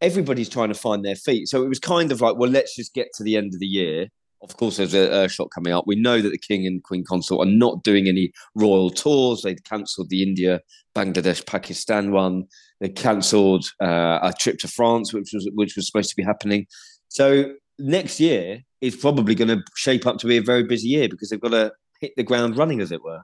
everybody's 0.00 0.48
trying 0.48 0.68
to 0.68 0.74
find 0.74 1.04
their 1.04 1.16
feet. 1.16 1.48
So 1.48 1.62
it 1.62 1.68
was 1.68 1.78
kind 1.78 2.12
of 2.12 2.20
like, 2.20 2.36
well, 2.36 2.50
let's 2.50 2.74
just 2.76 2.94
get 2.94 3.08
to 3.14 3.24
the 3.24 3.36
end 3.36 3.54
of 3.54 3.60
the 3.60 3.66
year. 3.66 4.08
Of 4.42 4.56
course, 4.56 4.78
there's 4.78 4.94
a, 4.94 5.24
a 5.24 5.28
shot 5.28 5.50
coming 5.50 5.72
up. 5.72 5.84
We 5.86 5.96
know 5.96 6.22
that 6.22 6.30
the 6.30 6.38
King 6.38 6.66
and 6.66 6.82
Queen 6.82 7.04
Consort 7.04 7.46
are 7.46 7.50
not 7.50 7.82
doing 7.82 8.08
any 8.08 8.32
royal 8.54 8.88
tours. 8.88 9.42
They'd 9.42 9.64
cancelled 9.64 10.08
the 10.08 10.22
India, 10.22 10.60
Bangladesh, 10.94 11.44
Pakistan 11.44 12.10
one. 12.10 12.44
They 12.80 12.88
cancelled 12.88 13.66
uh, 13.82 14.18
a 14.22 14.32
trip 14.38 14.58
to 14.60 14.68
France, 14.68 15.12
which 15.12 15.30
was 15.34 15.50
which 15.54 15.76
was 15.76 15.86
supposed 15.86 16.08
to 16.10 16.16
be 16.16 16.22
happening. 16.22 16.66
So 17.08 17.52
next 17.78 18.18
year 18.18 18.62
is 18.80 18.96
probably 18.96 19.34
going 19.34 19.48
to 19.48 19.62
shape 19.76 20.06
up 20.06 20.16
to 20.18 20.26
be 20.26 20.38
a 20.38 20.42
very 20.42 20.64
busy 20.64 20.88
year 20.88 21.08
because 21.08 21.28
they've 21.28 21.40
got 21.40 21.50
to 21.50 21.72
hit 22.00 22.12
the 22.16 22.22
ground 22.22 22.56
running, 22.56 22.80
as 22.80 22.92
it 22.92 23.04
were. 23.04 23.20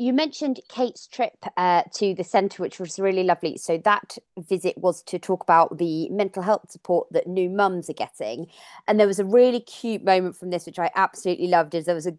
You 0.00 0.14
mentioned 0.14 0.60
Kate's 0.70 1.06
trip 1.06 1.44
uh, 1.58 1.82
to 1.96 2.14
the 2.14 2.24
centre, 2.24 2.62
which 2.62 2.80
was 2.80 2.98
really 2.98 3.22
lovely. 3.22 3.58
So 3.58 3.76
that 3.84 4.16
visit 4.38 4.78
was 4.78 5.02
to 5.02 5.18
talk 5.18 5.42
about 5.42 5.76
the 5.76 6.08
mental 6.08 6.42
health 6.42 6.70
support 6.70 7.08
that 7.10 7.26
new 7.26 7.50
mums 7.50 7.90
are 7.90 7.92
getting, 7.92 8.46
and 8.88 8.98
there 8.98 9.06
was 9.06 9.18
a 9.18 9.26
really 9.26 9.60
cute 9.60 10.02
moment 10.02 10.36
from 10.36 10.48
this, 10.48 10.64
which 10.64 10.78
I 10.78 10.90
absolutely 10.94 11.48
loved. 11.48 11.74
Is 11.74 11.84
there 11.84 11.94
was 11.94 12.06
a 12.06 12.16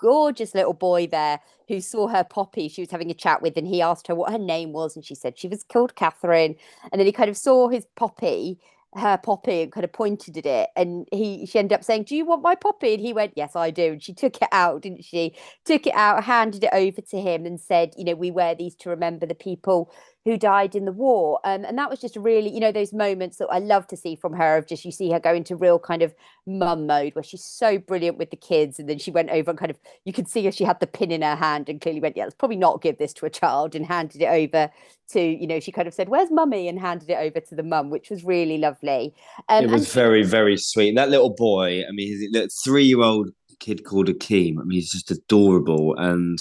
gorgeous 0.00 0.52
little 0.52 0.72
boy 0.72 1.06
there 1.06 1.38
who 1.68 1.80
saw 1.80 2.08
her 2.08 2.24
poppy 2.24 2.68
she 2.68 2.82
was 2.82 2.90
having 2.90 3.08
a 3.08 3.14
chat 3.14 3.40
with 3.40 3.56
and 3.56 3.68
he 3.68 3.80
asked 3.80 4.08
her 4.08 4.16
what 4.16 4.32
her 4.32 4.38
name 4.38 4.72
was 4.72 4.96
and 4.96 5.04
she 5.04 5.14
said 5.14 5.38
she 5.38 5.46
was 5.46 5.62
called 5.62 5.94
catherine 5.94 6.56
and 6.90 6.98
then 6.98 7.06
he 7.06 7.12
kind 7.12 7.30
of 7.30 7.36
saw 7.36 7.68
his 7.68 7.86
poppy 7.94 8.58
her 8.94 9.16
poppy 9.16 9.62
and 9.62 9.72
kind 9.72 9.84
of 9.84 9.92
pointed 9.92 10.36
at 10.36 10.46
it 10.46 10.68
and 10.76 11.08
he 11.12 11.46
she 11.46 11.58
ended 11.58 11.72
up 11.74 11.82
saying 11.84 12.02
do 12.04 12.14
you 12.14 12.26
want 12.26 12.42
my 12.42 12.54
poppy? 12.54 12.94
And 12.94 13.00
he 13.02 13.12
went 13.12 13.32
yes 13.36 13.56
i 13.56 13.70
do. 13.70 13.92
And 13.92 14.02
she 14.02 14.12
took 14.12 14.36
it 14.36 14.48
out 14.52 14.82
didn't 14.82 15.04
she? 15.04 15.34
Took 15.64 15.86
it 15.86 15.94
out 15.94 16.24
handed 16.24 16.64
it 16.64 16.70
over 16.72 17.00
to 17.00 17.20
him 17.20 17.46
and 17.46 17.60
said 17.60 17.94
you 17.96 18.04
know 18.04 18.14
we 18.14 18.30
wear 18.30 18.54
these 18.54 18.74
to 18.76 18.90
remember 18.90 19.26
the 19.26 19.34
people 19.34 19.90
who 20.24 20.36
died 20.36 20.74
in 20.74 20.84
the 20.84 20.92
war. 20.92 21.40
Um, 21.44 21.64
and 21.64 21.76
that 21.78 21.90
was 21.90 22.00
just 22.00 22.16
really, 22.16 22.50
you 22.50 22.60
know, 22.60 22.70
those 22.70 22.92
moments 22.92 23.38
that 23.38 23.48
I 23.48 23.58
love 23.58 23.86
to 23.88 23.96
see 23.96 24.14
from 24.14 24.34
her 24.34 24.56
of 24.56 24.66
just 24.66 24.84
you 24.84 24.92
see 24.92 25.10
her 25.10 25.18
go 25.18 25.34
into 25.34 25.56
real 25.56 25.78
kind 25.78 26.02
of 26.02 26.14
mum 26.46 26.86
mode 26.86 27.14
where 27.14 27.24
she's 27.24 27.44
so 27.44 27.78
brilliant 27.78 28.18
with 28.18 28.30
the 28.30 28.36
kids. 28.36 28.78
And 28.78 28.88
then 28.88 28.98
she 28.98 29.10
went 29.10 29.30
over 29.30 29.50
and 29.50 29.58
kind 29.58 29.70
of, 29.70 29.78
you 30.04 30.12
could 30.12 30.28
see 30.28 30.44
her, 30.44 30.52
she 30.52 30.64
had 30.64 30.78
the 30.80 30.86
pin 30.86 31.10
in 31.10 31.22
her 31.22 31.34
hand 31.34 31.68
and 31.68 31.80
clearly 31.80 32.00
went, 32.00 32.16
yeah, 32.16 32.24
let's 32.24 32.36
probably 32.36 32.56
not 32.56 32.82
give 32.82 32.98
this 32.98 33.12
to 33.14 33.26
a 33.26 33.30
child 33.30 33.74
and 33.74 33.84
handed 33.84 34.22
it 34.22 34.26
over 34.26 34.70
to, 35.10 35.20
you 35.20 35.46
know, 35.46 35.58
she 35.58 35.72
kind 35.72 35.88
of 35.88 35.94
said, 35.94 36.08
where's 36.08 36.30
mummy? 36.30 36.68
And 36.68 36.78
handed 36.78 37.10
it 37.10 37.18
over 37.18 37.40
to 37.40 37.54
the 37.54 37.62
mum, 37.62 37.90
which 37.90 38.08
was 38.08 38.24
really 38.24 38.58
lovely. 38.58 39.14
Um, 39.48 39.64
it 39.64 39.70
was 39.70 39.92
very, 39.92 40.22
very 40.22 40.56
sweet. 40.56 40.94
That 40.94 41.10
little 41.10 41.34
boy, 41.34 41.82
I 41.86 41.92
mean, 41.92 42.32
his 42.32 42.62
three 42.62 42.84
year 42.84 43.02
old 43.02 43.30
kid 43.62 43.84
called 43.84 44.08
Akeem. 44.08 44.58
I 44.58 44.64
mean, 44.64 44.72
he's 44.72 44.90
just 44.90 45.10
adorable, 45.10 45.94
and 45.96 46.38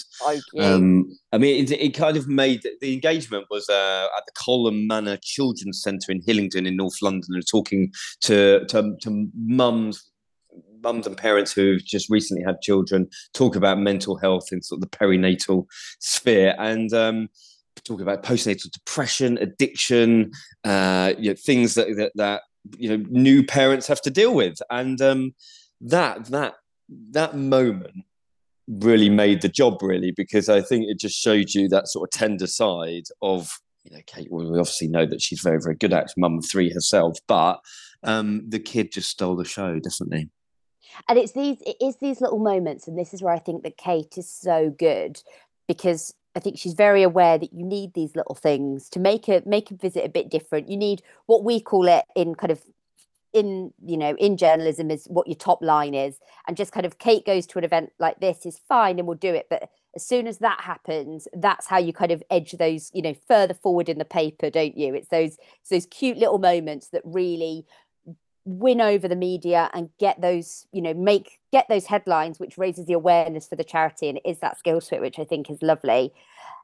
um, 0.59 1.17
I 1.31 1.37
mean, 1.37 1.63
it, 1.63 1.71
it, 1.71 1.93
kind 1.93 2.17
of 2.17 2.27
made 2.27 2.63
the 2.81 2.93
engagement 2.93 3.45
was 3.49 3.69
uh, 3.69 4.07
at 4.17 4.23
the 4.25 4.31
Colham 4.33 4.87
Manor 4.87 5.17
Children's 5.21 5.81
Centre 5.81 6.11
in 6.11 6.21
Hillingdon 6.25 6.65
in 6.65 6.75
North 6.75 7.01
London, 7.01 7.35
and 7.35 7.47
talking 7.47 7.91
to 8.21 8.65
to, 8.65 8.95
to 9.01 9.29
mums. 9.35 10.07
Mums 10.83 11.05
and 11.05 11.15
parents 11.15 11.53
who've 11.53 11.85
just 11.85 12.09
recently 12.09 12.43
had 12.43 12.59
children 12.61 13.07
talk 13.35 13.55
about 13.55 13.77
mental 13.77 14.17
health 14.17 14.47
in 14.51 14.63
sort 14.63 14.81
of 14.81 14.89
the 14.89 14.97
perinatal 14.97 15.67
sphere, 15.99 16.55
and 16.57 16.91
um, 16.91 17.29
talk 17.83 18.01
about 18.01 18.23
postnatal 18.23 18.71
depression, 18.71 19.37
addiction, 19.37 20.31
uh, 20.63 21.13
you 21.19 21.29
know, 21.29 21.35
things 21.35 21.75
that, 21.75 21.95
that 21.97 22.11
that 22.15 22.41
you 22.79 22.89
know 22.89 23.05
new 23.11 23.43
parents 23.43 23.85
have 23.85 24.01
to 24.01 24.09
deal 24.09 24.33
with, 24.33 24.57
and 24.71 24.99
um, 25.03 25.35
that 25.81 26.25
that 26.25 26.55
that 27.11 27.35
moment 27.35 27.93
really 28.67 29.09
made 29.09 29.41
the 29.41 29.49
job 29.49 29.81
really 29.81 30.11
because 30.11 30.47
I 30.47 30.61
think 30.61 30.85
it 30.87 30.99
just 30.99 31.19
showed 31.19 31.53
you 31.53 31.67
that 31.69 31.87
sort 31.87 32.07
of 32.07 32.17
tender 32.17 32.47
side 32.47 33.05
of 33.21 33.59
you 33.83 33.95
know 33.95 34.01
Kate. 34.05 34.27
Well, 34.29 34.49
we 34.49 34.59
obviously 34.59 34.87
know 34.87 35.05
that 35.05 35.21
she's 35.21 35.41
very 35.41 35.59
very 35.61 35.75
good 35.75 35.93
at 35.93 36.13
mum 36.17 36.41
three 36.41 36.71
herself, 36.71 37.17
but 37.27 37.59
um, 38.03 38.43
the 38.47 38.59
kid 38.59 38.91
just 38.91 39.09
stole 39.09 39.35
the 39.35 39.45
show, 39.45 39.79
definitely. 39.79 40.29
And 41.07 41.17
it's 41.17 41.31
these 41.31 41.57
it 41.61 41.77
is 41.81 41.97
these 41.97 42.21
little 42.21 42.39
moments, 42.39 42.87
and 42.87 42.97
this 42.97 43.13
is 43.13 43.21
where 43.21 43.33
I 43.33 43.39
think 43.39 43.63
that 43.63 43.77
Kate 43.77 44.17
is 44.17 44.29
so 44.29 44.69
good 44.69 45.21
because 45.67 46.13
I 46.35 46.39
think 46.39 46.57
she's 46.57 46.73
very 46.73 47.03
aware 47.03 47.37
that 47.37 47.53
you 47.53 47.65
need 47.65 47.93
these 47.93 48.15
little 48.15 48.35
things 48.35 48.89
to 48.89 48.99
make 48.99 49.27
a 49.27 49.41
make 49.45 49.71
a 49.71 49.75
visit 49.75 50.05
a 50.05 50.09
bit 50.09 50.29
different. 50.29 50.69
You 50.69 50.77
need 50.77 51.01
what 51.25 51.43
we 51.43 51.59
call 51.59 51.87
it 51.87 52.05
in 52.15 52.35
kind 52.35 52.51
of 52.51 52.61
in 53.33 53.73
you 53.85 53.97
know 53.97 54.15
in 54.17 54.37
journalism 54.37 54.91
is 54.91 55.05
what 55.09 55.27
your 55.27 55.35
top 55.35 55.61
line 55.61 55.93
is 55.93 56.19
and 56.47 56.57
just 56.57 56.71
kind 56.71 56.85
of 56.85 56.97
kate 56.97 57.25
goes 57.25 57.47
to 57.47 57.57
an 57.57 57.63
event 57.63 57.89
like 57.99 58.19
this 58.19 58.45
is 58.45 58.59
fine 58.67 58.99
and 58.99 59.07
we'll 59.07 59.17
do 59.17 59.33
it 59.33 59.47
but 59.49 59.69
as 59.95 60.05
soon 60.05 60.27
as 60.27 60.37
that 60.39 60.61
happens 60.61 61.27
that's 61.33 61.67
how 61.67 61.77
you 61.77 61.93
kind 61.93 62.11
of 62.11 62.23
edge 62.29 62.51
those 62.53 62.91
you 62.93 63.01
know 63.01 63.13
further 63.27 63.53
forward 63.53 63.89
in 63.89 63.97
the 63.97 64.05
paper 64.05 64.49
don't 64.51 64.77
you? 64.77 64.93
It's 64.93 65.07
those 65.07 65.37
it's 65.61 65.69
those 65.69 65.85
cute 65.87 66.17
little 66.17 66.37
moments 66.37 66.89
that 66.89 67.01
really 67.03 67.65
win 68.59 68.81
over 68.81 69.07
the 69.07 69.15
media 69.15 69.69
and 69.73 69.89
get 69.99 70.21
those 70.21 70.65
you 70.71 70.81
know 70.81 70.93
make 70.93 71.39
get 71.51 71.67
those 71.69 71.85
headlines 71.85 72.39
which 72.39 72.57
raises 72.57 72.85
the 72.85 72.93
awareness 72.93 73.47
for 73.47 73.55
the 73.55 73.63
charity 73.63 74.09
and 74.09 74.17
it 74.17 74.29
is 74.29 74.39
that 74.39 74.57
skill 74.57 74.81
switch 74.81 75.01
which 75.01 75.19
i 75.19 75.23
think 75.23 75.49
is 75.49 75.61
lovely 75.61 76.13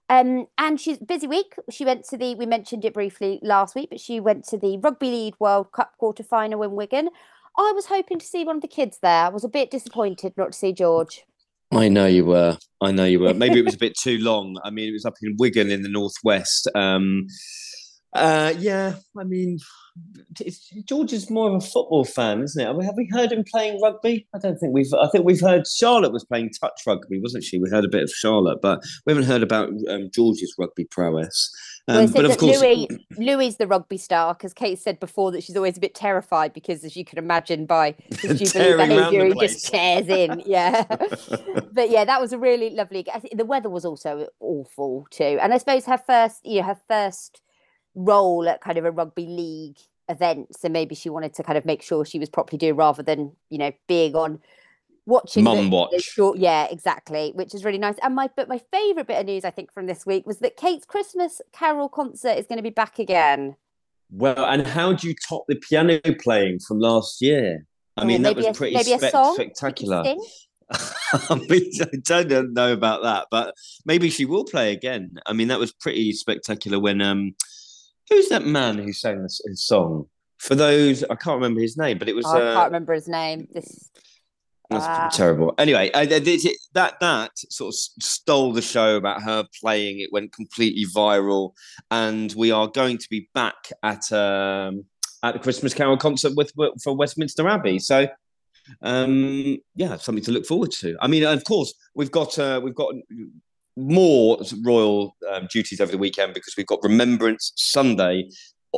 um, 0.10 0.48
and 0.58 0.80
she's 0.80 0.98
busy 0.98 1.28
week. 1.28 1.56
She 1.70 1.84
went 1.84 2.06
to 2.06 2.18
the, 2.18 2.36
we 2.36 2.46
mentioned 2.46 2.86
it 2.86 2.94
briefly 2.94 3.40
last 3.44 3.76
week, 3.76 3.90
but 3.90 4.00
she 4.00 4.20
went 4.20 4.46
to 4.46 4.58
the 4.58 4.78
Rugby 4.78 5.08
League 5.12 5.36
World 5.40 5.72
Cup 5.74 5.98
quarter 5.98 6.24
final 6.24 6.64
in 6.64 6.72
Wigan. 6.72 7.10
I 7.58 7.72
was 7.76 7.88
hoping 7.88 8.20
to 8.20 8.26
see 8.26 8.46
one 8.46 8.58
of 8.58 8.62
the 8.62 8.68
kids 8.68 9.00
there. 9.02 9.26
I 9.26 9.30
was 9.30 9.44
a 9.44 9.50
bit 9.50 9.72
disappointed 9.72 10.34
not 10.38 10.54
to 10.54 10.58
see 10.58 10.72
George. 10.72 11.26
I 11.72 11.90
know 11.90 12.06
you 12.06 12.24
were. 12.24 12.58
I 12.80 12.92
know 12.92 13.04
you 13.04 13.20
were. 13.20 13.34
Maybe 13.34 13.60
it 13.60 13.66
was 13.66 13.74
a 13.74 13.80
bit 13.80 13.98
too 13.98 14.20
long. 14.20 14.58
I 14.64 14.70
mean, 14.70 14.88
it 14.88 14.94
was 14.94 15.04
up 15.04 15.16
in 15.22 15.36
Wigan 15.38 15.70
in 15.70 15.82
the 15.82 15.90
northwest. 15.90 16.70
Um, 16.76 17.28
uh, 18.18 18.54
yeah, 18.58 18.96
I 19.18 19.24
mean, 19.24 19.60
George 20.86 21.14
is 21.14 21.30
more 21.30 21.50
of 21.50 21.56
a 21.56 21.66
football 21.66 22.06
fan, 22.06 22.42
isn't 22.42 22.62
it? 22.62 22.84
Have 22.84 22.96
we 22.96 23.10
heard 23.12 23.32
him 23.32 23.44
playing 23.50 23.80
rugby? 23.82 24.28
I 24.36 24.40
don't 24.40 24.58
think 24.58 24.74
we've. 24.74 24.94
I 24.94 25.08
think 25.08 25.26
we've 25.26 25.42
heard 25.42 25.68
Charlotte 25.68 26.12
was 26.12 26.26
playing 26.26 26.52
touch 26.60 26.82
rugby, 26.86 27.20
wasn't 27.22 27.44
she? 27.44 27.60
We 27.60 27.70
heard 27.70 27.86
a 27.86 27.90
bit 27.90 28.04
of 28.04 28.10
Charlotte, 28.10 28.60
but 28.62 28.84
we 29.06 29.12
haven't 29.12 29.28
heard 29.28 29.44
about 29.44 29.70
um, 29.90 30.10
George's 30.14 30.54
rugby 30.60 30.86
prowess. 30.86 31.52
Um, 31.88 31.96
well, 31.96 32.08
but 32.14 32.26
of 32.26 32.38
course, 32.38 32.62
Louis, 32.62 32.88
Louis 33.18 33.56
the 33.56 33.66
rugby 33.66 33.98
star, 33.98 34.34
because 34.34 34.54
Kate 34.54 34.78
said 34.78 35.00
before 35.00 35.32
that 35.32 35.44
she's 35.44 35.56
always 35.56 35.78
a 35.78 35.80
bit 35.80 35.96
terrified 35.96 36.54
because, 36.54 36.84
as 36.84 36.96
you 36.96 37.06
can 37.06 37.18
imagine, 37.18 37.66
by 37.66 37.96
his 38.22 38.52
jubilee 38.54 38.88
behaviour, 38.88 39.26
he 39.26 39.34
just 39.40 39.68
tears 39.68 40.08
in. 40.10 40.44
Yeah, 40.46 40.84
but 41.72 41.90
yeah, 41.90 42.06
that 42.06 42.22
was 42.22 42.34
a 42.34 42.38
really 42.38 42.72
lovely. 42.72 43.06
the 43.34 43.46
weather 43.46 43.70
was 43.70 43.86
also 43.86 44.28
awful 44.40 45.08
too, 45.12 45.40
and 45.42 45.54
I 45.54 45.58
suppose 45.58 45.86
her 45.86 45.98
first, 45.98 46.46
you 46.46 46.62
know, 46.62 46.68
her 46.68 46.80
first 46.88 47.42
role 47.98 48.48
at 48.48 48.62
kind 48.62 48.78
of 48.78 48.86
a 48.86 48.92
rugby 48.92 49.26
league 49.26 49.78
event. 50.08 50.56
So 50.56 50.70
maybe 50.70 50.96
she 50.96 51.10
wanted 51.10 51.34
to 51.34 51.44
kind 51.44 51.58
of 51.58 51.66
make 51.66 51.82
sure 51.82 52.06
she 52.06 52.20
was 52.20 52.30
properly 52.30 52.58
doing 52.58 52.76
rather 52.76 53.04
than, 53.04 53.34
you 53.50 53.58
know, 53.58 53.72
being 53.88 54.16
on 54.16 54.40
watching 55.06 55.44
mum 55.44 55.70
watch. 55.72 56.00
Short, 56.02 56.38
yeah, 56.38 56.68
exactly, 56.70 57.32
which 57.34 57.54
is 57.54 57.66
really 57.66 57.80
nice. 57.80 57.96
And 58.02 58.16
my 58.16 58.30
but 58.36 58.48
my 58.48 58.62
favourite 58.72 59.08
bit 59.08 59.20
of 59.20 59.26
news 59.26 59.44
I 59.44 59.50
think 59.50 59.74
from 59.74 59.88
this 59.88 60.06
week 60.06 60.26
was 60.26 60.38
that 60.40 60.56
Kate's 60.56 60.86
Christmas 60.86 61.42
Carol 61.52 61.90
concert 61.90 62.38
is 62.38 62.46
going 62.46 62.58
to 62.58 62.64
be 62.64 62.70
back 62.70 63.00
again. 63.00 63.56
Well, 64.10 64.46
and 64.46 64.66
how 64.66 64.94
do 64.94 65.08
you 65.08 65.16
top 65.28 65.46
the 65.48 65.56
piano 65.56 66.00
playing 66.22 66.60
from 66.60 66.80
last 66.80 67.22
year? 67.22 67.66
I 67.98 68.06
mean, 68.06 68.22
that 68.22 68.36
was 68.36 68.46
a, 68.46 68.54
pretty 68.54 68.78
spe- 68.82 69.34
spectacular. 69.34 70.04
I, 71.30 71.36
mean, 71.50 71.72
I 71.82 71.98
don't 72.04 72.54
know 72.54 72.72
about 72.72 73.04
that, 73.04 73.28
but 73.32 73.56
maybe 73.86 74.10
she 74.10 74.26
will 74.26 74.44
play 74.44 74.72
again. 74.72 75.18
I 75.26 75.34
mean, 75.34 75.48
that 75.48 75.60
was 75.60 75.72
pretty 75.72 76.12
spectacular 76.14 76.80
when 76.80 77.02
um, 77.02 77.36
who's 78.10 78.30
that 78.30 78.46
man 78.46 78.78
who 78.78 78.94
sang 78.94 79.24
this 79.24 79.42
his 79.46 79.66
song? 79.66 80.08
For 80.40 80.56
those, 80.56 81.04
I 81.04 81.16
can't 81.16 81.36
remember 81.36 81.62
his 81.62 81.78
name, 81.78 81.98
but 81.98 82.08
it 82.08 82.16
was. 82.16 82.26
Oh, 82.26 82.38
I 82.38 82.42
uh, 82.42 82.54
can't 82.54 82.68
remember 82.68 82.94
his 82.94 83.08
name. 83.08 83.48
This. 83.52 83.90
That's 84.70 84.86
uh, 84.86 85.10
terrible. 85.18 85.54
Anyway, 85.58 85.90
I, 85.94 86.06
that 86.06 86.96
that 87.00 87.32
sort 87.36 87.74
of 87.74 87.76
stole 88.04 88.52
the 88.52 88.62
show 88.62 88.98
about 88.98 89.24
her 89.24 89.46
playing. 89.62 90.00
It 90.00 90.12
went 90.12 90.34
completely 90.34 90.86
viral, 90.86 91.54
and 91.90 92.34
we 92.36 92.52
are 92.52 92.68
going 92.68 92.98
to 92.98 93.10
be 93.10 93.30
back 93.34 93.72
at 93.82 94.12
um, 94.12 94.86
at 95.24 95.34
the 95.34 95.40
Christmas 95.40 95.74
Carol 95.74 95.98
concert 95.98 96.34
with 96.36 96.52
for 96.84 96.96
Westminster 96.96 97.48
Abbey. 97.48 97.80
So, 97.80 98.08
um, 98.82 99.58
yeah, 99.76 99.98
something 99.98 100.24
to 100.26 100.32
look 100.32 100.46
forward 100.46 100.72
to. 100.72 100.98
I 101.02 101.08
mean, 101.08 101.24
of 101.24 101.44
course, 101.46 101.74
we've 101.96 102.12
got 102.12 102.38
uh, 102.38 102.60
we've 102.62 102.76
got 102.76 102.94
more 103.78 104.40
royal 104.64 105.16
um, 105.32 105.48
duties 105.52 105.80
over 105.80 105.92
the 105.92 105.98
weekend 105.98 106.34
because 106.34 106.56
we've 106.58 106.66
got 106.66 106.84
Remembrance 106.84 107.54
Sunday. 107.56 108.30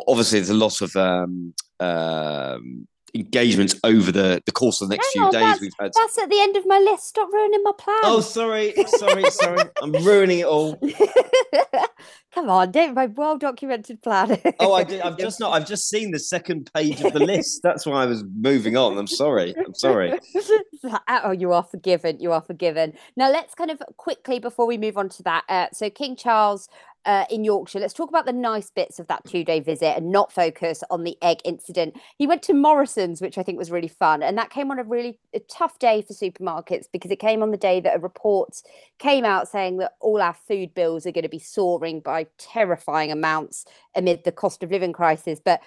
Obviously, 0.08 0.40
there's 0.40 0.50
a 0.50 0.54
lot 0.54 0.82
of 0.82 0.96
um, 0.96 1.54
um, 1.80 2.88
engagements 3.14 3.80
over 3.84 4.12
the, 4.12 4.42
the 4.46 4.52
course 4.52 4.82
of 4.82 4.90
the 4.90 4.96
next 4.96 5.14
Hang 5.16 5.30
few 5.32 5.40
on, 5.40 5.52
days 5.52 5.62
we've 5.62 5.74
had. 5.80 5.92
That's 5.96 6.18
at 6.18 6.30
the 6.30 6.40
end 6.40 6.58
of 6.58 6.66
my 6.66 6.80
list. 6.80 7.08
Stop 7.08 7.30
ruining 7.32 7.64
my 7.64 7.72
plan. 7.78 8.00
Oh, 8.04 8.22
sorry, 8.22 8.74
sorry, 8.88 9.30
sorry. 9.30 9.64
I'm 9.82 9.92
ruining 9.92 10.40
it 10.40 10.46
all. 10.46 10.80
Come 12.32 12.50
on, 12.50 12.72
don't 12.72 12.94
my 12.94 13.08
well 13.08 13.38
documented 13.38 14.04
plan. 14.04 14.40
oh, 14.60 14.74
I 14.74 14.84
did, 14.86 15.02
I've 15.02 15.18
just 15.18 15.40
not. 15.40 15.52
I've 15.52 15.68
just 15.68 15.90
seen 15.90 16.12
the 16.12 16.20
second 16.20 16.70
page 16.74 17.02
of 17.02 17.14
the 17.14 17.20
list. 17.20 17.62
That's 17.64 17.86
why 17.86 18.04
I 18.04 18.06
was 18.06 18.24
moving 18.36 18.78
on. 18.78 18.98
I'm 18.98 19.08
sorry. 19.08 19.56
I'm 19.58 19.74
sorry. 19.74 20.14
oh, 21.10 21.32
you 21.32 21.52
are 21.54 21.64
forgiven. 21.64 22.20
You 22.20 22.32
are 22.32 22.42
forgiven. 22.42 22.94
Now 23.16 23.32
let's 23.32 23.56
kind 23.56 23.72
of 23.72 23.82
quickly 23.98 24.40
before 24.40 24.68
we 24.68 24.78
move 24.78 24.98
on 24.98 25.10
to 25.10 25.24
that. 25.24 25.44
Uh, 25.50 25.68
so 25.74 25.90
King 25.90 26.16
Charles 26.16 26.70
uh, 27.06 27.26
in 27.30 27.44
Yorkshire. 27.44 27.80
Let's 27.80 27.94
talk 27.94 28.10
about 28.10 28.26
the 28.26 28.34
nice 28.34 28.70
bits 28.70 29.00
of 29.00 29.08
that 29.08 29.26
two 29.26 29.44
day 29.44 29.60
visit 29.60 29.96
and 29.96 30.12
not 30.12 30.32
focus 30.32 30.84
on 30.90 31.04
the 31.04 31.18
egg 31.22 31.40
incident. 31.46 32.00
He 32.18 32.28
went 32.28 32.44
to 32.44 32.54
Morrison's, 32.54 33.22
which 33.22 33.38
I 33.38 33.44
think 33.44 33.58
was 33.58 33.72
really 33.72 33.88
fun. 33.88 34.22
And 34.22 34.38
that 34.38 34.50
came 34.50 34.72
on 34.72 34.80
a 34.80 34.84
really 34.84 35.18
a 35.34 35.40
tough 35.40 35.80
day 35.80 36.02
for 36.02 36.14
supermarkets 36.14 36.86
because 36.92 37.12
it 37.12 37.20
came 37.20 37.42
on 37.42 37.52
the 37.52 37.58
day 37.58 37.80
that 37.80 37.96
a 37.96 38.00
report 38.00 38.62
came 38.98 39.26
out 39.26 39.48
saying 39.48 39.78
that 39.78 39.94
all 40.00 40.22
our 40.22 40.36
food 40.48 40.74
bills 40.74 41.06
are 41.06 41.12
going 41.12 41.24
to 41.24 41.30
be 41.30 41.40
soaring 41.40 42.00
by 42.00 42.28
terrifying 42.38 43.12
amounts 43.12 43.66
amid 43.96 44.24
the 44.24 44.32
cost 44.32 44.64
of 44.64 44.72
living 44.72 44.94
crisis. 44.94 45.40
But 45.44 45.62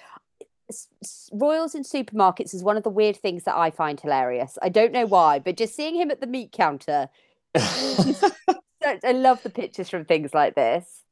Royals 1.33 1.75
in 1.75 1.83
supermarkets 1.83 2.55
is 2.55 2.63
one 2.63 2.77
of 2.77 2.83
the 2.83 2.91
weird 2.91 3.17
things 3.17 3.45
that 3.45 3.57
I 3.57 3.71
find 3.71 4.01
hilarious. 4.01 4.59
I 4.63 4.69
don't 4.69 4.93
know 4.93 5.07
why, 5.07 5.39
but 5.39 5.57
just 5.57 5.75
seeing 5.75 5.95
him 5.95 6.11
at 6.11 6.21
the 6.21 6.27
meat 6.27 6.53
counter. 6.53 7.09
I 7.55 9.13
love 9.13 9.43
the 9.43 9.51
pictures 9.51 9.91
from 9.91 10.05
things 10.05 10.33
like 10.33 10.55
this. 10.55 11.03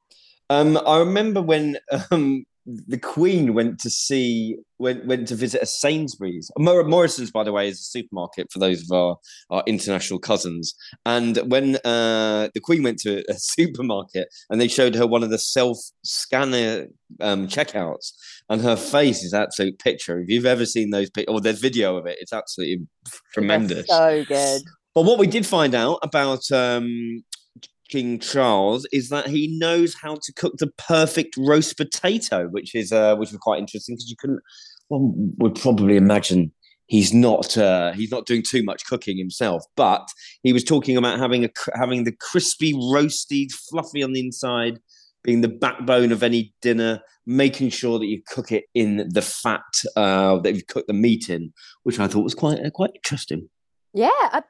Um, 0.51 0.78
I 0.84 0.98
remember 0.98 1.40
when 1.40 1.78
um, 2.11 2.44
the 2.66 2.98
Queen 2.98 3.55
went 3.55 3.78
to 3.80 3.88
see 3.88 4.57
went 4.78 5.07
went 5.07 5.28
to 5.28 5.34
visit 5.34 5.62
a 5.62 5.66
Sainsbury's. 5.66 6.51
Morrison's, 6.59 7.30
by 7.30 7.44
the 7.44 7.53
way, 7.53 7.68
is 7.68 7.80
a 7.80 7.84
supermarket 7.84 8.51
for 8.53 8.59
those 8.59 8.82
of 8.82 8.92
our, 8.92 9.16
our 9.51 9.62
international 9.66 10.18
cousins. 10.18 10.74
And 11.07 11.36
when 11.46 11.76
uh, 11.76 12.48
the 12.53 12.61
Queen 12.62 12.82
went 12.82 12.98
to 13.01 13.24
a 13.30 13.34
supermarket 13.38 14.28
and 14.51 14.61
they 14.61 14.68
showed 14.68 14.94
her 14.96 15.07
one 15.07 15.22
of 15.22 15.30
the 15.30 15.38
self 15.38 15.78
scanner 16.03 16.88
um, 17.20 17.46
checkouts, 17.46 18.12
and 18.48 18.61
her 18.61 18.76
face 18.76 19.22
is 19.22 19.32
absolute 19.32 19.78
picture. 19.78 20.20
If 20.20 20.28
you've 20.28 20.46
ever 20.46 20.66
seen 20.66 20.90
those 20.90 21.11
pictures, 21.11 21.32
or 21.32 21.40
there's 21.40 21.61
video 21.61 21.96
of 21.96 22.07
it, 22.07 22.18
it's 22.20 22.32
absolutely 22.32 22.86
tremendous. 23.32 23.86
so 23.86 24.24
good. 24.24 24.62
But 24.94 25.05
what 25.05 25.20
we 25.20 25.28
did 25.28 25.46
find 25.46 25.74
out 25.74 26.01
about 26.03 26.51
um, 26.51 27.22
King 27.91 28.18
Charles 28.18 28.86
is 28.93 29.09
that 29.09 29.26
he 29.26 29.59
knows 29.59 29.95
how 30.01 30.16
to 30.22 30.32
cook 30.34 30.55
the 30.59 30.70
perfect 30.78 31.36
roast 31.36 31.76
potato, 31.76 32.47
which 32.49 32.74
is 32.74 32.93
uh, 32.93 33.16
which 33.16 33.30
was 33.30 33.38
quite 33.38 33.59
interesting 33.59 33.95
because 33.95 34.09
you 34.09 34.16
couldn't 34.18 34.41
one 34.88 35.34
would 35.38 35.55
probably 35.55 35.97
imagine 35.97 36.53
he's 36.86 37.14
not 37.14 37.57
uh, 37.57 37.93
he's 37.93 38.11
not 38.11 38.26
doing 38.26 38.43
too 38.43 38.62
much 38.62 38.84
cooking 38.84 39.16
himself, 39.16 39.64
but 39.76 40.07
he 40.43 40.53
was 40.53 40.64
talking 40.64 40.97
about 40.97 41.18
having 41.18 41.45
a 41.45 41.51
having 41.74 42.05
the 42.05 42.12
crispy, 42.12 42.74
roasted, 42.93 43.51
fluffy 43.53 44.03
on 44.03 44.12
the 44.12 44.20
inside, 44.20 44.78
being 45.22 45.41
the 45.41 45.49
backbone 45.49 46.12
of 46.12 46.22
any 46.22 46.53
dinner, 46.61 47.01
making 47.26 47.70
sure 47.70 47.99
that 47.99 48.07
you 48.07 48.20
cook 48.26 48.53
it 48.53 48.64
in 48.74 49.09
the 49.09 49.22
fat 49.22 49.62
uh, 49.97 50.38
that 50.41 50.55
you 50.55 50.62
cook 50.64 50.86
the 50.86 50.93
meat 50.93 51.30
in, 51.30 51.53
which 51.84 51.99
I 51.99 52.09
thought 52.09 52.24
was 52.24 52.34
quite 52.34 52.59
uh, 52.59 52.70
quite 52.70 52.91
interesting. 52.95 53.49
Yeah, 53.93 54.41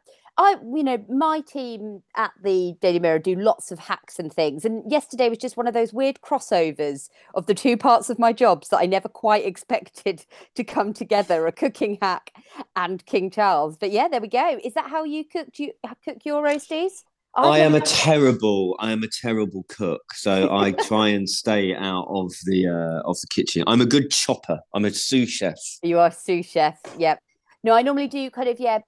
I, 0.40 0.56
you 0.74 0.82
know, 0.82 1.04
my 1.10 1.40
team 1.40 2.02
at 2.16 2.30
the 2.42 2.74
Daily 2.80 2.98
Mirror 2.98 3.18
do 3.18 3.34
lots 3.34 3.70
of 3.70 3.78
hacks 3.78 4.18
and 4.18 4.32
things. 4.32 4.64
And 4.64 4.90
yesterday 4.90 5.28
was 5.28 5.36
just 5.36 5.58
one 5.58 5.66
of 5.66 5.74
those 5.74 5.92
weird 5.92 6.22
crossovers 6.22 7.10
of 7.34 7.44
the 7.44 7.52
two 7.52 7.76
parts 7.76 8.08
of 8.08 8.18
my 8.18 8.32
jobs 8.32 8.70
that 8.70 8.78
I 8.78 8.86
never 8.86 9.08
quite 9.08 9.44
expected 9.46 10.24
to 10.54 10.64
come 10.64 10.94
together 10.94 11.46
a 11.46 11.52
cooking 11.52 11.98
hack 12.00 12.32
and 12.74 13.04
King 13.04 13.30
Charles. 13.30 13.76
But 13.76 13.90
yeah, 13.90 14.08
there 14.08 14.22
we 14.22 14.28
go. 14.28 14.58
Is 14.64 14.72
that 14.72 14.88
how 14.88 15.04
you 15.04 15.24
cook? 15.26 15.52
Do 15.52 15.64
you 15.64 15.72
cook 16.02 16.24
your 16.24 16.42
roasties? 16.42 17.04
I, 17.34 17.48
I 17.48 17.58
am 17.58 17.74
a 17.74 17.80
terrible, 17.80 18.76
I 18.80 18.92
am 18.92 19.02
a 19.02 19.08
terrible 19.08 19.64
cook, 19.68 20.14
so 20.14 20.48
I 20.56 20.72
try 20.72 21.08
and 21.08 21.28
stay 21.28 21.74
out 21.74 22.06
of 22.08 22.32
the 22.46 22.66
uh, 22.66 23.08
of 23.08 23.20
the 23.20 23.26
kitchen. 23.28 23.62
I'm 23.66 23.82
a 23.82 23.86
good 23.86 24.10
chopper. 24.10 24.60
I'm 24.72 24.86
a 24.86 24.90
sous 24.90 25.28
chef. 25.28 25.58
You 25.82 25.98
are 25.98 26.10
sous 26.10 26.46
chef. 26.46 26.80
Yep. 26.96 27.20
No, 27.62 27.74
I 27.74 27.82
normally 27.82 28.08
do 28.08 28.30
kind 28.30 28.48
of 28.48 28.58
yeah 28.58 28.78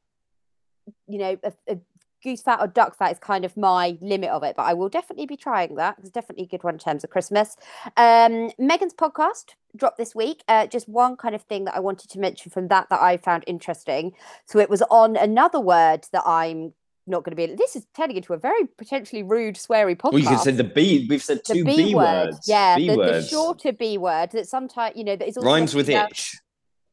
you 1.07 1.18
know, 1.18 1.39
a, 1.43 1.53
a, 1.68 1.78
goose 2.22 2.41
fat 2.41 2.61
or 2.61 2.66
duck 2.66 2.97
fat 2.97 3.12
is 3.12 3.18
kind 3.18 3.45
of 3.45 3.57
my 3.57 3.99
limit 4.01 4.30
of 4.30 4.43
it, 4.43 4.55
but 4.57 4.62
I 4.62 4.74
will 4.74 4.89
definitely 4.89 5.26
be 5.26 5.37
trying 5.37 5.74
that. 5.74 5.97
It's 5.99 6.11
definitely 6.11 6.45
a 6.45 6.49
good 6.49 6.62
one 6.62 6.74
in 6.74 6.78
terms 6.78 7.05
of 7.05 7.11
Christmas. 7.11 7.57
Um, 7.97 8.51
Meghan's 8.61 8.95
podcast 8.95 9.55
dropped 9.76 9.99
this 9.99 10.14
week. 10.14 10.45
Uh, 10.49 10.66
just 10.66 10.89
one 10.89 11.16
kind 11.16 11.35
of 11.35 11.43
thing 11.43 11.64
that 11.64 11.74
I 11.74 11.80
wanted 11.80 12.11
to 12.11 12.18
mention 12.18 12.51
from 12.51 12.68
that 12.68 12.89
that 12.91 13.01
I 13.01 13.16
found 13.16 13.45
interesting. 13.47 14.12
So 14.47 14.59
it 14.59 14.70
was 14.70 14.83
on 14.83 15.16
another 15.16 15.61
word 15.61 16.07
that 16.12 16.22
I'm 16.26 16.72
not 17.07 17.24
going 17.24 17.37
to 17.37 17.37
be. 17.37 17.55
This 17.55 17.74
is 17.74 17.87
turning 17.97 18.16
into 18.16 18.33
a 18.33 18.39
very 18.39 18.66
potentially 18.78 19.22
rude, 19.22 19.57
sweary 19.57 19.97
podcast. 19.97 20.12
Well, 20.12 20.22
you 20.22 20.28
can 20.28 20.39
say 20.39 20.53
the 20.53 20.64
B. 20.64 21.07
We've 21.09 21.22
said 21.22 21.41
two 21.45 21.64
B, 21.64 21.76
B, 21.76 21.95
word. 21.95 22.26
words. 22.26 22.41
Yeah, 22.47 22.76
B 22.76 22.89
the, 22.89 22.97
words. 22.97 23.24
the 23.24 23.30
shorter 23.30 23.72
B 23.72 23.99
word 23.99 24.30
that 24.33 24.49
sometimes 24.49 24.97
you 24.97 25.05
know 25.05 25.16
that 25.16 25.26
is 25.26 25.37
rhymes 25.41 25.74
with 25.74 25.89
itch 25.89 26.37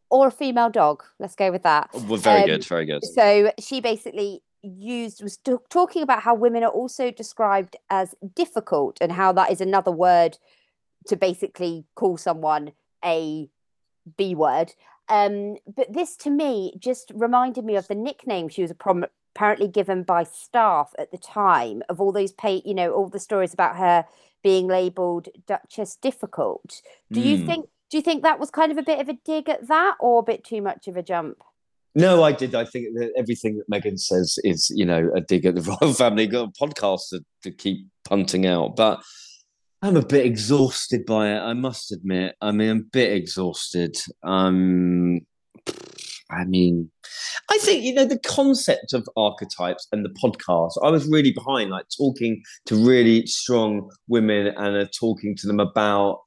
or 0.10 0.28
a 0.28 0.32
female 0.32 0.70
dog. 0.70 1.03
Let's 1.20 1.36
go 1.36 1.51
with 1.51 1.64
that. 1.64 1.89
Oh, 1.93 2.05
well, 2.07 2.18
very 2.18 2.41
um, 2.41 2.47
good, 2.47 2.66
very 2.66 2.86
good. 2.86 3.03
So 3.03 3.51
she 3.60 3.82
basically 3.82 4.41
used 4.62 5.24
was 5.24 5.38
t- 5.38 5.55
talking 5.70 6.03
about 6.03 6.24
how 6.24 6.36
women 6.36 6.64
are 6.64 6.72
also 6.72 7.12
described 7.12 7.76
as 7.89 8.16
difficult 8.36 8.97
and 8.99 9.12
how 9.12 9.32
that 9.34 9.51
is 9.51 9.62
another 9.62 9.91
word 9.91 10.38
to 11.07 11.16
basically 11.16 11.86
call 11.95 12.18
someone 12.18 12.72
a 13.03 13.49
B 14.18 14.36
word. 14.36 14.74
Um, 15.07 15.57
but 15.76 15.93
this 15.93 16.16
to 16.18 16.30
me 16.30 16.74
just 16.78 17.12
reminded 17.16 17.66
me 17.66 17.76
of 17.76 17.88
the 17.88 17.95
nickname 17.95 18.49
she 18.49 18.62
was 18.62 18.74
prom- 18.74 19.05
apparently 19.36 19.68
given 19.68 20.03
by 20.03 20.24
staff 20.24 20.93
at 20.99 21.12
the 21.12 21.18
time 21.18 21.82
of 21.89 21.99
all 21.99 22.12
those 22.12 22.32
pay, 22.32 22.62
you 22.66 22.74
know, 22.74 22.91
all 22.91 23.07
the 23.07 23.20
stories 23.20 23.53
about 23.53 23.78
her 23.78 24.05
being 24.43 24.68
labeled 24.68 25.30
Duchess 25.47 25.95
difficult. 25.95 26.82
Do 27.12 27.22
mm. 27.22 27.26
you 27.26 27.38
hmm. 27.38 27.45
think 27.45 27.70
do 27.90 27.98
you 27.98 28.04
think 28.04 28.24
that 28.24 28.40
was 28.40 28.52
kind 28.52 28.72
of 28.72 28.78
a 28.78 28.84
bit 28.84 29.00
of 29.00 29.10
a 29.10 29.18
dig 29.26 29.50
at 29.50 29.68
that 29.68 29.96
or 30.00 30.20
a 30.20 30.24
bit 30.24 30.44
too 30.44 30.62
much 30.62 30.88
of 30.88 30.96
a 30.96 31.04
jump? 31.04 31.38
No, 31.96 32.24
I 32.24 32.32
did. 32.32 32.54
I 32.54 32.66
think 32.66 32.96
that 32.96 33.12
everything 33.18 33.58
that 33.58 33.70
Meghan 33.70 34.00
says 34.00 34.38
is, 34.44 34.70
you 34.70 34.86
know, 34.86 35.10
a 35.16 35.22
dig 35.22 35.46
at 35.46 35.56
the 35.56 35.62
royal 35.82 35.94
family. 35.94 36.28
Got 36.28 36.50
a 36.50 36.66
podcast 36.66 37.10
to, 37.10 37.26
to 37.44 37.52
keep 37.52 37.88
punting 38.06 38.46
out, 38.46 38.76
but 38.76 39.04
I'm 39.82 39.98
a 39.98 40.06
bit 40.06 40.26
exhausted 40.26 41.06
by 41.06 41.30
it. 41.30 41.40
I 41.40 41.54
must 41.54 41.92
admit. 41.92 42.36
I 42.42 42.52
mean, 42.52 42.70
I'm 42.70 42.78
a 42.78 42.92
bit 42.92 43.14
exhausted. 43.14 43.98
Um, 44.24 45.22
I 46.32 46.46
mean, 46.46 46.92
I 47.50 47.58
think 47.58 47.84
you 47.84 47.94
know 47.94 48.06
the 48.06 48.20
concept 48.20 48.94
of 48.94 49.10
archetypes 49.18 49.88
and 49.92 50.06
the 50.06 50.10
podcast. 50.10 50.74
I 50.84 50.90
was 50.90 51.08
really 51.08 51.32
behind, 51.32 51.72
like 51.72 51.86
talking 51.98 52.44
to 52.68 52.76
really 52.76 53.26
strong 53.26 53.90
women 54.08 54.48
and 54.48 54.78
uh, 54.78 54.86
talking 54.98 55.36
to 55.38 55.48
them 55.48 55.60
about 55.60 56.20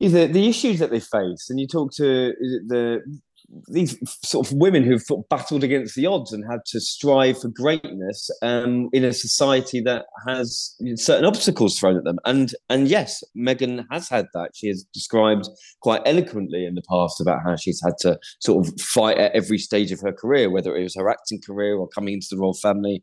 the, 0.00 0.26
the 0.26 0.48
issues 0.48 0.78
that 0.78 0.90
they 0.90 1.00
face, 1.00 1.50
and 1.50 1.58
you 1.58 1.66
talk 1.66 1.92
to 1.94 2.32
the 2.66 3.00
these 3.68 3.98
sort 4.22 4.46
of 4.46 4.52
women 4.58 4.82
who've 4.82 5.02
battled 5.30 5.64
against 5.64 5.94
the 5.94 6.06
odds 6.06 6.32
and 6.32 6.44
had 6.50 6.60
to 6.66 6.80
strive 6.80 7.40
for 7.40 7.48
greatness 7.48 8.30
um, 8.42 8.90
in 8.92 9.04
a 9.04 9.12
society 9.12 9.80
that 9.80 10.04
has 10.26 10.76
certain 10.96 11.24
obstacles 11.24 11.78
thrown 11.78 11.96
at 11.96 12.04
them. 12.04 12.18
And 12.24 12.54
and 12.68 12.88
yes, 12.88 13.24
Meghan 13.36 13.86
has 13.90 14.08
had 14.08 14.26
that. 14.34 14.50
She 14.54 14.68
has 14.68 14.84
described 14.92 15.48
quite 15.80 16.02
eloquently 16.04 16.66
in 16.66 16.74
the 16.74 16.82
past 16.82 17.20
about 17.20 17.42
how 17.42 17.56
she's 17.56 17.80
had 17.82 17.94
to 18.00 18.18
sort 18.40 18.66
of 18.66 18.80
fight 18.80 19.18
at 19.18 19.32
every 19.32 19.58
stage 19.58 19.92
of 19.92 20.00
her 20.00 20.12
career, 20.12 20.50
whether 20.50 20.76
it 20.76 20.82
was 20.82 20.96
her 20.96 21.08
acting 21.08 21.40
career 21.40 21.76
or 21.76 21.88
coming 21.88 22.14
into 22.14 22.28
the 22.30 22.38
royal 22.38 22.54
family. 22.54 23.02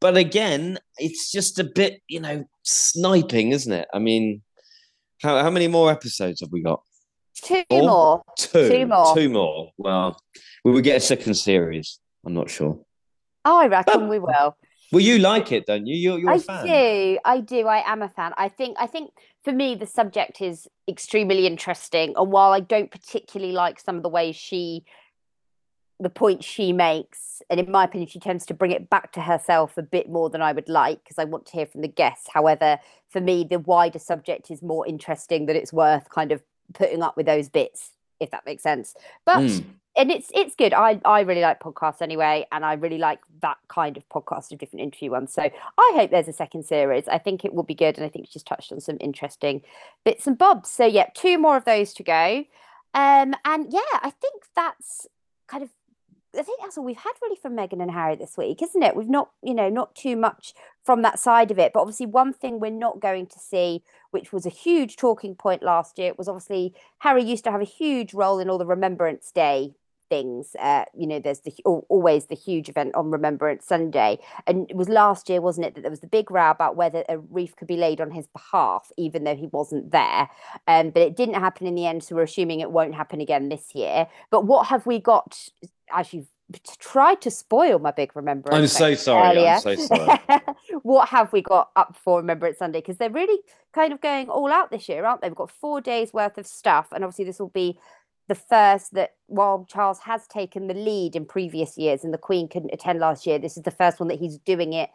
But 0.00 0.16
again, 0.16 0.78
it's 0.98 1.32
just 1.32 1.58
a 1.58 1.64
bit, 1.64 2.00
you 2.08 2.20
know, 2.20 2.44
sniping, 2.64 3.52
isn't 3.52 3.72
it? 3.72 3.88
I 3.94 3.98
mean, 3.98 4.42
how 5.22 5.42
how 5.42 5.50
many 5.50 5.68
more 5.68 5.90
episodes 5.90 6.40
have 6.40 6.50
we 6.52 6.62
got? 6.62 6.82
Two 7.42 7.64
more. 7.70 8.22
Two. 8.38 8.68
Two 8.68 8.86
more. 8.86 9.14
Two 9.14 9.28
more. 9.28 9.70
Well, 9.76 10.20
we 10.64 10.72
will 10.72 10.80
get 10.80 10.96
a 10.96 11.00
second 11.00 11.34
series. 11.34 11.98
I'm 12.24 12.34
not 12.34 12.50
sure. 12.50 12.80
Oh, 13.44 13.60
I 13.60 13.66
reckon 13.66 14.08
we 14.08 14.18
will. 14.18 14.56
Well, 14.92 15.00
you 15.02 15.18
like 15.18 15.50
it, 15.50 15.66
don't 15.66 15.84
you? 15.84 15.96
You're, 15.96 16.18
you're 16.20 16.30
I 16.30 16.36
a 16.36 16.38
fan. 16.38 16.64
do. 16.64 17.18
I 17.24 17.40
do. 17.40 17.66
I 17.66 17.90
am 17.90 18.02
a 18.02 18.08
fan. 18.08 18.32
I 18.36 18.48
think. 18.48 18.76
I 18.78 18.86
think 18.86 19.10
for 19.42 19.52
me, 19.52 19.74
the 19.74 19.84
subject 19.84 20.40
is 20.40 20.68
extremely 20.88 21.44
interesting. 21.44 22.14
And 22.16 22.30
while 22.30 22.52
I 22.52 22.60
don't 22.60 22.88
particularly 22.88 23.52
like 23.52 23.80
some 23.80 23.96
of 23.96 24.04
the 24.04 24.08
ways 24.08 24.36
she, 24.36 24.84
the 25.98 26.10
point 26.10 26.44
she 26.44 26.72
makes, 26.72 27.42
and 27.48 27.58
in 27.58 27.70
my 27.70 27.84
opinion, 27.84 28.08
she 28.08 28.20
tends 28.20 28.44
to 28.46 28.54
bring 28.54 28.70
it 28.70 28.90
back 28.90 29.12
to 29.12 29.20
herself 29.22 29.78
a 29.78 29.82
bit 29.82 30.08
more 30.08 30.28
than 30.28 30.42
I 30.42 30.52
would 30.52 30.68
like 30.68 31.02
because 31.02 31.18
I 31.18 31.24
want 31.24 31.46
to 31.46 31.52
hear 31.52 31.66
from 31.66 31.80
the 31.80 31.88
guests. 31.88 32.28
However, 32.32 32.78
for 33.08 33.20
me, 33.20 33.44
the 33.44 33.58
wider 33.58 33.98
subject 33.98 34.50
is 34.50 34.62
more 34.62 34.86
interesting 34.86 35.46
that 35.46 35.56
it's 35.56 35.72
worth 35.72 36.10
kind 36.10 36.32
of 36.32 36.42
putting 36.74 37.02
up 37.02 37.16
with 37.16 37.26
those 37.26 37.48
bits, 37.48 37.90
if 38.20 38.30
that 38.30 38.44
makes 38.44 38.62
sense. 38.62 38.94
But 39.24 39.38
Mm. 39.38 39.64
and 39.96 40.10
it's 40.10 40.30
it's 40.34 40.54
good. 40.54 40.74
I 40.74 41.00
I 41.04 41.20
really 41.20 41.40
like 41.40 41.60
podcasts 41.60 42.02
anyway, 42.02 42.46
and 42.52 42.64
I 42.64 42.74
really 42.74 42.98
like 42.98 43.20
that 43.40 43.56
kind 43.68 43.96
of 43.96 44.06
podcast 44.10 44.52
of 44.52 44.58
different 44.58 44.82
interview 44.82 45.10
ones. 45.10 45.32
So 45.32 45.42
I 45.78 45.92
hope 45.94 46.10
there's 46.10 46.28
a 46.28 46.32
second 46.34 46.64
series. 46.64 47.08
I 47.08 47.16
think 47.18 47.44
it 47.44 47.54
will 47.54 47.62
be 47.62 47.74
good, 47.74 47.96
and 47.96 48.04
I 48.04 48.10
think 48.10 48.28
she's 48.30 48.42
touched 48.42 48.72
on 48.72 48.80
some 48.80 48.98
interesting 49.00 49.62
bits 50.04 50.26
and 50.26 50.36
bobs. 50.36 50.68
So 50.68 50.84
yeah, 50.84 51.06
two 51.14 51.38
more 51.38 51.56
of 51.56 51.64
those 51.64 51.94
to 51.94 52.02
go. 52.02 52.44
Um, 52.92 53.34
and 53.46 53.72
yeah, 53.72 53.94
I 54.02 54.10
think 54.10 54.44
that's 54.54 55.06
kind 55.46 55.62
of. 55.62 55.70
I 56.38 56.42
think 56.42 56.60
that's 56.60 56.76
all 56.76 56.84
we've 56.84 56.96
had 56.96 57.12
really 57.22 57.36
from 57.36 57.56
Meghan 57.56 57.82
and 57.82 57.90
Harry 57.90 58.16
this 58.16 58.36
week, 58.36 58.62
isn't 58.62 58.82
it? 58.82 58.96
We've 58.96 59.08
not, 59.08 59.30
you 59.42 59.54
know, 59.54 59.68
not 59.68 59.94
too 59.94 60.16
much 60.16 60.54
from 60.84 61.02
that 61.02 61.18
side 61.18 61.50
of 61.50 61.58
it. 61.58 61.72
But 61.72 61.80
obviously, 61.80 62.06
one 62.06 62.32
thing 62.32 62.60
we're 62.60 62.70
not 62.70 63.00
going 63.00 63.26
to 63.26 63.38
see, 63.38 63.82
which 64.10 64.32
was 64.32 64.46
a 64.46 64.50
huge 64.50 64.96
talking 64.96 65.34
point 65.34 65.62
last 65.62 65.98
year, 65.98 66.12
was 66.16 66.28
obviously 66.28 66.74
Harry 66.98 67.22
used 67.22 67.44
to 67.44 67.50
have 67.50 67.60
a 67.60 67.64
huge 67.64 68.14
role 68.14 68.38
in 68.38 68.50
all 68.50 68.58
the 68.58 68.66
Remembrance 68.66 69.30
Day 69.32 69.74
things. 70.08 70.54
Uh, 70.58 70.84
you 70.96 71.06
know, 71.06 71.18
there's 71.18 71.40
the 71.40 71.52
always 71.64 72.26
the 72.26 72.34
huge 72.34 72.68
event 72.68 72.94
on 72.94 73.10
Remembrance 73.10 73.64
Sunday, 73.64 74.18
and 74.46 74.68
it 74.70 74.76
was 74.76 74.88
last 74.88 75.28
year, 75.28 75.40
wasn't 75.40 75.66
it, 75.66 75.74
that 75.74 75.82
there 75.82 75.90
was 75.90 76.00
the 76.00 76.06
big 76.06 76.30
row 76.30 76.50
about 76.50 76.76
whether 76.76 77.04
a 77.08 77.18
wreath 77.18 77.56
could 77.56 77.68
be 77.68 77.76
laid 77.76 78.00
on 78.00 78.10
his 78.10 78.26
behalf, 78.28 78.90
even 78.96 79.24
though 79.24 79.36
he 79.36 79.46
wasn't 79.48 79.90
there. 79.90 80.28
Um, 80.66 80.90
but 80.90 81.02
it 81.02 81.16
didn't 81.16 81.34
happen 81.34 81.66
in 81.66 81.74
the 81.74 81.86
end, 81.86 82.04
so 82.04 82.16
we're 82.16 82.22
assuming 82.22 82.60
it 82.60 82.70
won't 82.70 82.94
happen 82.94 83.20
again 83.20 83.48
this 83.48 83.74
year. 83.74 84.06
But 84.30 84.44
what 84.46 84.68
have 84.68 84.86
we 84.86 84.98
got? 84.98 85.48
As 85.92 86.12
you've 86.12 86.28
tried 86.78 87.20
to 87.22 87.30
spoil 87.30 87.78
my 87.78 87.90
big 87.90 88.14
Remembrance. 88.14 88.56
I'm 88.56 88.66
so 88.68 88.94
sorry. 88.94 89.36
earlier. 89.36 89.50
I'm 89.50 89.60
so 89.60 89.74
sorry. 89.74 90.18
what 90.82 91.08
have 91.08 91.32
we 91.32 91.42
got 91.42 91.70
up 91.74 91.96
for 91.96 92.18
Remembrance 92.18 92.58
Sunday? 92.58 92.78
Because 92.78 92.98
they're 92.98 93.10
really 93.10 93.42
kind 93.72 93.92
of 93.92 94.00
going 94.00 94.28
all 94.28 94.52
out 94.52 94.70
this 94.70 94.88
year, 94.88 95.04
aren't 95.04 95.22
they? 95.22 95.28
We've 95.28 95.36
got 95.36 95.50
four 95.50 95.80
days 95.80 96.12
worth 96.12 96.38
of 96.38 96.46
stuff, 96.46 96.88
and 96.92 97.02
obviously 97.02 97.24
this 97.24 97.40
will 97.40 97.48
be 97.48 97.78
the 98.28 98.34
first 98.34 98.94
that 98.94 99.14
while 99.26 99.66
Charles 99.68 100.00
has 100.00 100.26
taken 100.26 100.66
the 100.66 100.74
lead 100.74 101.14
in 101.14 101.26
previous 101.26 101.78
years 101.78 102.04
and 102.04 102.12
the 102.12 102.18
Queen 102.18 102.48
couldn't 102.48 102.74
attend 102.74 102.98
last 102.98 103.26
year, 103.26 103.38
this 103.38 103.56
is 103.56 103.62
the 103.62 103.70
first 103.70 104.00
one 104.00 104.08
that 104.08 104.18
he's 104.18 104.38
doing 104.38 104.72
it 104.72 104.90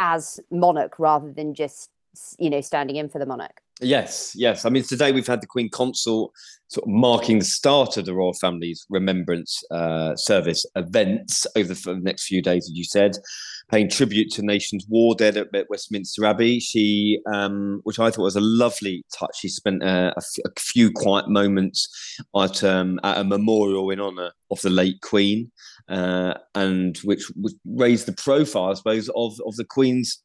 as 0.00 0.40
monarch 0.50 0.98
rather 0.98 1.32
than 1.32 1.54
just 1.54 1.90
you 2.38 2.50
know 2.50 2.60
standing 2.60 2.96
in 2.96 3.08
for 3.08 3.18
the 3.18 3.26
monarch. 3.26 3.60
Yes, 3.82 4.32
yes. 4.36 4.64
I 4.64 4.70
mean, 4.70 4.84
today 4.84 5.10
we've 5.10 5.26
had 5.26 5.42
the 5.42 5.46
Queen 5.46 5.68
Consort 5.68 6.32
sort 6.68 6.84
of 6.84 6.88
marking 6.88 7.40
the 7.40 7.44
start 7.44 7.96
of 7.96 8.06
the 8.06 8.14
royal 8.14 8.32
family's 8.34 8.86
remembrance 8.88 9.62
uh, 9.72 10.14
service 10.14 10.64
events 10.76 11.46
over 11.56 11.74
the, 11.74 12.00
next 12.00 12.26
few 12.26 12.40
days, 12.40 12.64
as 12.64 12.76
you 12.76 12.84
said, 12.84 13.12
paying 13.70 13.90
tribute 13.90 14.30
to 14.30 14.40
the 14.40 14.46
nation's 14.46 14.86
war 14.88 15.14
dead 15.16 15.36
at, 15.36 15.48
Westminster 15.68 16.24
Abbey. 16.24 16.60
She, 16.60 17.18
um, 17.32 17.80
which 17.82 17.98
I 17.98 18.10
thought 18.10 18.22
was 18.22 18.36
a 18.36 18.40
lovely 18.40 19.04
touch, 19.12 19.36
she 19.40 19.48
spent 19.48 19.82
uh, 19.82 20.12
a, 20.16 20.18
f- 20.18 20.44
a 20.46 20.60
few 20.60 20.92
quiet 20.92 21.28
moments 21.28 21.88
at, 22.36 22.62
um, 22.62 23.00
at 23.02 23.18
a 23.18 23.24
memorial 23.24 23.90
in 23.90 24.00
honour 24.00 24.30
of 24.50 24.60
the 24.62 24.70
late 24.70 25.00
Queen, 25.00 25.50
uh, 25.88 26.34
and 26.54 26.96
which, 26.98 27.24
which 27.34 27.54
raised 27.66 28.06
the 28.06 28.12
profile, 28.12 28.70
I 28.70 28.74
suppose, 28.74 29.10
of, 29.16 29.38
of 29.44 29.56
the 29.56 29.64
Queen's 29.64 30.22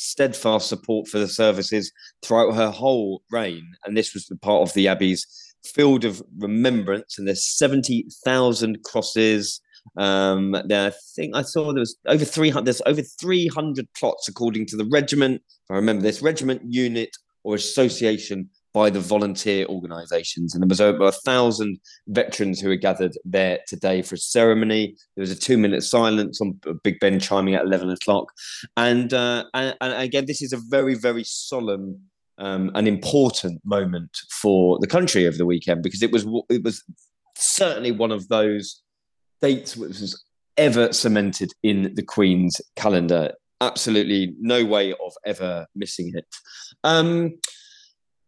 steadfast 0.00 0.68
support 0.68 1.06
for 1.08 1.18
the 1.18 1.28
services 1.28 1.92
throughout 2.22 2.54
her 2.54 2.70
whole 2.70 3.22
reign. 3.30 3.74
And 3.84 3.96
this 3.96 4.14
was 4.14 4.26
the 4.26 4.36
part 4.36 4.62
of 4.62 4.74
the 4.74 4.88
Abbey's 4.88 5.26
field 5.64 6.04
of 6.04 6.22
remembrance, 6.38 7.18
and 7.18 7.28
there's 7.28 7.46
70,000 7.46 8.82
crosses. 8.82 9.60
Um, 9.96 10.56
there, 10.66 10.88
I 10.88 10.92
think 11.14 11.36
I 11.36 11.42
saw 11.42 11.72
there 11.72 11.80
was 11.80 11.96
over 12.06 12.24
300, 12.24 12.64
there's 12.64 12.82
over 12.86 13.02
300 13.02 13.86
plots 13.94 14.28
according 14.28 14.66
to 14.66 14.76
the 14.76 14.86
regiment. 14.86 15.42
I 15.70 15.74
remember 15.74 16.02
this 16.02 16.22
regiment, 16.22 16.62
unit, 16.64 17.16
or 17.44 17.54
association 17.54 18.50
by 18.72 18.90
the 18.90 19.00
volunteer 19.00 19.66
organisations. 19.66 20.54
And 20.54 20.62
there 20.62 20.68
was 20.68 20.80
over 20.80 21.04
a 21.04 21.12
thousand 21.12 21.78
veterans 22.08 22.60
who 22.60 22.68
were 22.68 22.76
gathered 22.76 23.16
there 23.24 23.58
today 23.66 24.02
for 24.02 24.14
a 24.14 24.18
ceremony. 24.18 24.96
There 25.16 25.22
was 25.22 25.30
a 25.30 25.38
two 25.38 25.58
minute 25.58 25.82
silence 25.82 26.40
on 26.40 26.60
Big 26.84 27.00
Ben 27.00 27.18
chiming 27.18 27.54
at 27.54 27.64
11 27.64 27.90
o'clock. 27.90 28.32
And, 28.76 29.12
uh, 29.12 29.44
and, 29.54 29.76
and 29.80 29.94
again, 29.94 30.26
this 30.26 30.42
is 30.42 30.52
a 30.52 30.60
very, 30.68 30.94
very 30.94 31.24
solemn 31.24 32.00
um, 32.40 32.70
an 32.74 32.86
important 32.86 33.60
moment 33.64 34.16
for 34.30 34.78
the 34.80 34.86
country 34.86 35.26
over 35.26 35.36
the 35.36 35.44
weekend 35.44 35.82
because 35.82 36.02
it 36.02 36.10
was 36.10 36.26
it 36.48 36.64
was 36.64 36.82
certainly 37.36 37.92
one 37.92 38.10
of 38.10 38.28
those 38.28 38.82
dates 39.42 39.76
which 39.76 40.00
was 40.00 40.24
ever 40.56 40.92
cemented 40.92 41.52
in 41.62 41.94
the 41.94 42.02
Queen's 42.02 42.60
calendar. 42.76 43.32
Absolutely 43.60 44.34
no 44.40 44.64
way 44.64 44.92
of 44.92 45.12
ever 45.24 45.66
missing 45.74 46.12
it. 46.14 46.26
Um, 46.82 47.38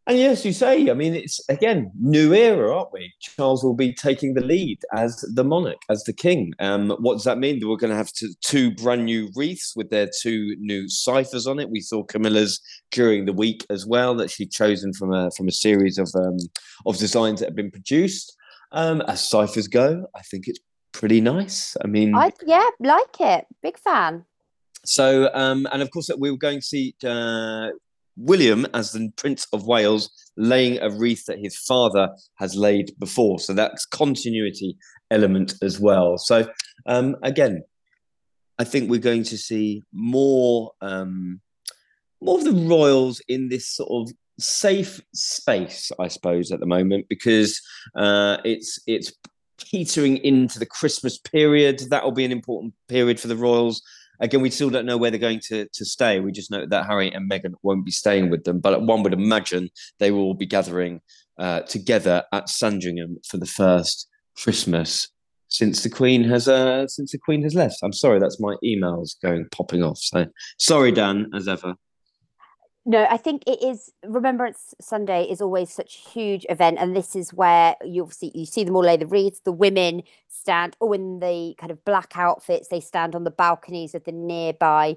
and 0.07 0.19
yes, 0.19 0.45
you 0.45 0.53
say, 0.53 0.91
I 0.91 0.95
mean, 0.95 1.15
it's 1.15 1.41
again, 1.49 1.93
new 2.01 2.35
era, 2.35 2.77
aren't 2.77 2.93
we? 2.93 3.13
Charles 3.21 3.63
will 3.63 3.75
be 3.75 3.93
taking 3.93 4.35
the 4.35 4.41
lead 4.41 4.81
as 4.93 5.25
the 5.35 5.45
monarch, 5.45 5.81
as 5.89 6.03
the 6.03 6.13
king. 6.13 6.53
Um, 6.59 6.91
what 6.99 7.15
does 7.15 7.25
that 7.25 7.39
mean? 7.39 7.61
That 7.61 7.69
we're 7.69 7.77
going 7.77 7.93
to 7.93 7.97
have 7.97 8.13
to, 8.15 8.35
two 8.41 8.73
brand 8.73 9.05
new 9.05 9.31
wreaths 9.37 9.75
with 9.77 9.91
their 9.91 10.09
two 10.21 10.57
new 10.59 10.89
ciphers 10.89 11.47
on 11.47 11.61
it. 11.61 11.71
We 11.71 11.81
saw 11.81 12.03
Camilla's 12.03 12.61
during 12.91 13.27
the 13.27 13.33
week 13.33 13.65
as 13.71 13.87
well, 13.87 14.17
that 14.17 14.31
she'd 14.31 14.51
chosen 14.51 14.93
from 14.93 15.13
a 15.13 15.31
from 15.37 15.47
a 15.47 15.53
series 15.53 15.99
of 15.99 16.11
um, 16.17 16.37
of 16.85 16.97
designs 16.99 17.39
that 17.39 17.51
have 17.51 17.57
been 17.57 17.71
produced. 17.71 18.37
Um, 18.73 19.03
as 19.03 19.29
ciphers 19.29 19.69
go, 19.69 20.07
I 20.17 20.23
think 20.23 20.49
it's 20.49 20.61
pretty 20.91 21.21
nice. 21.21 21.77
I 21.85 21.87
mean, 21.87 22.15
I 22.17 22.33
yeah, 22.45 22.69
like 22.81 23.21
it. 23.21 23.47
Big 23.63 23.79
fan. 23.79 24.25
so, 24.85 25.31
um, 25.33 25.69
and 25.71 25.81
of 25.81 25.93
course, 25.93 26.11
we 26.19 26.33
were 26.33 26.37
going 26.37 26.59
to 26.59 26.67
see 26.67 26.97
uh, 27.05 27.69
William 28.17 28.67
as 28.75 28.93
the 28.93 29.11
Prince 29.17 29.47
of 29.53 29.67
Wales 29.67 30.11
laying 30.37 30.79
a 30.81 30.91
wreath 30.91 31.25
that 31.27 31.39
his 31.39 31.57
father 31.57 32.09
has 32.37 32.55
laid 32.55 32.93
before. 32.99 33.39
So 33.39 33.53
that's 33.53 33.87
continuity 33.87 34.77
element 35.11 35.55
as 35.63 35.79
well. 35.81 36.19
So 36.19 36.49
um, 36.87 37.17
again, 37.23 37.63
I 38.59 38.65
think 38.65 38.91
we're 38.91 39.01
going 39.01 39.25
to 39.25 39.39
see 39.39 39.83
more 39.93 40.73
um, 40.81 41.41
more 42.21 42.39
of 42.39 42.45
the 42.45 42.53
royals 42.53 43.21
in 43.29 43.49
this 43.49 43.69
sort 43.69 43.91
of 43.91 44.15
safe 44.39 45.01
space, 45.13 45.91
I 45.99 46.09
suppose, 46.09 46.53
at 46.53 46.61
the 46.61 46.67
moment 46.67 47.07
because 47.09 47.61
uh, 47.97 48.39
it's 48.45 48.79
it's 48.87 49.13
petering 49.71 50.19
into 50.19 50.59
the 50.59 50.67
Christmas 50.67 51.19
period. 51.19 51.83
That 51.91 52.05
will 52.05 52.13
be 52.13 52.25
an 52.25 52.33
important 52.33 52.75
period 52.89 53.19
for 53.19 53.29
the 53.29 53.37
royals 53.37 53.83
again, 54.23 54.41
we 54.41 54.51
still 54.51 54.71
don't 54.71 54.87
know 54.87 54.97
where 54.97 55.11
they're 55.11 55.21
going 55.21 55.41
to, 55.49 55.69
to 55.73 55.85
stay. 55.85 56.21
We 56.21 56.33
just 56.33 56.51
know 56.51 56.65
that 56.65 56.87
Harry 56.87 57.13
and 57.13 57.31
Meghan 57.31 57.55
won't 57.63 57.85
be 57.85 57.91
staying 57.91 58.31
with 58.31 58.45
them, 58.45 58.61
but 58.61 58.83
one 58.83 59.03
would 59.03 59.13
imagine 59.13 59.69
they 59.99 60.11
will 60.11 60.35
be 60.35 60.47
gathering 60.47 61.01
uh, 61.39 61.61
together 61.63 62.25
at 62.33 62.49
Sandringham 62.49 63.19
for 63.29 63.37
the 63.37 63.47
first 63.47 64.09
Christmas 64.37 65.09
since 65.49 65.83
the 65.83 65.91
Queen 65.91 66.25
has 66.25 66.49
uh, 66.49 66.87
since 66.87 67.13
the 67.13 67.19
Queen 67.19 67.43
has 67.43 67.55
left. 67.55 67.77
I'm 67.83 67.93
sorry, 67.93 68.19
that's 68.19 68.41
my 68.41 68.57
emails 68.65 69.21
going 69.23 69.47
popping 69.51 69.83
off. 69.83 69.99
So 69.99 70.27
sorry, 70.59 70.93
Dan, 70.93 71.31
as 71.35 71.47
ever. 71.49 71.75
No, 72.85 73.07
I 73.09 73.17
think 73.17 73.45
it 73.47 73.63
is. 73.63 73.93
Remembrance 74.05 74.75
Sunday 74.81 75.25
is 75.25 75.41
always 75.41 75.73
such 75.73 75.95
a 75.95 76.11
huge 76.11 76.45
event, 76.49 76.79
and 76.81 76.97
this 76.97 77.15
is 77.15 77.33
where 77.33 77.77
you 77.85 78.03
obviously 78.03 78.33
you 78.35 78.45
see 78.45 78.65
them 78.65 78.75
all 78.75 78.83
lay 78.83 78.97
the 78.97 79.07
wreaths. 79.07 79.41
The 79.45 79.53
women 79.53 80.03
stand, 80.29 80.77
oh, 80.81 80.93
in 80.93 81.21
the 81.21 81.55
kind 81.59 81.71
of 81.71 81.85
black 81.85 82.15
outfits, 82.17 82.69
they 82.69 82.81
stand 82.81 83.15
on 83.15 83.23
the 83.23 83.31
balconies 83.31 83.95
of 83.95 84.03
the 84.03 84.11
nearby 84.11 84.97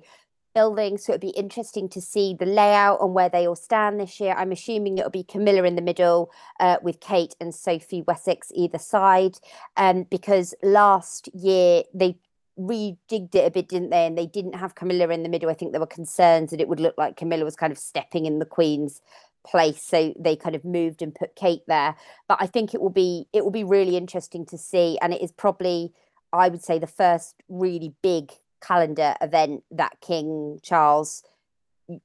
buildings. 0.55 1.05
So 1.05 1.11
it'd 1.11 1.21
be 1.21 1.29
interesting 1.29 1.87
to 1.89 2.01
see 2.01 2.33
the 2.33 2.45
layout 2.47 3.01
and 3.01 3.13
where 3.13 3.29
they 3.29 3.45
all 3.45 3.55
stand 3.55 3.99
this 3.99 4.19
year. 4.19 4.33
I'm 4.35 4.53
assuming 4.53 4.97
it'll 4.97 5.11
be 5.11 5.23
Camilla 5.23 5.63
in 5.63 5.75
the 5.75 5.81
middle, 5.83 6.31
uh, 6.59 6.77
with 6.81 6.99
Kate 7.01 7.35
and 7.39 7.53
Sophie 7.53 8.01
Wessex 8.07 8.51
either 8.55 8.79
side, 8.79 9.37
um, 9.77 10.03
because 10.09 10.55
last 10.63 11.29
year 11.35 11.83
they 11.93 12.17
rejigged 12.59 13.35
it 13.35 13.47
a 13.47 13.51
bit, 13.51 13.67
didn't 13.67 13.89
they? 13.89 14.05
And 14.05 14.17
they 14.17 14.25
didn't 14.25 14.55
have 14.55 14.75
Camilla 14.75 15.09
in 15.09 15.23
the 15.23 15.29
middle. 15.29 15.49
I 15.49 15.53
think 15.53 15.71
there 15.71 15.81
were 15.81 15.87
concerns 15.87 16.51
that 16.51 16.61
it 16.61 16.67
would 16.67 16.79
look 16.79 16.97
like 16.97 17.17
Camilla 17.17 17.43
was 17.43 17.55
kind 17.55 17.71
of 17.71 17.77
stepping 17.77 18.25
in 18.25 18.39
the 18.39 18.45
Queen's 18.45 19.01
place. 19.45 19.81
So 19.81 20.13
they 20.19 20.35
kind 20.35 20.55
of 20.55 20.65
moved 20.65 21.01
and 21.01 21.13
put 21.13 21.35
Kate 21.35 21.63
there. 21.67 21.95
But 22.27 22.37
I 22.41 22.47
think 22.47 22.73
it 22.73 22.81
will 22.81 22.89
be 22.89 23.27
it 23.33 23.43
will 23.43 23.51
be 23.51 23.63
really 23.63 23.97
interesting 23.97 24.45
to 24.47 24.57
see. 24.57 24.97
And 25.01 25.13
it 25.13 25.21
is 25.21 25.31
probably, 25.31 25.93
I 26.33 26.49
would 26.49 26.63
say, 26.63 26.79
the 26.79 26.87
first 26.87 27.35
really 27.49 27.93
big 28.01 28.31
calendar 28.61 29.15
event 29.21 29.63
that 29.71 29.99
King 30.01 30.59
Charles 30.63 31.23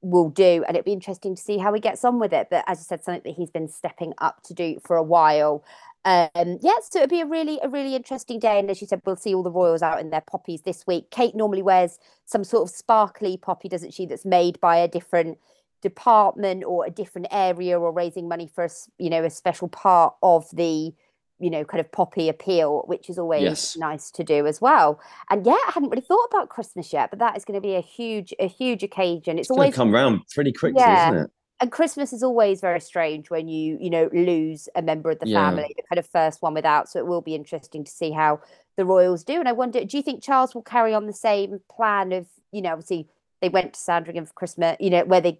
will 0.01 0.29
do, 0.29 0.63
and 0.67 0.75
it'd 0.75 0.85
be 0.85 0.93
interesting 0.93 1.35
to 1.35 1.41
see 1.41 1.57
how 1.57 1.73
he 1.73 1.79
gets 1.79 2.05
on 2.05 2.19
with 2.19 2.33
it. 2.33 2.47
But 2.49 2.63
as 2.67 2.79
I 2.79 2.83
said, 2.83 3.03
something 3.03 3.23
that 3.25 3.35
he's 3.35 3.49
been 3.49 3.67
stepping 3.67 4.13
up 4.19 4.43
to 4.43 4.53
do 4.53 4.79
for 4.85 4.95
a 4.95 5.03
while. 5.03 5.63
Um, 6.03 6.57
yeah, 6.61 6.73
so 6.89 6.99
it'd 6.99 7.09
be 7.09 7.21
a 7.21 7.25
really, 7.25 7.59
a 7.61 7.69
really 7.69 7.95
interesting 7.95 8.39
day. 8.39 8.59
And 8.59 8.69
as 8.69 8.81
you 8.81 8.87
said, 8.87 9.01
we'll 9.05 9.15
see 9.15 9.35
all 9.35 9.43
the 9.43 9.51
royals 9.51 9.81
out 9.81 9.99
in 9.99 10.09
their 10.09 10.21
poppies 10.21 10.61
this 10.61 10.85
week. 10.87 11.11
Kate 11.11 11.35
normally 11.35 11.61
wears 11.61 11.99
some 12.25 12.43
sort 12.43 12.69
of 12.69 12.75
sparkly 12.75 13.37
poppy, 13.37 13.69
doesn't 13.69 13.93
she? 13.93 14.05
That's 14.05 14.25
made 14.25 14.59
by 14.59 14.77
a 14.77 14.87
different 14.87 15.37
department 15.81 16.63
or 16.65 16.85
a 16.85 16.91
different 16.91 17.27
area, 17.31 17.79
or 17.79 17.91
raising 17.91 18.27
money 18.27 18.49
for 18.53 18.63
a, 18.65 18.69
you 18.97 19.09
know, 19.09 19.23
a 19.23 19.29
special 19.29 19.67
part 19.67 20.15
of 20.21 20.49
the 20.53 20.93
you 21.41 21.49
know, 21.49 21.65
kind 21.65 21.81
of 21.81 21.91
poppy 21.91 22.29
appeal, 22.29 22.83
which 22.85 23.09
is 23.09 23.17
always 23.17 23.41
yes. 23.41 23.75
nice 23.75 24.11
to 24.11 24.23
do 24.23 24.45
as 24.45 24.61
well. 24.61 24.99
And 25.31 25.43
yeah, 25.43 25.53
I 25.53 25.71
hadn't 25.73 25.89
really 25.89 26.03
thought 26.03 26.27
about 26.31 26.49
Christmas 26.49 26.93
yet, 26.93 27.09
but 27.09 27.17
that 27.17 27.35
is 27.35 27.45
going 27.45 27.59
to 27.59 27.67
be 27.67 27.73
a 27.73 27.81
huge, 27.81 28.31
a 28.39 28.47
huge 28.47 28.83
occasion. 28.83 29.39
It's, 29.39 29.49
it's 29.49 29.51
always 29.51 29.73
come 29.73 29.91
round 29.91 30.21
pretty 30.33 30.53
quickly, 30.53 30.81
yeah. 30.81 31.09
isn't 31.09 31.23
it? 31.23 31.31
And 31.61 31.71
Christmas 31.71 32.11
is 32.11 32.23
always 32.23 32.59
very 32.59 32.81
strange 32.81 33.29
when 33.29 33.47
you, 33.47 33.77
you 33.79 33.91
know, 33.91 34.09
lose 34.11 34.67
a 34.75 34.81
member 34.81 35.11
of 35.11 35.19
the 35.19 35.27
yeah. 35.27 35.47
family, 35.47 35.71
the 35.77 35.83
kind 35.87 35.99
of 35.99 36.07
first 36.07 36.41
one 36.41 36.55
without. 36.55 36.89
So 36.89 36.97
it 36.97 37.05
will 37.05 37.21
be 37.21 37.35
interesting 37.35 37.83
to 37.83 37.91
see 37.91 38.09
how 38.09 38.41
the 38.77 38.85
Royals 38.85 39.23
do. 39.23 39.39
And 39.39 39.47
I 39.47 39.51
wonder, 39.51 39.85
do 39.85 39.95
you 39.95 40.01
think 40.01 40.23
Charles 40.23 40.55
will 40.55 40.63
carry 40.63 40.95
on 40.95 41.05
the 41.05 41.13
same 41.13 41.59
plan 41.69 42.13
of, 42.13 42.25
you 42.51 42.63
know, 42.63 42.71
obviously 42.71 43.07
they 43.41 43.49
went 43.49 43.73
to 43.73 43.79
Sandringham 43.79 44.25
for 44.25 44.33
Christmas, 44.33 44.75
you 44.79 44.89
know, 44.89 45.05
where 45.05 45.21
they, 45.21 45.39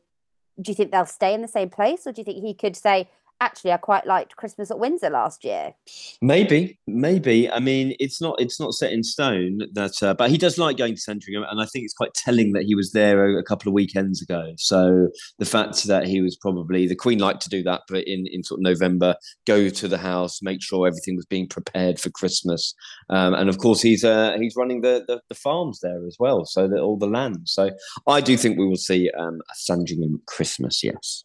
do 0.62 0.72
you 0.72 0.76
think 0.76 0.92
they'll 0.92 1.06
stay 1.08 1.34
in 1.34 1.42
the 1.42 1.48
same 1.48 1.72
place, 1.72 2.06
or 2.06 2.12
do 2.12 2.22
you 2.22 2.26
think 2.26 2.44
he 2.44 2.54
could 2.54 2.76
say, 2.76 3.10
actually 3.42 3.72
I 3.72 3.78
quite 3.78 4.06
liked 4.06 4.36
Christmas 4.36 4.72
at 4.72 4.80
Windsor 4.80 5.10
last 5.10 5.44
year. 5.44 5.74
Maybe, 6.22 6.80
maybe. 6.88 7.50
I 7.52 7.60
mean, 7.60 7.96
it's 8.00 8.22
not 8.22 8.40
it's 8.40 8.60
not 8.60 8.74
set 8.74 8.94
in 8.94 9.04
stone 9.04 9.62
that, 9.74 10.02
uh, 10.02 10.14
but 10.14 10.30
he 10.30 10.38
does 10.38 10.58
like 10.58 10.78
going 10.78 10.96
to 10.96 11.02
Sandringham, 11.02 11.44
and 11.50 11.60
I 11.60 11.66
think 11.66 11.84
it's 11.84 11.94
quite 11.94 12.14
telling 12.14 12.54
that 12.54 12.64
he 12.64 12.76
was 12.76 12.92
there 12.92 13.26
a, 13.26 13.40
a, 13.40 13.44
couple 13.44 13.68
of 13.68 13.74
weekends 13.74 14.22
ago. 14.22 14.54
So 14.58 15.10
the 15.40 15.46
fact 15.46 15.84
that 15.86 16.08
he 16.08 16.22
was 16.22 16.38
probably 16.38 16.88
the 16.88 16.96
Queen 16.96 17.20
liked 17.20 17.42
to 17.42 17.50
do 17.50 17.64
that, 17.64 17.82
but 17.90 18.08
in 18.08 18.28
in 18.28 18.44
sort 18.44 18.60
of 18.60 18.64
November, 18.64 19.16
go 19.46 19.70
to 19.70 19.88
the 19.88 19.98
house, 19.98 20.42
make 20.42 20.62
sure 20.62 20.88
everything 20.88 21.16
was 21.16 21.26
being 21.26 21.48
prepared 21.48 22.00
for 22.00 22.12
Christmas, 22.12 22.74
um, 23.10 23.34
and 23.34 23.50
of 23.50 23.58
course 23.58 23.82
he's 23.82 24.04
uh, 24.04 24.38
he's 24.40 24.56
running 24.56 24.82
the, 24.82 25.04
the, 25.08 25.20
the 25.28 25.36
farms 25.36 25.80
there 25.82 26.06
as 26.06 26.16
well, 26.20 26.46
so 26.46 26.68
that 26.68 26.80
all 26.80 26.98
the 26.98 27.08
land. 27.08 27.40
So 27.46 27.72
I 28.08 28.22
do 28.22 28.38
think 28.38 28.58
we 28.58 28.68
will 28.68 28.76
see 28.76 29.10
um, 29.18 29.42
a 29.50 29.56
Sandringham 29.56 30.22
Christmas. 30.28 30.84
Yes. 30.84 31.24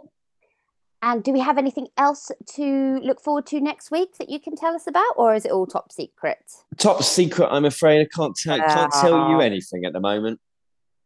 And 1.02 1.22
do 1.22 1.32
we 1.32 1.40
have 1.40 1.58
anything 1.58 1.88
else 1.96 2.30
to 2.54 2.98
look 3.02 3.20
forward 3.20 3.46
to 3.46 3.60
next 3.60 3.90
week 3.90 4.16
that 4.18 4.28
you 4.28 4.40
can 4.40 4.56
tell 4.56 4.74
us 4.74 4.86
about, 4.86 5.12
or 5.16 5.34
is 5.34 5.44
it 5.44 5.52
all 5.52 5.66
top 5.66 5.92
secret? 5.92 6.38
Top 6.78 7.02
secret, 7.02 7.48
I'm 7.50 7.64
afraid. 7.64 8.00
I 8.00 8.08
can't, 8.16 8.34
t- 8.34 8.48
can't 8.48 8.92
tell 8.92 9.30
you 9.30 9.40
anything 9.40 9.84
at 9.84 9.92
the 9.92 10.00
moment. 10.00 10.40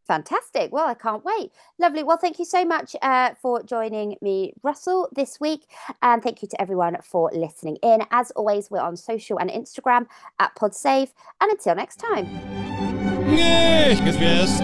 Fantastic. 0.07 0.72
Well, 0.72 0.88
I 0.88 0.95
can't 0.95 1.24
wait. 1.24 1.53
Lovely. 1.78 2.03
Well, 2.03 2.16
thank 2.16 2.41
you 2.41 2.45
so 2.45 2.64
much 2.64 2.97
uh, 3.01 3.34
for 3.41 3.62
joining 3.62 4.16
me, 4.20 4.53
Russell, 4.64 5.09
this 5.14 5.38
week. 5.38 5.66
And 6.03 6.20
thank 6.20 6.43
you 6.43 6.49
to 6.49 6.61
everyone 6.61 6.97
for 7.05 7.30
listening 7.32 7.76
in. 7.80 8.03
As 8.11 8.32
always, 8.32 8.72
we're 8.72 8.80
on 8.80 8.97
social 8.97 9.38
and 9.38 9.49
Instagram 9.51 10.07
at 10.41 10.57
PodSave. 10.57 11.12
And 11.41 11.53
until 11.53 11.76
next 11.76 11.97
time. 11.97 12.26
Niech 13.30 14.03
jest 14.05 14.62